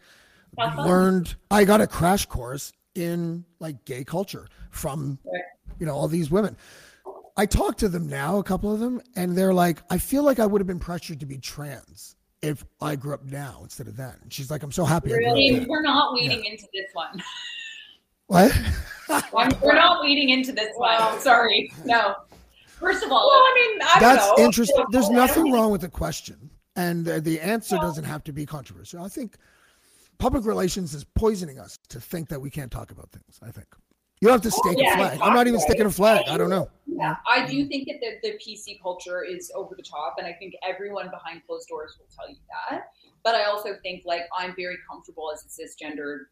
learned. 0.76 1.36
I 1.50 1.64
got 1.64 1.80
a 1.80 1.86
crash 1.86 2.26
course 2.26 2.72
in 2.94 3.44
like 3.60 3.84
gay 3.84 4.02
culture 4.02 4.48
from 4.70 5.18
you 5.78 5.86
know 5.86 5.94
all 5.94 6.08
these 6.08 6.30
women. 6.30 6.56
I 7.36 7.46
talk 7.46 7.76
to 7.78 7.88
them 7.88 8.08
now, 8.08 8.38
a 8.38 8.42
couple 8.42 8.72
of 8.72 8.80
them, 8.80 9.00
and 9.14 9.38
they're 9.38 9.54
like, 9.54 9.80
I 9.90 9.98
feel 9.98 10.24
like 10.24 10.40
I 10.40 10.46
would 10.46 10.60
have 10.60 10.66
been 10.66 10.80
pressured 10.80 11.20
to 11.20 11.26
be 11.26 11.38
trans 11.38 12.16
if 12.43 12.64
I 12.80 12.97
grew 12.97 13.14
up 13.14 13.24
now 13.24 13.61
instead 13.62 13.89
of 13.89 13.97
then. 13.97 14.14
And 14.22 14.32
she's 14.32 14.51
like, 14.51 14.62
I'm 14.62 14.72
so 14.72 14.84
happy 14.84 15.12
I 15.12 15.16
grew 15.16 15.30
up 15.30 15.36
James, 15.36 15.66
we're 15.68 15.82
not 15.82 16.12
leading 16.14 16.45
into 16.45 16.66
this 16.72 16.86
one. 16.93 17.22
What? 18.26 18.53
We're 19.62 19.74
not 19.74 20.03
leading 20.03 20.28
into 20.28 20.53
this 20.53 20.70
one. 20.76 21.18
Sorry, 21.20 21.72
no. 21.84 22.14
First 22.66 23.03
of 23.03 23.11
all, 23.11 23.26
Well, 23.26 23.41
I 23.41 23.55
mean, 23.55 23.78
I 23.82 24.01
don't 24.01 24.14
That's 24.14 24.39
know. 24.39 24.45
interesting. 24.45 24.84
There's 24.91 25.11
nothing 25.11 25.51
wrong 25.51 25.72
with 25.72 25.80
the 25.80 25.89
question, 25.89 26.51
and 26.76 27.05
the, 27.05 27.20
the 27.20 27.41
answer 27.41 27.76
doesn't 27.76 28.05
have 28.05 28.22
to 28.24 28.32
be 28.32 28.47
controversial. 28.47 29.03
I 29.03 29.09
think 29.09 29.36
public 30.18 30.45
relations 30.45 30.95
is 30.95 31.05
poisoning 31.05 31.59
us 31.59 31.78
to 31.89 32.01
think 32.01 32.28
that 32.28 32.41
we 32.41 32.51
can't 32.51 32.70
talk 32.70 32.91
about 32.91 33.11
things. 33.11 33.41
I 33.43 33.51
think 33.51 33.66
you 34.20 34.28
don't 34.28 34.42
have 34.42 34.42
to 34.42 34.50
stake 34.50 34.78
yeah, 34.78 34.94
a 34.94 34.96
flag. 34.96 35.20
I'm 35.22 35.34
not 35.34 35.46
even 35.46 35.60
sticking 35.60 35.86
a 35.86 35.90
flag. 35.90 36.26
I 36.28 36.36
don't 36.36 36.50
know. 36.50 36.68
Yeah, 36.86 37.16
I 37.26 37.46
do 37.46 37.58
mm-hmm. 37.58 37.68
think 37.68 37.88
that 37.88 38.20
the, 38.22 38.30
the 38.30 38.38
PC 38.38 38.80
culture 38.82 39.22
is 39.22 39.52
over 39.54 39.74
the 39.76 39.82
top, 39.82 40.16
and 40.18 40.26
I 40.26 40.32
think 40.32 40.54
everyone 40.62 41.10
behind 41.10 41.42
closed 41.46 41.68
doors 41.68 41.96
will 41.98 42.08
tell 42.14 42.28
you 42.28 42.40
that. 42.48 42.88
But 43.22 43.34
I 43.34 43.44
also 43.44 43.76
think 43.82 44.02
like 44.04 44.22
I'm 44.36 44.54
very 44.56 44.76
comfortable 44.90 45.30
as 45.32 45.44
a 45.44 45.48
cisgender 45.48 46.24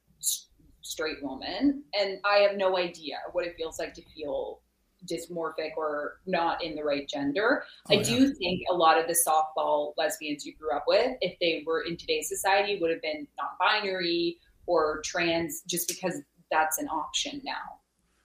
straight 0.83 1.23
woman, 1.23 1.83
and 1.99 2.19
I 2.25 2.39
have 2.39 2.57
no 2.57 2.77
idea 2.77 3.17
what 3.33 3.47
it 3.47 3.55
feels 3.57 3.79
like 3.79 3.95
to 3.95 4.03
feel 4.15 4.61
dysmorphic 5.05 5.77
or 5.77 6.21
not 6.27 6.65
in 6.65 6.75
the 6.75 6.83
right 6.83 7.09
gender. 7.09 7.65
Oh, 7.89 7.95
I 7.95 7.99
yeah. 7.99 8.05
do 8.05 8.35
think 8.35 8.63
a 8.71 8.75
lot 8.75 8.99
of 8.99 9.07
the 9.07 9.17
softball 9.27 9.93
lesbians 9.97 10.45
you 10.45 10.55
grew 10.57 10.73
up 10.73 10.85
with, 10.89 11.17
if 11.21 11.39
they 11.41 11.63
were 11.67 11.83
in 11.83 11.97
today's 11.97 12.29
society, 12.29 12.79
would 12.81 12.91
have 12.91 13.03
been 13.03 13.27
non-binary 13.39 14.39
or 14.67 15.01
trans, 15.05 15.63
just 15.69 15.87
because 15.87 16.21
that's 16.51 16.79
an 16.79 16.89
option 16.89 17.41
now. 17.45 17.81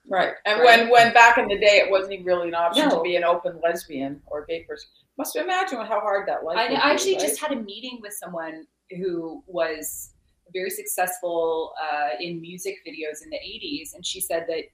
Right. 0.08 0.34
And 0.46 0.60
Right. 0.60 0.80
when 0.80 0.90
when 0.90 1.12
back 1.12 1.38
in 1.38 1.46
the 1.48 1.58
day 1.58 1.80
it 1.84 1.90
wasn't 1.90 2.14
even 2.14 2.24
really 2.26 2.48
an 2.48 2.54
option 2.54 2.88
No. 2.88 2.96
to 2.96 3.02
be 3.02 3.16
an 3.16 3.24
open 3.24 3.60
lesbian 3.62 4.20
or 4.26 4.44
gay 4.46 4.64
person. 4.64 4.88
Must 5.18 5.36
imagine 5.36 5.78
how 5.78 6.00
hard 6.00 6.26
that 6.28 6.42
life 6.44 6.58
I, 6.58 6.74
I 6.74 6.90
actually 6.92 7.12
right? 7.14 7.20
just 7.22 7.40
had 7.40 7.52
a 7.52 7.56
meeting 7.56 7.98
with 8.02 8.12
someone 8.14 8.66
who 8.90 9.42
was 9.46 10.10
very 10.52 10.70
successful 10.70 11.72
uh, 11.80 12.10
in 12.20 12.40
music 12.40 12.76
videos 12.86 13.22
in 13.22 13.30
the 13.30 13.36
80s. 13.38 13.94
And 13.94 14.04
she 14.04 14.20
said 14.20 14.46
that, 14.48 14.64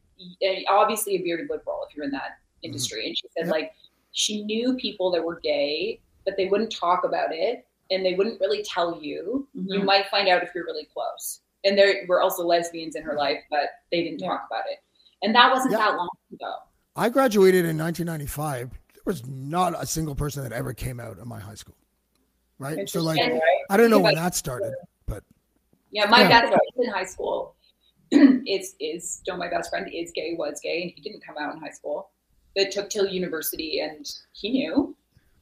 obviously, 0.68 1.16
a 1.16 1.22
very 1.22 1.42
liberal 1.42 1.86
if 1.88 1.94
you're 1.96 2.04
in 2.04 2.10
that 2.12 2.38
industry. 2.62 3.06
And 3.06 3.16
she 3.16 3.28
said, 3.36 3.46
Yep. 3.46 3.52
like, 3.52 3.72
she 4.12 4.42
knew 4.44 4.74
people 4.76 5.10
that 5.12 5.22
were 5.22 5.38
gay, 5.40 6.00
but 6.24 6.36
they 6.36 6.46
wouldn't 6.46 6.72
talk 6.72 7.04
about 7.04 7.32
it 7.32 7.66
and 7.90 8.04
they 8.04 8.14
wouldn't 8.14 8.40
really 8.40 8.62
tell 8.64 9.00
you. 9.00 9.46
You 9.54 9.80
Mhm. 9.80 9.84
might 9.84 10.06
find 10.08 10.28
out 10.28 10.42
if 10.42 10.52
you're 10.54 10.64
really 10.64 10.86
close. 10.86 11.42
And 11.64 11.76
there 11.76 12.04
were 12.08 12.20
also 12.22 12.44
lesbians 12.44 12.94
in 12.96 13.02
her 13.02 13.14
life, 13.16 13.38
but 13.50 13.68
they 13.90 14.02
didn't 14.02 14.20
Yeah. 14.20 14.28
talk 14.28 14.46
about 14.50 14.64
it. 14.70 14.78
And 15.22 15.34
that 15.34 15.52
wasn't 15.52 15.72
Yeah. 15.72 15.78
that 15.78 15.96
long 15.96 16.08
ago. 16.32 16.54
I 16.96 17.08
graduated 17.08 17.64
in 17.64 17.76
1995. 17.76 18.70
There 18.94 19.02
was 19.04 19.26
not 19.26 19.74
a 19.80 19.86
single 19.86 20.14
person 20.14 20.42
that 20.44 20.52
ever 20.52 20.72
came 20.72 21.00
out 21.00 21.18
of 21.18 21.26
my 21.26 21.40
high 21.40 21.54
school. 21.54 21.76
Right. 22.58 22.88
So 22.88 23.00
like, 23.02 23.18
right? 23.20 23.40
I 23.70 23.76
don't 23.76 23.90
know 23.90 24.00
when 24.00 24.14
that 24.16 24.34
started, 24.34 24.74
but 25.06 25.22
Yeah, 25.90 26.06
my 26.06 26.22
Yeah. 26.22 26.28
best 26.28 26.48
friend 26.52 26.60
in 26.78 26.90
high 26.90 27.04
school 27.04 27.54
is 28.10 28.74
is 28.80 29.08
still 29.10 29.36
my 29.36 29.48
best 29.48 29.70
friend 29.70 29.88
is 29.92 30.10
gay, 30.12 30.34
was 30.34 30.60
gay, 30.60 30.82
and 30.82 30.90
he 30.94 31.00
didn't 31.00 31.24
come 31.24 31.36
out 31.38 31.54
in 31.54 31.60
high 31.60 31.70
school. 31.70 32.10
It 32.54 32.72
took 32.72 32.90
till 32.90 33.06
university, 33.06 33.80
and 33.80 34.04
he 34.32 34.50
knew. 34.50 34.96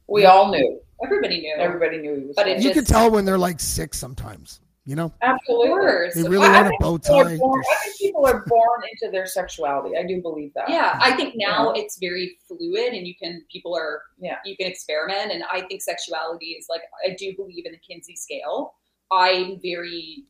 We 0.08 0.24
all 0.26 0.50
knew. 0.50 0.80
Everybody 1.02 1.40
knew. 1.40 1.54
Everybody 1.56 1.98
knew 1.98 2.14
he 2.14 2.24
was. 2.26 2.36
But 2.36 2.46
gay. 2.46 2.56
it 2.56 2.62
you 2.62 2.70
can 2.70 2.80
just- 2.84 2.88
tell 2.92 3.10
when 3.10 3.24
they're 3.24 3.38
like 3.38 3.60
six 3.60 3.98
sometimes. 3.98 4.60
You 4.88 4.94
know, 4.94 5.12
absolutely. 5.20 6.06
Of 6.06 6.14
they 6.14 6.22
really 6.22 6.38
Well, 6.38 6.50
I 6.50 6.62
want 6.62 6.66
a 6.66 6.68
think 6.70 6.80
bow 6.80 6.96
people 6.98 7.16
are 7.18 7.24
tie. 7.24 7.36
born- 7.38 7.64
I 7.68 7.74
think 7.84 7.96
people 7.98 8.24
are 8.26 8.44
born 8.46 8.82
into 8.92 9.10
their 9.10 9.26
sexuality. 9.26 9.96
I 9.96 10.04
do 10.06 10.22
believe 10.22 10.54
that. 10.54 10.68
Yeah, 10.68 10.96
I 11.02 11.16
think 11.16 11.34
now 11.36 11.72
it's 11.72 11.98
very 11.98 12.38
fluid, 12.46 12.92
and 12.94 13.04
you 13.04 13.14
can 13.16 13.44
people 13.50 13.76
are 13.76 14.02
Yeah. 14.18 14.38
you 14.44 14.56
can 14.56 14.68
experiment, 14.68 15.32
and 15.32 15.42
I 15.50 15.62
think 15.62 15.82
sexuality 15.82 16.50
is 16.52 16.66
like 16.70 16.82
I 17.04 17.14
do 17.18 17.34
believe 17.36 17.66
in 17.66 17.72
the 17.72 17.78
Kinsey 17.78 18.14
scale. 18.14 18.74
I'm 19.10 19.60
very, 19.60 20.24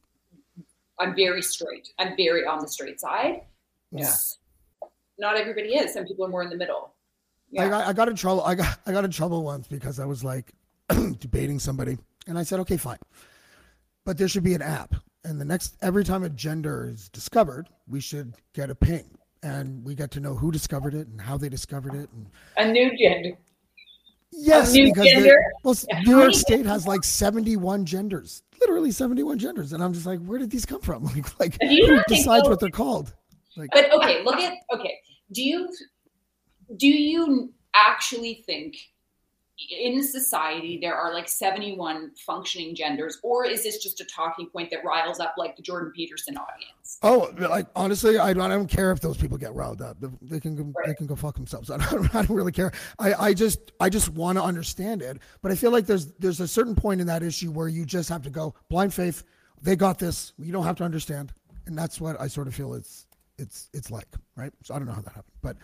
I'm 0.98 1.14
very 1.14 1.42
straight. 1.42 1.88
I'm 1.98 2.16
very 2.16 2.46
on 2.46 2.61
the 2.61 2.68
straight 2.68 2.98
side. 2.98 3.42
Yeah. 3.90 4.14
Not 5.18 5.36
everybody 5.36 5.74
is. 5.76 5.92
Some 5.92 6.07
people 6.07 6.24
are 6.24 6.28
more 6.28 6.42
in 6.42 6.48
the 6.50 6.57
middle. 6.57 6.94
I 7.59 7.68
got, 7.68 7.86
I 7.86 7.92
got 7.92 8.09
in 8.09 8.16
trouble. 8.16 8.42
I 8.42 8.54
got 8.54 8.78
I 8.86 8.92
got 8.92 9.04
in 9.04 9.11
trouble 9.11 9.44
once 9.44 9.68
because 9.68 10.00
I 10.00 10.04
was 10.07 10.24
like 10.24 10.52
debating 11.18 11.59
somebody, 11.59 11.98
and 12.26 12.38
I 12.38 12.42
said, 12.42 12.59
okay, 12.61 12.76
fine, 12.76 12.98
but 14.07 14.16
there 14.16 14.28
should 14.28 14.42
be 14.44 14.54
an 14.54 14.62
app, 14.62 14.94
and 15.24 15.38
the 15.38 15.44
next 15.44 15.76
every 15.82 16.04
time 16.04 16.22
a 16.22 16.30
gender 16.30 16.88
is 16.90 17.11
discovered, 17.11 17.68
we 17.86 18.00
should 18.00 18.32
get 18.54 18.70
a 18.70 18.74
ping, 18.74 19.11
and 19.42 19.84
we 19.84 19.94
get 19.94 20.11
to 20.12 20.20
know 20.20 20.34
who 20.34 20.50
discovered 20.50 20.94
it 20.94 21.09
and 21.09 21.20
how 21.20 21.36
they 21.36 21.50
discovered 21.50 21.94
it, 21.94 22.09
and 22.14 22.26
A 22.57 22.72
new 22.72 22.96
gender. 22.96 23.36
yes, 24.32 24.72
new 24.72 24.86
because 24.86 25.07
gender? 25.09 25.36
well, 25.64 25.74
New 26.07 26.18
York 26.18 26.32
State 26.34 26.64
has 26.64 26.86
like 26.86 27.04
seventy-one 27.04 27.84
genders, 27.84 28.42
literally 28.61 28.92
seventy-one 28.92 29.38
genders, 29.38 29.72
and 29.74 29.82
I'm 29.82 29.92
just 29.92 30.07
like, 30.07 30.20
where 30.24 30.38
did 30.38 30.50
these 30.50 30.64
come 30.64 30.80
from? 30.80 31.04
Like, 31.14 31.38
like 31.40 31.57
who 31.61 32.00
decides 32.09 32.44
those- 32.44 32.48
what 32.50 32.61
they're 32.61 32.70
called? 32.70 33.12
Like, 33.57 33.70
But 33.72 33.92
okay, 33.92 34.22
look 34.22 34.36
at 34.36 34.54
okay. 34.74 34.94
Do 35.32 35.42
you 35.42 35.68
do 36.76 36.86
you 36.86 37.52
actually 37.74 38.42
think 38.46 38.76
in 39.70 40.02
society 40.02 40.78
there 40.80 40.94
are 40.94 41.14
like 41.14 41.28
71 41.28 42.11
functioning 42.26 42.74
genders 42.74 43.18
or 43.22 43.46
is 43.46 43.62
this 43.62 43.82
just 43.82 44.00
a 44.00 44.04
talking 44.04 44.48
point 44.50 44.70
that 44.70 44.84
riles 44.84 45.18
up 45.18 45.34
like 45.38 45.57
the 45.57 45.62
Jordan 45.62 45.92
Peterson 45.94 46.36
audience? 46.36 46.98
Oh, 47.02 47.32
like 47.38 47.66
honestly, 47.74 48.18
I 48.18 48.32
don't, 48.32 48.42
I 48.42 48.54
don't 48.54 48.68
care 48.68 48.92
if 48.92 49.00
those 49.00 49.16
people 49.16 49.38
get 49.38 49.54
riled 49.54 49.82
up. 49.82 49.96
They 50.22 50.40
can 50.40 50.54
go, 50.54 50.72
they 50.84 50.94
can 50.94 51.07
go 51.07 51.16
fuck 51.16 51.34
themselves. 51.34 51.70
I 51.70 51.78
don't, 51.78 52.14
I 52.14 52.22
don't 52.22 52.36
really 52.36 52.52
care. 52.52 52.72
I, 52.98 53.14
I 53.14 53.34
just 53.34 53.72
I 53.80 53.88
just 53.88 54.11
want 54.11 54.38
to 54.38 54.44
understand 54.44 55.02
it. 55.02 55.18
But 55.42 55.52
I 55.52 55.54
feel 55.54 55.70
like 55.70 55.86
there's 55.86 56.12
there's 56.18 56.40
a 56.40 56.48
certain 56.48 56.74
point 56.74 57.00
in 57.00 57.07
that 57.07 57.22
issue 57.22 57.50
where 57.50 57.68
you 57.68 57.84
just 57.84 58.09
have 58.09 58.22
to 58.22 58.30
go 58.30 58.54
blind 58.68 58.94
faith. 58.94 59.24
They 59.62 59.74
got 59.74 59.98
this. 59.98 60.32
You 60.38 60.52
don't 60.52 60.64
have 60.64 60.76
to 60.76 60.84
understand, 60.84 61.32
and 61.66 61.76
that's 61.76 62.00
what 62.00 62.20
I 62.20 62.28
sort 62.28 62.46
of 62.46 62.54
feel 62.54 62.74
it's 62.74 63.07
it's 63.38 63.68
it's 63.72 63.90
like, 63.90 64.07
right? 64.36 64.52
So 64.62 64.74
I 64.74 64.78
don't 64.78 64.86
know 64.86 64.94
how 64.94 65.02
that 65.02 65.14
happened, 65.14 65.34
but 65.42 65.57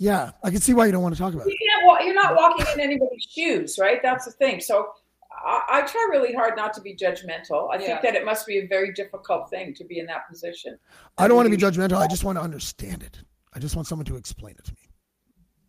yeah, 0.00 0.30
I 0.42 0.48
can 0.50 0.60
see 0.60 0.72
why 0.72 0.86
you 0.86 0.92
don't 0.92 1.02
want 1.02 1.14
to 1.14 1.20
talk 1.20 1.34
about 1.34 1.46
You 1.46 1.52
it. 1.52 1.58
can't 1.68 1.86
walk, 1.86 2.00
you're 2.02 2.14
not 2.14 2.34
walking 2.34 2.64
in 2.74 2.80
anybody's 2.80 3.22
shoes, 3.30 3.78
right? 3.78 4.00
That's 4.02 4.24
the 4.24 4.30
thing. 4.32 4.58
So 4.60 4.88
I, 5.30 5.62
I 5.68 5.82
try 5.82 6.08
really 6.10 6.32
hard 6.32 6.56
not 6.56 6.72
to 6.74 6.80
be 6.80 6.96
judgmental. 6.96 7.68
I 7.70 7.74
Yeah. 7.78 7.86
think 7.86 8.02
that 8.02 8.14
it 8.14 8.24
must 8.24 8.46
be 8.46 8.58
a 8.58 8.66
very 8.66 8.92
difficult 8.94 9.50
thing 9.50 9.74
to 9.74 9.84
be 9.84 9.98
in 9.98 10.06
that 10.06 10.26
position. 10.28 10.78
I 11.18 11.28
don't 11.28 11.36
want 11.36 11.50
to 11.50 11.56
be 11.56 11.62
judgmental. 11.62 11.98
I 11.98 12.06
just 12.08 12.24
want 12.24 12.38
to 12.38 12.42
understand 12.42 13.02
it. 13.02 13.18
I 13.52 13.58
just 13.58 13.76
want 13.76 13.86
someone 13.86 14.06
to 14.06 14.16
explain 14.16 14.54
it 14.58 14.64
to 14.64 14.72
me. 14.72 14.78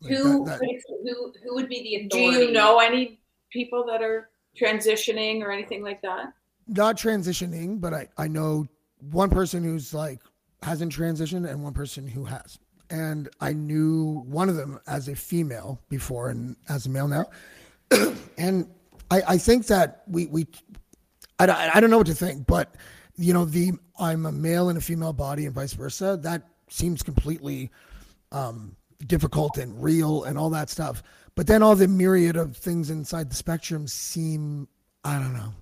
Like 0.02 0.14
Who, 0.18 0.46
that- 0.46 0.60
that- 0.62 0.82
who 1.04 1.34
who 1.44 1.56
would 1.56 1.68
be 1.68 1.84
the 1.84 2.08
Do 2.10 2.20
you 2.20 2.52
know 2.52 2.80
any 2.80 3.20
people 3.52 3.86
that 3.88 4.02
are 4.02 4.30
transitioning 4.60 5.42
or 5.42 5.52
anything 5.52 5.84
like 5.84 6.02
that? 6.04 6.32
not 6.68 6.96
transitioning, 6.96 7.82
but 7.82 7.94
I, 7.94 8.08
I 8.18 8.28
know 8.30 8.66
one 9.12 9.30
person 9.30 9.62
who's 9.64 9.94
like 9.94 10.20
hasn't 10.64 10.94
transitioned 10.96 11.50
and 11.50 11.62
one 11.64 11.74
person 11.74 12.08
who 12.08 12.24
has. 12.24 12.58
And 12.92 13.30
I 13.40 13.54
knew 13.54 14.24
one 14.28 14.50
of 14.50 14.56
them 14.58 14.80
as 14.86 15.08
a 15.08 15.16
female 15.16 15.80
before 15.90 16.30
and 16.30 16.56
as 16.70 16.86
a 16.86 16.90
male 16.90 17.08
now. 17.08 17.26
and 18.38 18.70
I, 19.10 19.22
I 19.30 19.38
think 19.38 19.68
that 19.68 20.04
we, 20.08 20.28
we 20.28 20.46
I, 21.40 21.46
don't- 21.46 21.56
I 21.58 21.80
don't 21.80 21.90
know 21.90 21.98
what 21.98 22.08
to 22.08 22.14
think, 22.14 22.46
but 22.46 22.76
you 23.16 23.34
know, 23.34 23.46
the 23.46 23.72
I'm 24.00 24.26
a 24.26 24.32
male 24.32 24.70
in 24.70 24.78
a 24.78 24.82
female 24.82 25.14
body 25.14 25.46
and 25.46 25.56
vice 25.56 25.74
versa. 25.74 26.18
That 26.22 26.44
seems 26.70 27.02
completely 27.04 27.72
um, 28.32 28.76
difficult 29.08 29.58
and 29.58 29.82
real 29.82 30.24
and 30.24 30.38
all 30.38 30.50
that 30.52 30.70
stuff. 30.70 31.02
But 31.36 31.48
then 31.48 31.64
all 31.64 31.76
the 31.76 31.88
myriad 31.88 32.36
of 32.36 32.58
things 32.58 32.90
inside 32.90 33.30
the 33.30 33.36
spectrum 33.36 33.88
seem 33.88 34.68
I 35.04 35.18
don't 35.18 35.34
know. 35.34 35.54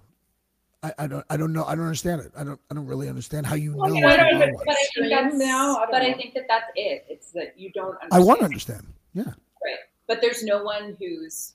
I, 0.81 0.93
I 0.99 1.07
don't 1.07 1.25
I 1.29 1.35
don't 1.37 1.51
know 1.51 1.65
I 1.65 1.75
don't 1.75 1.83
understand 1.83 2.21
it. 2.21 2.31
I 2.37 2.43
don't 2.43 2.59
I 2.71 2.73
don't 2.73 2.85
really 2.85 3.09
understand 3.09 3.45
how 3.45 3.55
you 3.55 3.75
Well, 3.75 3.89
know. 3.89 3.95
yeah, 3.95 4.05
what 4.05 4.19
I 4.19 4.29
don't 4.31 4.39
know. 4.39 4.61
But 4.65 4.75
I 4.77 4.85
think 4.95 5.09
that's 5.09 5.35
now, 5.35 5.75
I 5.75 5.79
don't 5.81 5.91
but 5.91 6.01
I 6.01 6.13
think 6.13 6.33
that 6.35 6.45
that's 6.47 6.71
it. 6.75 7.05
It's 7.09 7.31
that 7.31 7.53
you 7.59 7.69
don't. 7.73 7.95
Understand. 7.95 8.13
I 8.13 8.19
want 8.19 8.39
to 8.39 8.45
understand. 8.45 8.87
Yeah. 9.13 9.23
Right. 9.25 9.75
But 10.07 10.21
there's 10.21 10.43
no 10.43 10.63
one 10.63 10.95
who's 10.99 11.53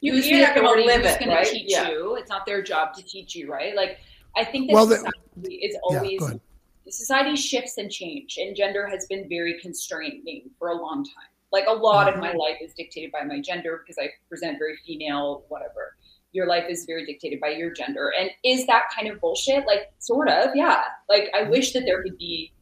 You, 0.00 0.12
who's 0.12 0.28
you're 0.28 0.40
the 0.40 0.46
not 0.46 0.54
going 0.56 0.66
authority 0.66 0.82
to 0.82 0.88
live 0.88 1.02
who's 1.02 1.12
it, 1.14 1.18
going 1.20 1.30
to 1.30 1.36
right? 1.36 1.46
teach 1.46 1.70
Yeah. 1.70 1.88
you. 1.88 2.16
It's 2.16 2.28
not 2.30 2.46
their 2.46 2.62
job 2.62 2.94
to 2.94 3.02
teach 3.02 3.34
you, 3.34 3.50
right? 3.50 3.74
Like 3.76 3.98
I 4.36 4.44
think 4.44 4.68
that 4.68 4.74
Well, 4.74 4.86
the- 4.86 4.96
society 4.96 5.54
is 5.56 5.76
always 5.84 6.18
go 6.18 6.26
ahead. 6.26 6.40
society 6.88 7.36
shifts 7.36 7.78
and 7.78 7.90
change, 7.90 8.38
and 8.38 8.54
gender 8.56 8.86
has 8.88 9.06
been 9.06 9.28
very 9.28 9.60
constraining 9.60 10.50
for 10.58 10.68
a 10.70 10.74
long 10.74 11.04
time. 11.04 11.30
Like 11.52 11.66
a 11.68 11.72
lot 11.72 12.12
of 12.12 12.18
my 12.18 12.30
Mm-hmm. 12.30 12.38
life 12.38 12.56
is 12.60 12.74
dictated 12.74 13.12
by 13.12 13.22
my 13.22 13.40
gender 13.40 13.82
because 13.84 13.96
I 13.98 14.10
present 14.28 14.58
very 14.58 14.76
female, 14.84 15.44
whatever. 15.48 15.96
Your 16.34 16.46
life 16.46 16.64
is 16.68 16.84
very 16.84 17.06
dictated 17.06 17.40
by 17.40 17.50
your 17.50 17.72
gender, 17.72 18.12
and 18.18 18.30
is 18.44 18.66
that 18.66 18.84
kind 18.94 19.08
of 19.08 19.20
bullshit? 19.20 19.66
Like 19.66 19.92
sort 19.98 20.28
of, 20.28 20.50
yeah. 20.54 20.82
Like. 21.08 21.30
I 21.34 21.44
wish 21.44 21.72
that 21.72 21.84
there 21.86 22.02
could 22.02 22.18
be. 22.18 22.52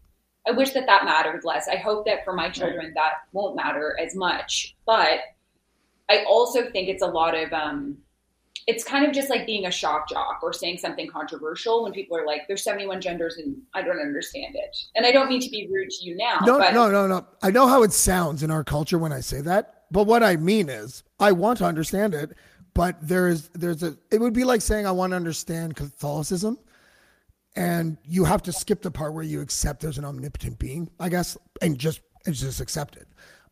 I 0.47 0.53
wish 0.53 0.71
that 0.73 0.87
that 0.87 1.05
mattered 1.05 1.43
less. 1.45 1.69
I 1.69 1.77
hope 1.77 2.05
that 2.07 2.25
for 2.25 2.33
my 2.33 2.51
children 2.51 2.93
that 2.95 3.13
won't 3.33 3.57
matter 3.57 3.97
as 4.01 4.15
much. 4.15 4.77
But 4.87 5.21
I 6.09 6.25
also 6.29 6.71
think 6.71 6.89
it's 6.89 7.03
a 7.03 7.07
lot 7.07 7.37
of 7.37 7.53
um, 7.53 7.97
it's 8.67 8.85
kind 8.85 9.05
of 9.05 9.13
just 9.13 9.31
like 9.31 9.47
being 9.47 9.67
a 9.67 9.71
shock 9.71 10.09
jock 10.09 10.41
or 10.43 10.53
saying 10.53 10.79
something 10.79 11.09
controversial 11.09 11.83
when 11.83 11.93
people 11.93 12.17
are 12.17 12.27
like, 12.27 12.43
"There's 12.47 12.63
71 12.63 13.01
genders 13.01 13.37
and 13.37 13.57
I 13.75 13.83
don't 13.83 13.99
understand 13.99 14.55
it." 14.55 14.77
And 14.95 15.07
I 15.07 15.13
don't 15.13 15.29
mean 15.29 15.41
to 15.41 15.51
be 15.51 15.69
rude 15.73 15.91
to 15.91 16.05
you 16.05 16.17
now, 16.17 16.39
No, 16.45 16.59
but 16.59 16.75
no, 16.75 16.91
no, 16.91 17.07
no. 17.07 17.27
I 17.43 17.51
know 17.51 17.67
how 17.67 17.83
it 17.83 17.93
sounds 17.93 18.43
in 18.43 18.51
our 18.51 18.65
culture 18.65 18.99
when 18.99 19.13
I 19.13 19.21
say 19.21 19.41
that, 19.43 19.85
but 19.91 20.07
what 20.07 20.23
I 20.23 20.37
mean 20.37 20.69
is 20.69 21.03
I 21.19 21.33
want 21.33 21.59
to 21.59 21.65
understand 21.65 22.15
it, 22.15 22.37
but 22.75 22.97
there 23.07 23.29
is 23.29 23.49
there's 23.55 23.83
a 23.83 23.97
it 24.11 24.21
would 24.21 24.33
be 24.33 24.45
like 24.45 24.61
saying 24.63 24.87
I 24.87 24.93
want 24.93 25.13
to 25.13 25.17
understand 25.17 25.77
Catholicism 25.77 26.59
and 27.57 27.99
you 28.05 28.25
have 28.25 28.43
to 28.43 28.53
skip 28.53 28.83
the 28.83 28.91
part 28.91 29.13
where 29.15 29.25
you 29.25 29.41
accept 29.41 29.81
there's 29.83 29.99
an 29.99 30.05
omnipotent 30.05 30.59
being, 30.59 30.91
I 30.99 31.09
guess, 31.09 31.37
and 31.61 31.79
just 31.79 32.01
and 32.25 32.35
just 32.35 32.61
accept 32.61 32.97
it. 32.97 33.09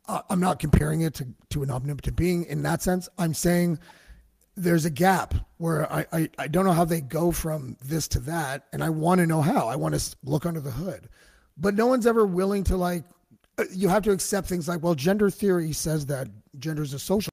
Uh, 0.09 0.23
I'm 0.31 0.41
not 0.41 0.59
comparing 0.59 1.03
it 1.03 1.15
to 1.15 1.27
to 1.51 1.63
an 1.63 1.71
omnipotent 1.71 2.17
being 2.17 2.45
in 2.45 2.63
that 2.63 2.83
sense. 2.83 3.09
I'm 3.19 3.35
saying 3.35 3.79
there's 4.57 4.85
a 4.85 4.91
gap 4.91 5.35
where 5.59 5.91
I, 5.93 6.07
I, 6.13 6.31
I 6.39 6.49
don't 6.49 6.65
know 6.65 6.73
how 6.73 6.85
they 6.85 7.01
go 7.01 7.31
from 7.31 7.77
this 7.85 8.09
to 8.09 8.21
that, 8.21 8.67
and 8.73 8.83
I 8.83 8.91
want 8.91 9.21
to 9.21 9.27
know 9.27 9.41
how. 9.43 9.69
I 9.69 9.77
want 9.77 9.95
to 9.95 10.17
look 10.25 10.45
under 10.45 10.61
the 10.61 10.71
hood, 10.71 11.09
but 11.57 11.75
no 11.75 11.87
one's 11.87 12.07
ever 12.07 12.27
willing 12.27 12.65
to 12.65 12.77
like. 12.77 13.05
uh, 13.59 13.65
You 13.73 13.89
have 13.89 14.03
to 14.05 14.11
accept 14.13 14.49
things 14.49 14.69
like, 14.69 14.83
well, 14.83 14.95
gender 14.95 15.31
theory 15.31 15.73
says 15.73 16.07
that 16.07 16.29
gender 16.59 16.83
is 16.83 16.95
a 16.95 16.99
social 16.99 17.31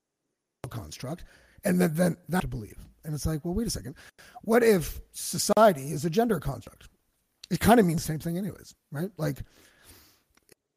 construct, 0.70 1.24
and 1.64 1.80
then 1.80 1.94
then 1.94 2.18
that 2.30 2.42
to 2.42 2.48
believe. 2.48 2.78
And 3.04 3.14
it's 3.16 3.26
like, 3.26 3.46
well, 3.46 3.54
wait 3.54 3.68
a 3.68 3.70
second. 3.70 3.96
What 4.44 4.64
if 4.64 5.00
society 5.12 5.92
is 5.92 6.04
a 6.06 6.10
gender 6.10 6.40
construct? 6.40 6.90
It 7.50 7.60
kind 7.62 7.80
of 7.80 7.86
means 7.86 8.02
the 8.06 8.08
same 8.12 8.20
thing, 8.20 8.38
anyways, 8.38 8.76
right? 8.92 9.10
Like, 9.18 9.40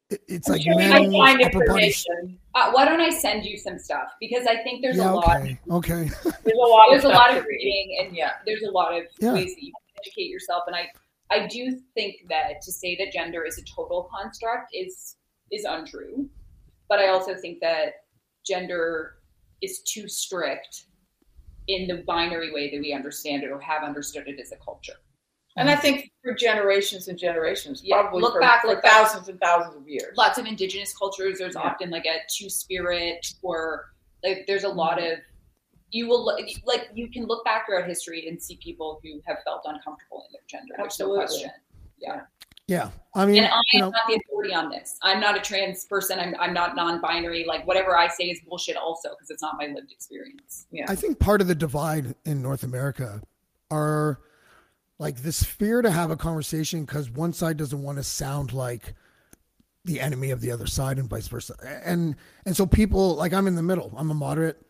it, 0.09 0.21
it's 0.29 0.47
I'm 0.47 0.53
like 0.53 0.61
sure 0.63 0.75
men, 0.75 1.11
find 1.11 1.41
information. 1.41 2.39
uh, 2.55 2.71
why 2.71 2.85
don't 2.85 3.01
I 3.01 3.09
send 3.09 3.43
you 3.45 3.57
some 3.57 3.77
stuff 3.77 4.11
because 4.21 4.47
I 4.47 4.63
think 4.63 4.81
there's 4.81 4.97
Yeah, 4.97 5.11
a 5.11 5.15
lot. 5.15 5.37
okay, 5.41 5.59
okay. 5.69 6.09
There's 6.23 6.57
a 6.57 6.67
lot 6.67 6.87
There's 6.89 7.03
a 7.03 7.09
of 7.09 7.13
lot 7.15 7.37
of 7.37 7.45
reading, 7.45 7.97
and 8.01 8.15
Yeah. 8.15 8.31
there's 8.45 8.63
a 8.63 8.71
lot 8.71 8.93
of 8.97 9.03
Yeah. 9.19 9.33
ways 9.33 9.53
that 9.55 9.61
you 9.63 9.71
can 9.73 10.01
educate 10.05 10.29
yourself. 10.29 10.63
And 10.67 10.75
I, 10.75 10.89
I 11.29 11.47
do 11.47 11.79
think 11.93 12.15
that 12.29 12.61
to 12.61 12.71
say 12.71 12.95
that 12.97 13.11
gender 13.13 13.43
is 13.43 13.57
a 13.57 13.63
total 13.63 14.09
construct 14.13 14.71
is 14.73 15.15
is 15.51 15.65
untrue. 15.65 16.29
But 16.89 16.99
I 16.99 17.09
also 17.09 17.35
think 17.35 17.59
that 17.61 17.93
gender 18.45 19.17
is 19.61 19.79
too 19.81 20.07
strict 20.07 20.85
in 21.67 21.87
the 21.87 22.03
binary 22.07 22.51
way 22.51 22.71
that 22.71 22.79
we 22.79 22.93
understand 22.93 23.43
it 23.43 23.51
or 23.51 23.59
have 23.59 23.83
understood 23.83 24.27
it 24.27 24.39
as 24.39 24.51
a 24.51 24.57
culture. 24.57 24.93
And 25.57 25.69
I 25.69 25.73
mm-hmm. 25.73 25.81
think 25.81 26.11
for 26.23 26.33
generations 26.33 27.07
and 27.07 27.17
generations, 27.17 27.81
Yeah, 27.83 28.01
probably 28.01 28.21
look 28.21 28.33
for, 28.33 28.39
back, 28.39 28.61
for 28.61 28.69
look 28.69 28.81
back. 28.81 28.91
thousands 28.91 29.27
and 29.27 29.39
thousands 29.39 29.75
of 29.75 29.87
years. 29.87 30.15
lots 30.17 30.37
of 30.37 30.45
indigenous 30.45 30.97
cultures 30.97 31.39
there's 31.39 31.55
Yeah. 31.55 31.61
often 31.61 31.89
like 31.89 32.05
a 32.05 32.19
two 32.29 32.49
spirit 32.49 33.25
or 33.41 33.91
like 34.23 34.45
there's 34.47 34.63
a 34.63 34.67
mm-hmm. 34.67 34.77
lot 34.77 35.03
of 35.03 35.19
you 35.91 36.07
will 36.07 36.25
like 36.65 36.89
you 36.93 37.09
can 37.09 37.25
look 37.25 37.43
back 37.43 37.65
throughout 37.65 37.85
history 37.85 38.27
and 38.29 38.41
see 38.41 38.57
people 38.63 39.01
who 39.03 39.21
have 39.25 39.37
felt 39.43 39.61
uncomfortable 39.65 40.25
in 40.27 40.31
their 40.31 40.41
gender 40.47 40.73
there's 40.77 40.99
no 40.99 41.13
question 41.13 41.51
yeah 41.99 42.21
Yeah, 42.71 42.89
I 43.13 43.25
mean, 43.25 43.43
and 43.43 43.47
i 43.47 43.61
you 43.73 43.79
am 43.79 43.85
know, 43.87 43.89
not 43.89 44.07
the 44.07 44.15
authority 44.15 44.53
on 44.53 44.69
this 44.69 44.97
i'm 45.03 45.19
not 45.19 45.37
a 45.37 45.41
trans 45.41 45.83
person 45.85 46.17
i'm, 46.17 46.33
I'm 46.39 46.53
not 46.53 46.75
non-binary 46.75 47.43
like 47.45 47.67
whatever 47.67 47.97
i 47.97 48.07
say 48.07 48.25
is 48.25 48.39
bullshit 48.47 48.77
also 48.77 49.09
because 49.09 49.29
it's 49.29 49.41
not 49.41 49.55
my 49.57 49.67
lived 49.67 49.91
experience 49.91 50.67
Yeah. 50.71 50.85
I 50.87 50.95
think 50.95 51.19
part 51.19 51.41
of 51.41 51.47
the 51.47 51.55
divide 51.55 52.15
in 52.25 52.41
North 52.41 52.63
America 52.63 53.21
are 53.69 54.19
like 54.99 55.17
this 55.17 55.43
fear 55.43 55.81
to 55.81 55.91
have 55.91 56.11
a 56.11 56.15
conversation 56.15 56.85
because 56.85 57.09
one 57.09 57.33
side 57.33 57.57
doesn't 57.57 57.81
want 57.81 57.97
to 57.97 58.03
sound 58.03 58.53
like 58.53 58.93
the 59.83 59.99
enemy 59.99 60.29
of 60.31 60.41
the 60.41 60.51
other 60.51 60.67
side 60.67 60.99
and 60.99 61.09
vice 61.09 61.27
versa. 61.27 61.55
And 61.83 62.15
and 62.45 62.55
so 62.55 62.65
people 62.65 63.15
like 63.15 63.33
I'm 63.33 63.47
in 63.47 63.55
the 63.55 63.63
middle. 63.63 63.93
I'm 63.97 64.11
a 64.11 64.13
moderate. 64.13 64.61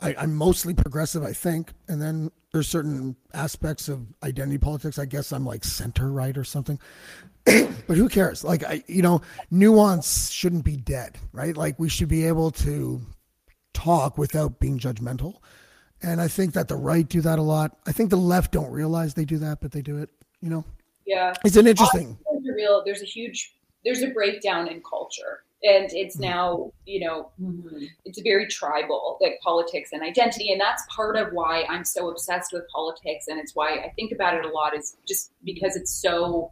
I, 0.00 0.14
I'm 0.16 0.34
mostly 0.34 0.74
progressive, 0.74 1.24
I 1.24 1.32
think. 1.32 1.72
And 1.88 2.00
then 2.00 2.30
there's 2.52 2.68
certain 2.68 3.16
aspects 3.34 3.88
of 3.88 4.06
identity 4.22 4.58
politics. 4.58 4.98
I 4.98 5.04
guess 5.04 5.32
I'm 5.32 5.44
like 5.44 5.64
center 5.64 6.10
right 6.10 6.36
or 6.36 6.44
something. 6.44 6.78
but 7.44 7.96
who 7.96 8.08
cares? 8.08 8.44
Like 8.44 8.64
I, 8.64 8.82
you 8.86 9.02
know, 9.02 9.20
nuance 9.50 10.30
shouldn't 10.30 10.64
be 10.64 10.76
dead, 10.76 11.18
right? 11.32 11.56
Like 11.56 11.78
we 11.78 11.88
should 11.88 12.08
be 12.08 12.26
able 12.26 12.50
to 12.52 13.00
talk 13.74 14.18
without 14.18 14.58
being 14.58 14.78
judgmental. 14.78 15.36
And 16.02 16.20
I 16.20 16.28
think 16.28 16.54
that 16.54 16.68
the 16.68 16.76
right 16.76 17.08
do 17.08 17.20
that 17.22 17.38
a 17.38 17.42
lot. 17.42 17.76
I 17.86 17.92
think 17.92 18.10
the 18.10 18.16
left 18.16 18.52
don't 18.52 18.70
realize 18.70 19.14
they 19.14 19.24
do 19.24 19.38
that, 19.38 19.60
but 19.60 19.72
they 19.72 19.82
do 19.82 19.98
it. 19.98 20.10
You 20.40 20.50
know, 20.50 20.64
yeah 21.08 21.34
it's 21.44 21.56
an 21.56 21.66
interesting. 21.66 22.16
there's 22.30 22.46
a 22.46 22.54
real 22.54 22.82
there's 22.84 23.02
a 23.02 23.06
huge 23.06 23.54
there's 23.84 24.02
a 24.02 24.08
breakdown 24.08 24.68
in 24.68 24.80
culture 24.88 25.42
and 25.64 25.90
it's 25.92 26.16
Mm-hmm. 26.16 26.22
now 26.22 26.72
you 26.86 27.04
know 27.04 27.30
mm-hmm. 27.40 27.84
it's 28.04 28.20
very 28.22 28.46
tribal 28.46 29.18
like 29.20 29.38
politics 29.42 29.90
and 29.92 30.02
identity 30.02 30.52
and 30.52 30.60
that's 30.60 30.84
part 30.88 31.16
of 31.16 31.32
why 31.32 31.64
i'm 31.68 31.84
so 31.84 32.10
obsessed 32.10 32.52
with 32.52 32.62
politics 32.74 33.26
and 33.28 33.38
it's 33.38 33.54
why 33.54 33.74
i 33.84 33.92
think 33.96 34.12
about 34.12 34.34
it 34.34 34.44
a 34.44 34.48
lot 34.48 34.76
is 34.76 34.96
just 35.06 35.32
because 35.44 35.76
it's 35.76 35.92
so 35.92 36.50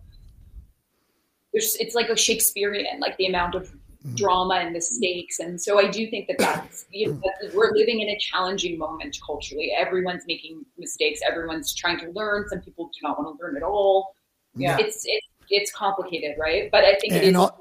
there's 1.53 1.77
it's 1.77 1.95
like 1.95 2.09
a 2.09 2.17
shakespearean 2.17 3.01
like 3.01 3.17
the 3.17 3.27
amount 3.27 3.55
of 3.55 3.69
mm-hmm. 3.69 4.15
drama 4.17 4.57
and 4.57 4.75
the 4.75 4.81
stakes 4.81 5.39
and 5.39 5.61
so 5.61 5.79
i 5.79 5.89
do 5.89 6.11
think 6.11 6.27
that 6.27 6.39
that's 6.39 6.87
you 6.91 7.07
know, 7.07 7.21
that 7.25 7.49
mm-hmm. 7.49 7.57
we're 7.57 7.73
living 7.73 8.01
in 8.01 8.09
a 8.09 8.19
challenging 8.19 8.77
moment 8.79 9.17
culturally. 9.25 9.73
Everyone's 9.77 10.25
making 10.27 10.65
mistakes 10.79 11.21
everyone's 11.27 11.75
trying 11.75 11.99
to 12.01 12.11
learn 12.11 12.49
some 12.49 12.61
people 12.61 12.87
do 12.87 13.07
not 13.07 13.19
want 13.19 13.39
to 13.39 13.45
learn 13.45 13.57
at 13.57 13.63
all. 13.63 14.15
Yeah. 14.55 14.77
it's 14.79 15.03
it's 15.07 15.27
it's 15.49 15.73
complicated 15.73 16.37
right? 16.39 16.71
But 16.73 16.85
i 16.85 16.95
think 16.97 17.13
it 17.13 17.23
And 17.25 17.37
is 17.37 17.37
all- 17.37 17.61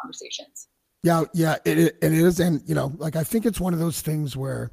conversations 0.00 0.68
Yeah, 1.02 1.24
yeah, 1.34 1.56
it, 1.64 1.78
it, 1.78 1.98
it 2.00 2.12
is, 2.12 2.38
and 2.38 2.62
you 2.66 2.74
know, 2.74 2.92
like 2.96 3.16
I 3.16 3.24
think 3.24 3.44
it's 3.44 3.60
one 3.60 3.72
of 3.72 3.80
those 3.80 4.00
things 4.00 4.36
where, 4.36 4.70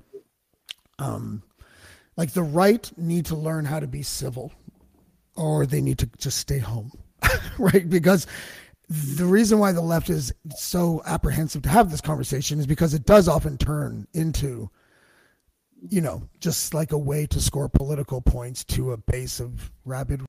um, 1.00 1.42
like 2.18 2.34
the 2.34 2.44
right 2.44 2.92
need 2.98 3.26
to 3.28 3.36
learn 3.36 3.66
how 3.66 3.80
to 3.80 3.88
be 3.88 4.04
civil, 4.04 4.52
or 5.36 5.66
they 5.66 5.82
need 5.82 5.98
to 6.00 6.10
just 6.18 6.38
stay 6.38 6.60
home, 6.60 6.92
right? 7.58 7.90
Because 7.90 8.28
the 8.90 9.26
reason 9.26 9.60
why 9.60 9.72
the 9.72 9.82
left 9.82 10.10
is 10.10 10.34
so 10.56 11.02
apprehensive 11.06 11.62
to 11.64 11.70
have 11.70 11.92
this 11.92 12.02
conversation 12.02 12.60
is 12.60 12.66
because 12.66 12.94
it 12.94 13.06
does 13.06 13.28
often 13.28 13.58
turn 13.58 14.08
into, 14.14 14.70
you 15.90 16.02
know, 16.02 16.28
just 16.40 16.74
like 16.74 16.92
a 16.92 16.98
way 16.98 17.28
to 17.28 17.40
score 17.40 17.70
political 17.70 18.20
points 18.20 18.64
to 18.64 18.92
a 18.92 18.98
base 18.98 19.40
of 19.40 19.72
rabid 19.86 20.22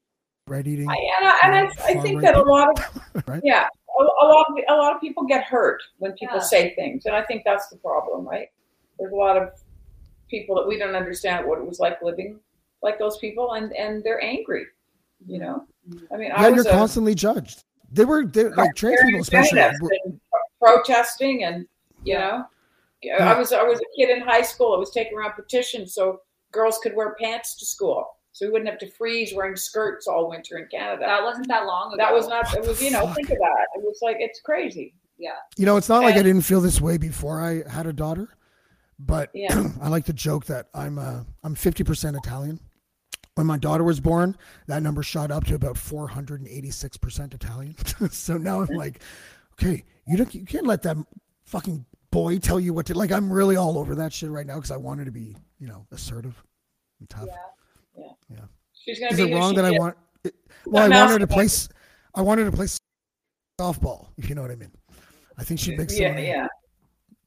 right 0.47 0.67
eating. 0.67 0.91
I, 0.91 0.97
and 1.19 1.27
I, 1.27 1.39
and 1.43 1.55
I, 1.55 1.85
I 1.85 2.03
think 2.03 2.21
that 2.21 2.35
a 2.35 2.43
lot 2.43 2.79
of 2.79 3.23
right? 3.27 3.41
yeah, 3.43 3.67
a, 4.01 4.25
a 4.25 4.27
lot 4.27 4.47
of 4.51 4.57
a 4.69 4.75
lot 4.75 4.95
of 4.95 5.01
people 5.01 5.25
get 5.25 5.45
hurt 5.45 5.83
when 5.99 6.13
people 6.13 6.37
Yeah. 6.37 6.43
say 6.43 6.75
things, 6.75 7.07
and 7.07 7.15
I 7.15 7.23
think 7.23 7.43
that's 7.45 7.69
the 7.69 7.77
problem, 7.77 8.27
right? 8.27 8.49
There's 8.99 9.13
a 9.13 9.17
lot 9.17 9.37
of 9.37 9.51
people 10.29 10.55
that 10.57 10.67
we 10.67 10.79
don't 10.79 10.95
understand 10.95 11.47
what 11.47 11.59
it 11.59 11.67
was 11.67 11.81
like 11.81 12.01
living 12.03 12.39
like 12.83 12.99
those 12.99 13.19
people, 13.19 13.53
and 13.55 13.73
and 13.75 14.03
they're 14.05 14.23
angry. 14.23 14.67
You 15.27 15.39
know, 15.39 15.67
I 16.13 16.17
mean, 16.17 16.33
I 16.33 16.49
Yeah, 16.49 16.55
you're 16.55 16.67
a 16.67 16.71
constantly 16.71 17.15
judged. 17.15 17.65
They 17.93 18.05
were 18.05 18.25
they're 18.25 18.51
like 18.55 18.75
trans 18.75 19.01
people, 19.03 19.21
especially. 19.21 19.61
and 19.61 20.21
protesting, 20.61 21.45
and 21.45 21.67
you 22.05 22.15
know, 22.15 22.45
yeah. 23.03 23.33
I 23.33 23.39
was 23.39 23.53
I 23.53 23.63
was 23.63 23.81
a 23.81 23.97
kid 23.97 24.11
in 24.11 24.23
high 24.23 24.43
school. 24.43 24.75
I 24.75 24.79
was 24.79 24.91
taking 24.91 25.17
around 25.19 25.33
petitions 25.35 25.95
so 25.95 26.21
girls 26.53 26.79
could 26.83 26.95
wear 26.95 27.15
pants 27.21 27.57
to 27.57 27.67
school, 27.67 28.17
so 28.33 28.47
we 28.47 28.53
wouldn't 28.53 28.71
have 28.71 28.79
to 28.79 28.87
freeze 28.87 29.35
wearing 29.35 29.57
skirts 29.57 30.07
all 30.07 30.29
winter 30.31 30.59
in 30.59 30.69
Canada. 30.71 31.03
That 31.07 31.23
wasn't 31.23 31.49
that 31.49 31.67
long 31.67 31.89
ago. 31.93 31.97
That 31.97 32.13
was 32.13 32.29
not. 32.29 32.55
It 32.55 32.67
was 32.67 32.83
you 32.83 32.91
know. 32.91 33.07
Think 33.13 33.31
of 33.31 33.39
that. 33.39 33.67
It 33.75 33.83
was 33.83 33.99
like 34.03 34.17
it's 34.21 34.41
crazy. 34.41 34.95
Yeah. 35.19 35.33
You 35.59 35.67
know, 35.67 35.77
it's 35.77 35.89
not 35.89 36.03
like 36.03 36.15
I 36.15 36.23
didn't 36.23 36.43
feel 36.43 36.61
this 36.61 36.81
way 36.81 36.97
before 36.97 37.41
I 37.43 37.69
had 37.69 37.87
a 37.87 37.93
daughter, 37.93 38.29
but 38.99 39.31
Yeah. 39.35 39.69
I 39.83 39.89
like 39.89 40.07
to 40.07 40.13
joke 40.13 40.47
that 40.47 40.69
I'm 40.75 40.99
uh, 40.99 41.25
I'm 41.45 41.55
50% 41.55 42.17
Italian. 42.17 42.59
When 43.35 43.47
my 43.47 43.59
daughter 43.59 43.85
was 43.85 44.01
born, 44.01 44.37
that 44.67 44.83
number 44.83 45.03
shot 45.03 45.31
up 45.31 45.45
to 45.47 45.55
about 45.55 45.77
486% 45.77 47.35
Italian. 47.35 47.75
so 48.11 48.37
now 48.37 48.61
I'm 48.61 48.75
like, 48.75 49.03
okay, 49.55 49.85
you 50.07 50.17
don't 50.17 50.35
you 50.35 50.45
can't 50.45 50.67
let 50.67 50.83
that 50.83 50.97
fucking 51.45 51.85
boy 52.11 52.39
tell 52.39 52.59
you 52.59 52.73
what 52.73 52.87
to 52.87 52.95
like. 52.95 53.13
I'm 53.13 53.33
really 53.33 53.57
all 53.57 53.79
over 53.79 53.95
that 53.97 54.13
shit 54.13 54.31
right 54.31 54.47
now 54.47 54.57
because 54.57 54.71
I 54.71 54.77
wanted 54.77 55.05
to 55.05 55.13
be 55.13 55.37
you 55.59 55.69
know 55.69 55.87
assertive 55.93 56.43
and 56.99 57.09
tough. 57.11 57.29
She's 58.73 58.99
gonna 58.99 59.13
Is 59.13 59.19
be 59.19 59.31
it 59.31 59.35
wrong 59.35 59.55
that 59.55 59.65
I 59.65 59.73
is. 59.73 59.79
want? 59.79 59.97
It, 60.25 60.35
well, 60.67 60.83
I 60.83 60.87
I'm 60.87 61.09
wanted 61.09 61.19
to 61.21 61.27
play. 61.27 61.49
I 62.15 62.23
wanted 62.23 62.45
to 62.45 62.53
play 62.53 62.67
softball. 63.61 64.09
If 64.17 64.29
you 64.29 64.35
know 64.35 64.43
what 64.43 64.51
I 64.51 64.57
mean. 64.57 64.73
I 65.39 65.45
think 65.45 65.61
she'd 65.61 65.79
make 65.79 65.91
Yeah, 65.93 66.19
yeah. 66.19 66.47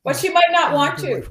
But 0.03 0.18
she 0.18 0.30
might 0.30 0.51
not 0.51 0.74
want 0.74 0.97
to. 0.99 1.24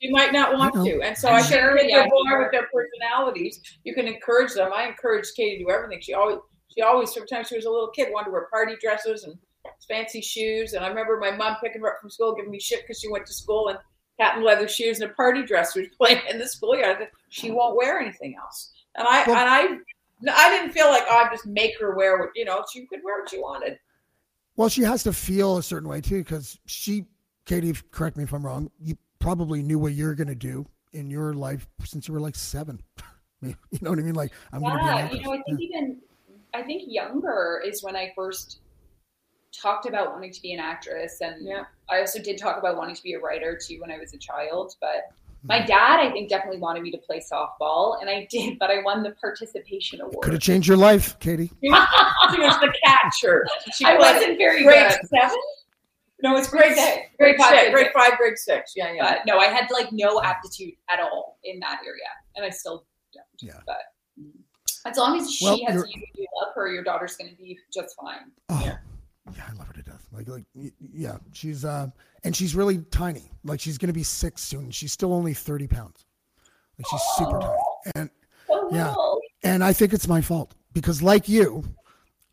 She 0.00 0.10
might 0.10 0.32
not 0.32 0.56
want 0.56 0.74
to. 0.74 1.02
And 1.02 1.16
so 1.16 1.28
I'm 1.28 1.36
I 1.36 1.42
think 1.42 1.60
sure, 1.60 1.76
kids 1.76 1.88
yeah, 1.90 2.06
are 2.30 2.42
with 2.42 2.52
their 2.52 2.68
personalities. 2.72 3.60
You 3.84 3.94
can 3.94 4.06
encourage 4.06 4.52
them. 4.52 4.70
I 4.74 4.86
encouraged 4.86 5.30
Katie 5.34 5.58
to 5.58 5.64
do 5.64 5.70
everything. 5.70 6.00
She 6.02 6.12
always, 6.14 6.38
she 6.74 6.82
always, 6.82 7.12
time 7.14 7.44
she 7.44 7.56
was 7.56 7.64
a 7.64 7.70
little 7.70 7.88
kid, 7.88 8.08
wanted 8.12 8.26
to 8.26 8.30
wear 8.32 8.46
party 8.50 8.74
dresses 8.80 9.24
and 9.24 9.34
fancy 9.88 10.20
shoes. 10.20 10.74
And 10.74 10.84
I 10.84 10.88
remember 10.88 11.18
my 11.18 11.30
mom 11.30 11.56
picking 11.62 11.80
her 11.80 11.88
up 11.88 11.96
from 12.00 12.10
school, 12.10 12.34
giving 12.34 12.50
me 12.50 12.60
shit 12.60 12.82
because 12.82 13.00
she 13.00 13.10
went 13.10 13.26
to 13.26 13.32
school 13.32 13.68
in 13.68 13.76
patent 14.18 14.44
leather 14.44 14.68
shoes 14.68 15.00
and 15.00 15.10
a 15.10 15.14
party 15.14 15.44
dress. 15.44 15.72
She 15.72 15.80
was 15.80 15.88
playing 15.98 16.20
in 16.30 16.38
the 16.38 16.46
schoolyard. 16.46 17.08
She 17.28 17.50
won't 17.50 17.76
wear 17.76 18.00
anything 18.00 18.36
else. 18.40 18.72
And 18.94 19.06
I, 19.06 19.24
Well- 19.26 19.36
and 19.36 19.48
I, 19.48 19.78
I 20.34 20.50
didn't 20.50 20.72
feel 20.72 20.88
like 20.88 21.04
oh, 21.10 21.24
I 21.26 21.28
just 21.30 21.46
make 21.46 21.78
her 21.78 21.94
wear 21.94 22.18
what 22.18 22.30
you 22.34 22.44
know. 22.46 22.64
She 22.72 22.86
could 22.86 23.00
wear 23.04 23.20
what 23.20 23.30
she 23.30 23.38
wanted. 23.38 23.78
Well, 24.56 24.70
she 24.70 24.82
has 24.82 25.02
to 25.02 25.12
feel 25.12 25.58
a 25.58 25.62
certain 25.62 25.88
way 25.88 26.00
too, 26.00 26.24
because 26.24 26.58
she, 26.64 27.04
Katie, 27.44 27.74
correct 27.90 28.16
me 28.16 28.24
if 28.24 28.32
I'm 28.32 28.44
wrong. 28.44 28.70
You 28.80 28.96
probably 29.18 29.62
knew 29.62 29.78
what 29.78 29.92
you're 29.92 30.14
going 30.14 30.28
to 30.28 30.34
do 30.34 30.66
in 30.94 31.10
your 31.10 31.34
life 31.34 31.68
since 31.84 32.08
you 32.08 32.14
were 32.14 32.20
like 32.20 32.34
seven. 32.34 32.80
you 33.42 33.54
know 33.82 33.90
what 33.90 33.98
I 33.98 34.02
mean? 34.02 34.14
Like 34.14 34.32
I'm 34.52 34.62
going 34.62 34.78
to 34.78 34.78
be 34.78 34.88
an 34.88 34.96
Yeah, 34.96 35.12
you 35.12 35.22
know, 35.22 35.32
I 35.34 35.42
think 35.46 35.60
even 35.60 35.98
I 36.54 36.62
think 36.62 36.84
younger 36.86 37.62
is 37.64 37.82
when 37.82 37.94
I 37.94 38.12
first 38.16 38.60
talked 39.52 39.84
about 39.86 40.12
wanting 40.14 40.32
to 40.32 40.40
be 40.40 40.54
an 40.54 40.60
actress, 40.60 41.20
and 41.20 41.46
Yeah. 41.46 41.64
I 41.90 42.00
also 42.00 42.20
did 42.20 42.38
talk 42.38 42.58
about 42.58 42.76
wanting 42.76 42.96
to 42.96 43.02
be 43.02 43.12
a 43.14 43.18
writer 43.20 43.58
too 43.60 43.78
when 43.80 43.90
I 43.90 43.98
was 43.98 44.12
a 44.14 44.18
child. 44.18 44.74
But 44.80 45.04
Hmm. 45.42 45.48
my 45.48 45.60
dad, 45.66 46.00
I 46.00 46.10
think, 46.10 46.28
definitely 46.30 46.58
wanted 46.60 46.82
me 46.82 46.90
to 46.92 46.98
play 46.98 47.20
softball, 47.20 48.00
and 48.00 48.08
I 48.08 48.26
did. 48.30 48.58
But 48.58 48.70
I 48.70 48.82
won 48.82 49.02
the 49.02 49.10
participation 49.20 50.00
award. 50.00 50.22
Could 50.24 50.32
have 50.32 50.42
changed 50.42 50.66
your 50.66 50.78
life, 50.78 51.18
Katie. 51.20 51.50
She 51.62 52.40
was, 52.40 52.58
the 52.60 52.74
catcher. 52.84 53.46
She 53.72 53.84
I 53.84 53.96
wasn't 53.96 54.36
very 54.38 54.64
grade 54.64 54.88
good. 54.90 55.08
seven. 55.08 55.38
No, 56.22 56.36
it's 56.36 56.48
Grade 56.48 56.62
grade 56.74 56.76
six, 56.76 56.86
six. 56.96 57.10
grade 57.18 57.36
five, 57.36 57.50
six, 57.50 57.60
grade 57.62 57.72
grade 57.72 57.86
six. 57.86 57.92
five, 58.08 58.18
grade 58.18 58.38
six. 58.38 58.72
Yeah, 58.74 58.92
yeah. 58.92 59.10
But 59.16 59.26
no, 59.26 59.38
I 59.38 59.46
had 59.46 59.70
like 59.70 59.92
no 59.92 60.20
aptitude 60.22 60.74
at 60.90 60.98
all 60.98 61.38
in 61.44 61.60
that 61.60 61.80
area, 61.86 62.08
and 62.34 62.44
I 62.44 62.50
still 62.50 62.84
don't. 63.14 63.24
Yeah. 63.40 63.60
But 63.66 63.76
as 64.90 64.96
long 64.96 65.20
as 65.20 65.30
she 65.30 65.44
Well, 65.44 65.58
has 65.66 65.74
you're- 65.76 65.88
you, 65.94 66.02
you 66.16 66.26
love 66.42 66.54
her, 66.56 66.66
your 66.72 66.82
daughter's 66.82 67.16
going 67.16 67.30
to 67.30 67.36
be 67.36 67.58
just 67.72 67.94
fine. 68.00 68.32
Oh, 68.48 68.60
yeah. 68.64 68.78
I 69.48 69.52
love 69.52 69.66
her 69.68 69.72
to 69.74 69.75
death. 69.75 69.75
Like, 70.16 70.28
like, 70.28 70.44
yeah, 70.80 71.18
she's 71.32 71.64
uh, 71.64 71.88
and 72.24 72.34
she's 72.34 72.54
really 72.54 72.78
tiny. 72.90 73.30
Like, 73.44 73.60
she's 73.60 73.78
gonna 73.78 73.92
be 73.92 74.02
six 74.02 74.42
soon. 74.42 74.70
She's 74.70 74.92
still 74.92 75.12
only 75.12 75.34
thirty 75.34 75.66
pounds. 75.66 76.04
Like, 76.78 76.86
she's 76.90 77.00
super 77.16 77.38
tiny, 77.40 77.58
and 77.94 78.10
Oh, 78.48 78.68
Yeah. 78.72 78.92
no. 78.94 79.20
and 79.42 79.64
I 79.64 79.72
think 79.72 79.92
it's 79.92 80.06
my 80.08 80.20
fault 80.20 80.54
because, 80.72 81.02
like 81.02 81.28
you, 81.28 81.64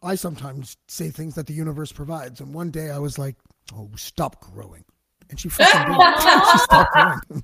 I 0.02 0.16
sometimes 0.16 0.78
say 0.88 1.10
things 1.10 1.36
that 1.36 1.48
the 1.48 1.54
universe 1.54 1.92
provides. 1.92 2.40
And 2.40 2.54
one 2.54 2.70
day 2.72 2.90
I 2.92 3.00
was 3.00 3.18
like, 3.18 3.36
"Oh, 3.76 3.90
stop 3.96 4.40
growing," 4.42 4.84
and 5.30 5.40
she 5.40 5.50
fucking 5.50 5.92
did. 5.92 6.20
she 6.52 6.58
stopped 6.60 6.94
growing. 6.94 7.44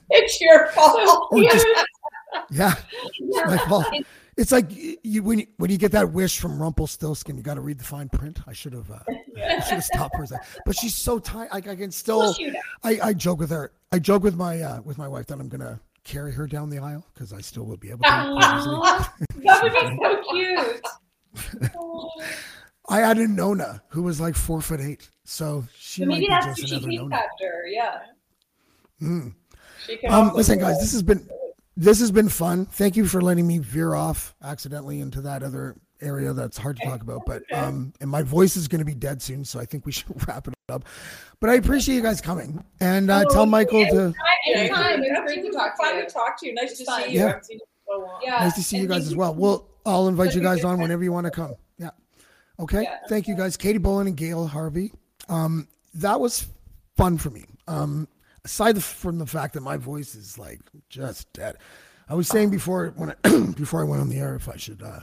it's 0.10 0.40
your 0.40 0.66
fault. 0.68 1.30
Just- 1.36 1.66
yeah, 2.50 2.74
it's 3.18 3.46
my 3.46 3.58
fault. 3.66 3.86
It's 4.36 4.52
like 4.52 4.66
you 5.02 5.22
when 5.24 5.40
you, 5.40 5.46
when 5.56 5.70
you 5.70 5.76
get 5.78 5.92
that 5.92 6.12
wish 6.12 6.38
from 6.38 6.60
Rumpelstiltskin, 6.62 7.36
you 7.36 7.42
got 7.42 7.54
to 7.54 7.60
read 7.60 7.78
the 7.78 7.84
fine 7.84 8.08
print. 8.08 8.38
I 8.46 8.52
should 8.52 8.72
have 8.72 8.90
uh, 8.90 8.98
I 9.36 9.60
should 9.60 9.74
have 9.74 9.84
stopped 9.84 10.16
for 10.16 10.22
a 10.22 10.26
second. 10.26 10.46
But 10.66 10.76
she's 10.76 10.94
so 10.94 11.18
tiny. 11.18 11.48
Like 11.52 11.68
I 11.68 11.76
can 11.76 11.90
still. 11.90 12.34
I, 12.82 12.98
I 13.02 13.12
joke 13.12 13.38
with 13.40 13.50
her. 13.50 13.72
I 13.92 13.98
joke 13.98 14.22
with 14.22 14.36
my 14.36 14.60
uh, 14.60 14.80
with 14.82 14.98
my 14.98 15.08
wife 15.08 15.26
that 15.26 15.38
I'm 15.40 15.48
gonna 15.48 15.80
carry 16.04 16.32
her 16.32 16.46
down 16.46 16.70
the 16.70 16.78
aisle 16.78 17.04
because 17.14 17.32
I 17.32 17.40
still 17.40 17.64
will 17.64 17.76
be 17.76 17.90
able 17.90 18.00
to. 18.04 19.10
That 19.42 19.62
would 19.62 19.72
be 19.72 19.98
so 20.02 20.22
cute. 20.30 21.70
I 22.88 22.98
had 22.98 23.18
a 23.18 23.26
Nona 23.28 23.82
who 23.88 24.02
was 24.02 24.20
like 24.20 24.34
four 24.34 24.60
foot 24.60 24.80
eight, 24.80 25.08
so 25.24 25.64
she 25.78 26.04
Maybe 26.04 26.28
might 26.28 26.42
that's 26.42 26.56
be 26.56 26.62
who 26.62 26.66
just 26.68 26.68
she 26.68 26.74
another 26.76 26.90
takes 26.90 27.02
Nona. 27.02 27.16
after. 27.16 27.64
Yeah. 27.68 27.98
She 29.86 30.06
Um, 30.06 30.32
listen, 30.34 30.58
guys, 30.58 30.78
this 30.80 30.92
has 30.92 31.02
been 31.02 31.28
this 31.76 32.00
has 32.00 32.10
been 32.10 32.28
fun. 32.28 32.66
Thank 32.66 32.96
you 32.96 33.06
for 33.06 33.20
letting 33.22 33.46
me 33.46 33.58
veer 33.58 33.94
off 33.94 34.34
accidentally 34.42 35.00
into 35.00 35.20
that 35.22 35.42
other 35.42 35.76
area 36.00 36.32
that's 36.32 36.56
hard 36.56 36.76
to 36.78 36.84
talk 36.84 37.02
about. 37.02 37.26
But 37.26 37.42
um, 37.52 37.92
and 38.00 38.10
my 38.10 38.22
voice 38.22 38.56
is 38.56 38.68
going 38.68 38.80
to 38.80 38.84
be 38.84 38.94
dead 38.94 39.20
soon, 39.22 39.44
so 39.44 39.60
I 39.60 39.64
think 39.64 39.86
we 39.86 39.92
should 39.92 40.26
wrap 40.26 40.48
it 40.48 40.54
up. 40.68 40.84
But 41.40 41.50
I 41.50 41.54
appreciate 41.54 41.96
you 41.96 42.02
guys 42.02 42.20
coming 42.20 42.64
and 42.80 43.10
uh, 43.10 43.24
tell 43.30 43.46
Michael 43.46 43.86
to 43.86 44.14
Anytime. 44.46 45.02
It's 45.02 45.10
That's 45.12 45.32
great 45.32 45.44
to 45.44 45.52
talk 45.52 45.76
to 45.76 45.82
fun 45.82 45.96
you. 45.96 46.04
to 46.04 46.10
talk 46.10 46.38
to 46.40 46.46
you. 46.46 46.54
Nice 46.54 46.78
to 46.78 46.84
see 46.84 47.12
you. 47.12 47.18
Yeah. 47.18 47.24
I 47.24 47.28
haven't 47.28 47.44
seen 47.46 47.58
you 47.58 47.66
so 47.86 48.00
long. 48.00 48.20
Yeah. 48.22 48.30
nice 48.38 48.54
to 48.54 48.62
see 48.62 48.78
you 48.78 48.86
guys 48.86 49.06
as 49.06 49.14
well. 49.14 49.34
Well, 49.34 49.68
I'll 49.84 50.08
invite 50.08 50.34
you 50.34 50.40
guys 50.40 50.64
on 50.64 50.80
whenever 50.80 51.02
you 51.02 51.12
want 51.12 51.26
to 51.26 51.30
come. 51.30 51.54
Yeah. 51.78 51.90
Okay. 52.58 52.82
Yeah. 52.82 52.98
Thank 53.08 53.28
you 53.28 53.36
guys, 53.36 53.56
Katie 53.56 53.78
Boland 53.78 54.08
and 54.08 54.16
Gail 54.16 54.46
Harvey. 54.46 54.92
Um, 55.28 55.68
that 55.94 56.20
was 56.20 56.46
fun 56.96 57.18
for 57.18 57.30
me. 57.30 57.44
Um, 57.68 58.08
aside 58.44 58.82
from 58.82 59.18
the 59.18 59.26
fact 59.26 59.54
that 59.54 59.62
my 59.62 59.76
voice 59.76 60.14
is 60.14 60.38
like 60.38 60.60
just 60.88 61.32
dead, 61.32 61.56
I 62.08 62.14
was 62.14 62.28
saying 62.28 62.50
before 62.50 62.92
when 62.96 63.14
I, 63.24 63.38
before 63.56 63.80
I 63.80 63.84
went 63.84 64.02
on 64.02 64.08
the 64.08 64.18
air 64.18 64.34
if 64.34 64.48
I 64.48 64.56
should 64.56 64.82
uh, 64.82 65.00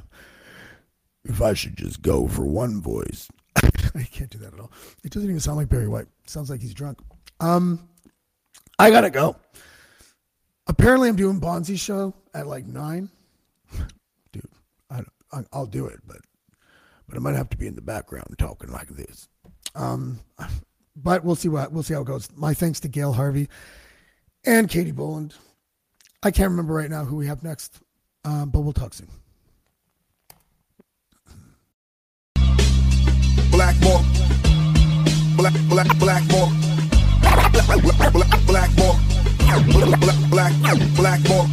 if 1.27 1.41
I 1.41 1.53
should 1.53 1.77
just 1.77 2.01
go 2.01 2.27
for 2.27 2.45
one 2.45 2.81
voice. 2.81 3.27
I 3.95 4.03
can't 4.03 4.29
do 4.29 4.37
that 4.39 4.53
at 4.53 4.59
all. 4.59 4.71
It 5.03 5.11
doesn't 5.11 5.29
even 5.29 5.39
sound 5.39 5.57
like 5.57 5.69
Barry 5.69 5.87
White. 5.87 6.07
It 6.23 6.29
sounds 6.29 6.49
like 6.49 6.61
he's 6.61 6.73
drunk. 6.73 6.99
Um, 7.39 7.87
I 8.79 8.89
gotta 8.91 9.09
go. 9.09 9.35
Apparently, 10.67 11.09
I'm 11.09 11.15
doing 11.15 11.39
Bonzi's 11.39 11.79
show 11.79 12.13
at 12.33 12.47
like 12.47 12.65
nine. 12.65 13.09
Dude, 14.31 14.47
I, 14.89 15.01
I, 15.31 15.43
I'll 15.53 15.65
do 15.65 15.85
it, 15.87 15.99
but 16.05 16.17
but 17.07 17.17
I 17.17 17.19
might 17.19 17.35
have 17.35 17.49
to 17.49 17.57
be 17.57 17.67
in 17.67 17.75
the 17.75 17.81
background 17.81 18.35
talking 18.37 18.71
like 18.71 18.89
this. 18.89 19.27
Um, 19.75 20.19
but 20.95 21.23
we'll 21.23 21.35
see 21.35 21.49
what 21.49 21.71
we'll 21.71 21.83
see 21.83 21.93
how 21.93 22.01
it 22.01 22.07
goes. 22.07 22.29
My 22.35 22.53
thanks 22.53 22.79
to 22.81 22.87
Gail 22.87 23.13
Harvey 23.13 23.49
and 24.45 24.69
Katie 24.69 24.91
Boland. 24.91 25.33
I 26.23 26.31
can't 26.31 26.49
remember 26.49 26.73
right 26.73 26.89
now 26.89 27.05
who 27.05 27.15
we 27.15 27.27
have 27.27 27.43
next, 27.43 27.79
um, 28.25 28.49
but 28.49 28.61
we'll 28.61 28.73
talk 28.73 28.93
soon. 28.93 29.09
Blackmore. 33.57 34.01
Black, 35.35 35.53
black, 35.67 35.97
Blackmore. 35.97 36.49
Black, 37.21 37.81
black, 37.81 38.13
black, 38.13 38.45
Blackmore. 38.45 38.95
Black, 39.49 39.99
black, 39.99 40.29
black, 40.29 40.53
Blackmore. 40.95 41.45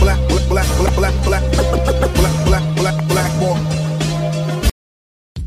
Black, 0.00 0.18
black, 0.28 0.48
black, 0.48 0.94
black, 0.96 1.14
black, 1.22 1.44
black, 1.52 2.14
black, 2.16 2.44
black, 2.44 2.76
black, 2.76 3.08
Blackmore. 3.08 3.56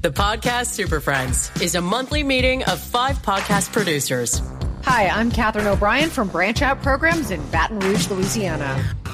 The 0.02 0.12
podcast 0.12 0.68
Super 0.68 1.02
Friends 1.02 1.52
is 1.62 1.76
a 1.76 1.82
monthly 1.82 2.24
meeting 2.24 2.64
of 2.64 2.80
five 2.80 3.18
podcast 3.18 3.74
producers. 3.74 4.42
Hi, 4.86 5.10
I'm 5.10 5.30
Katherine 5.30 5.68
O'Brien 5.68 6.10
from 6.10 6.30
Branch 6.30 6.62
Out 6.62 6.82
Programs 6.82 7.32
in 7.32 7.46
Baton 7.52 7.80
Rouge, 7.82 8.10
Louisiana. 8.10 8.82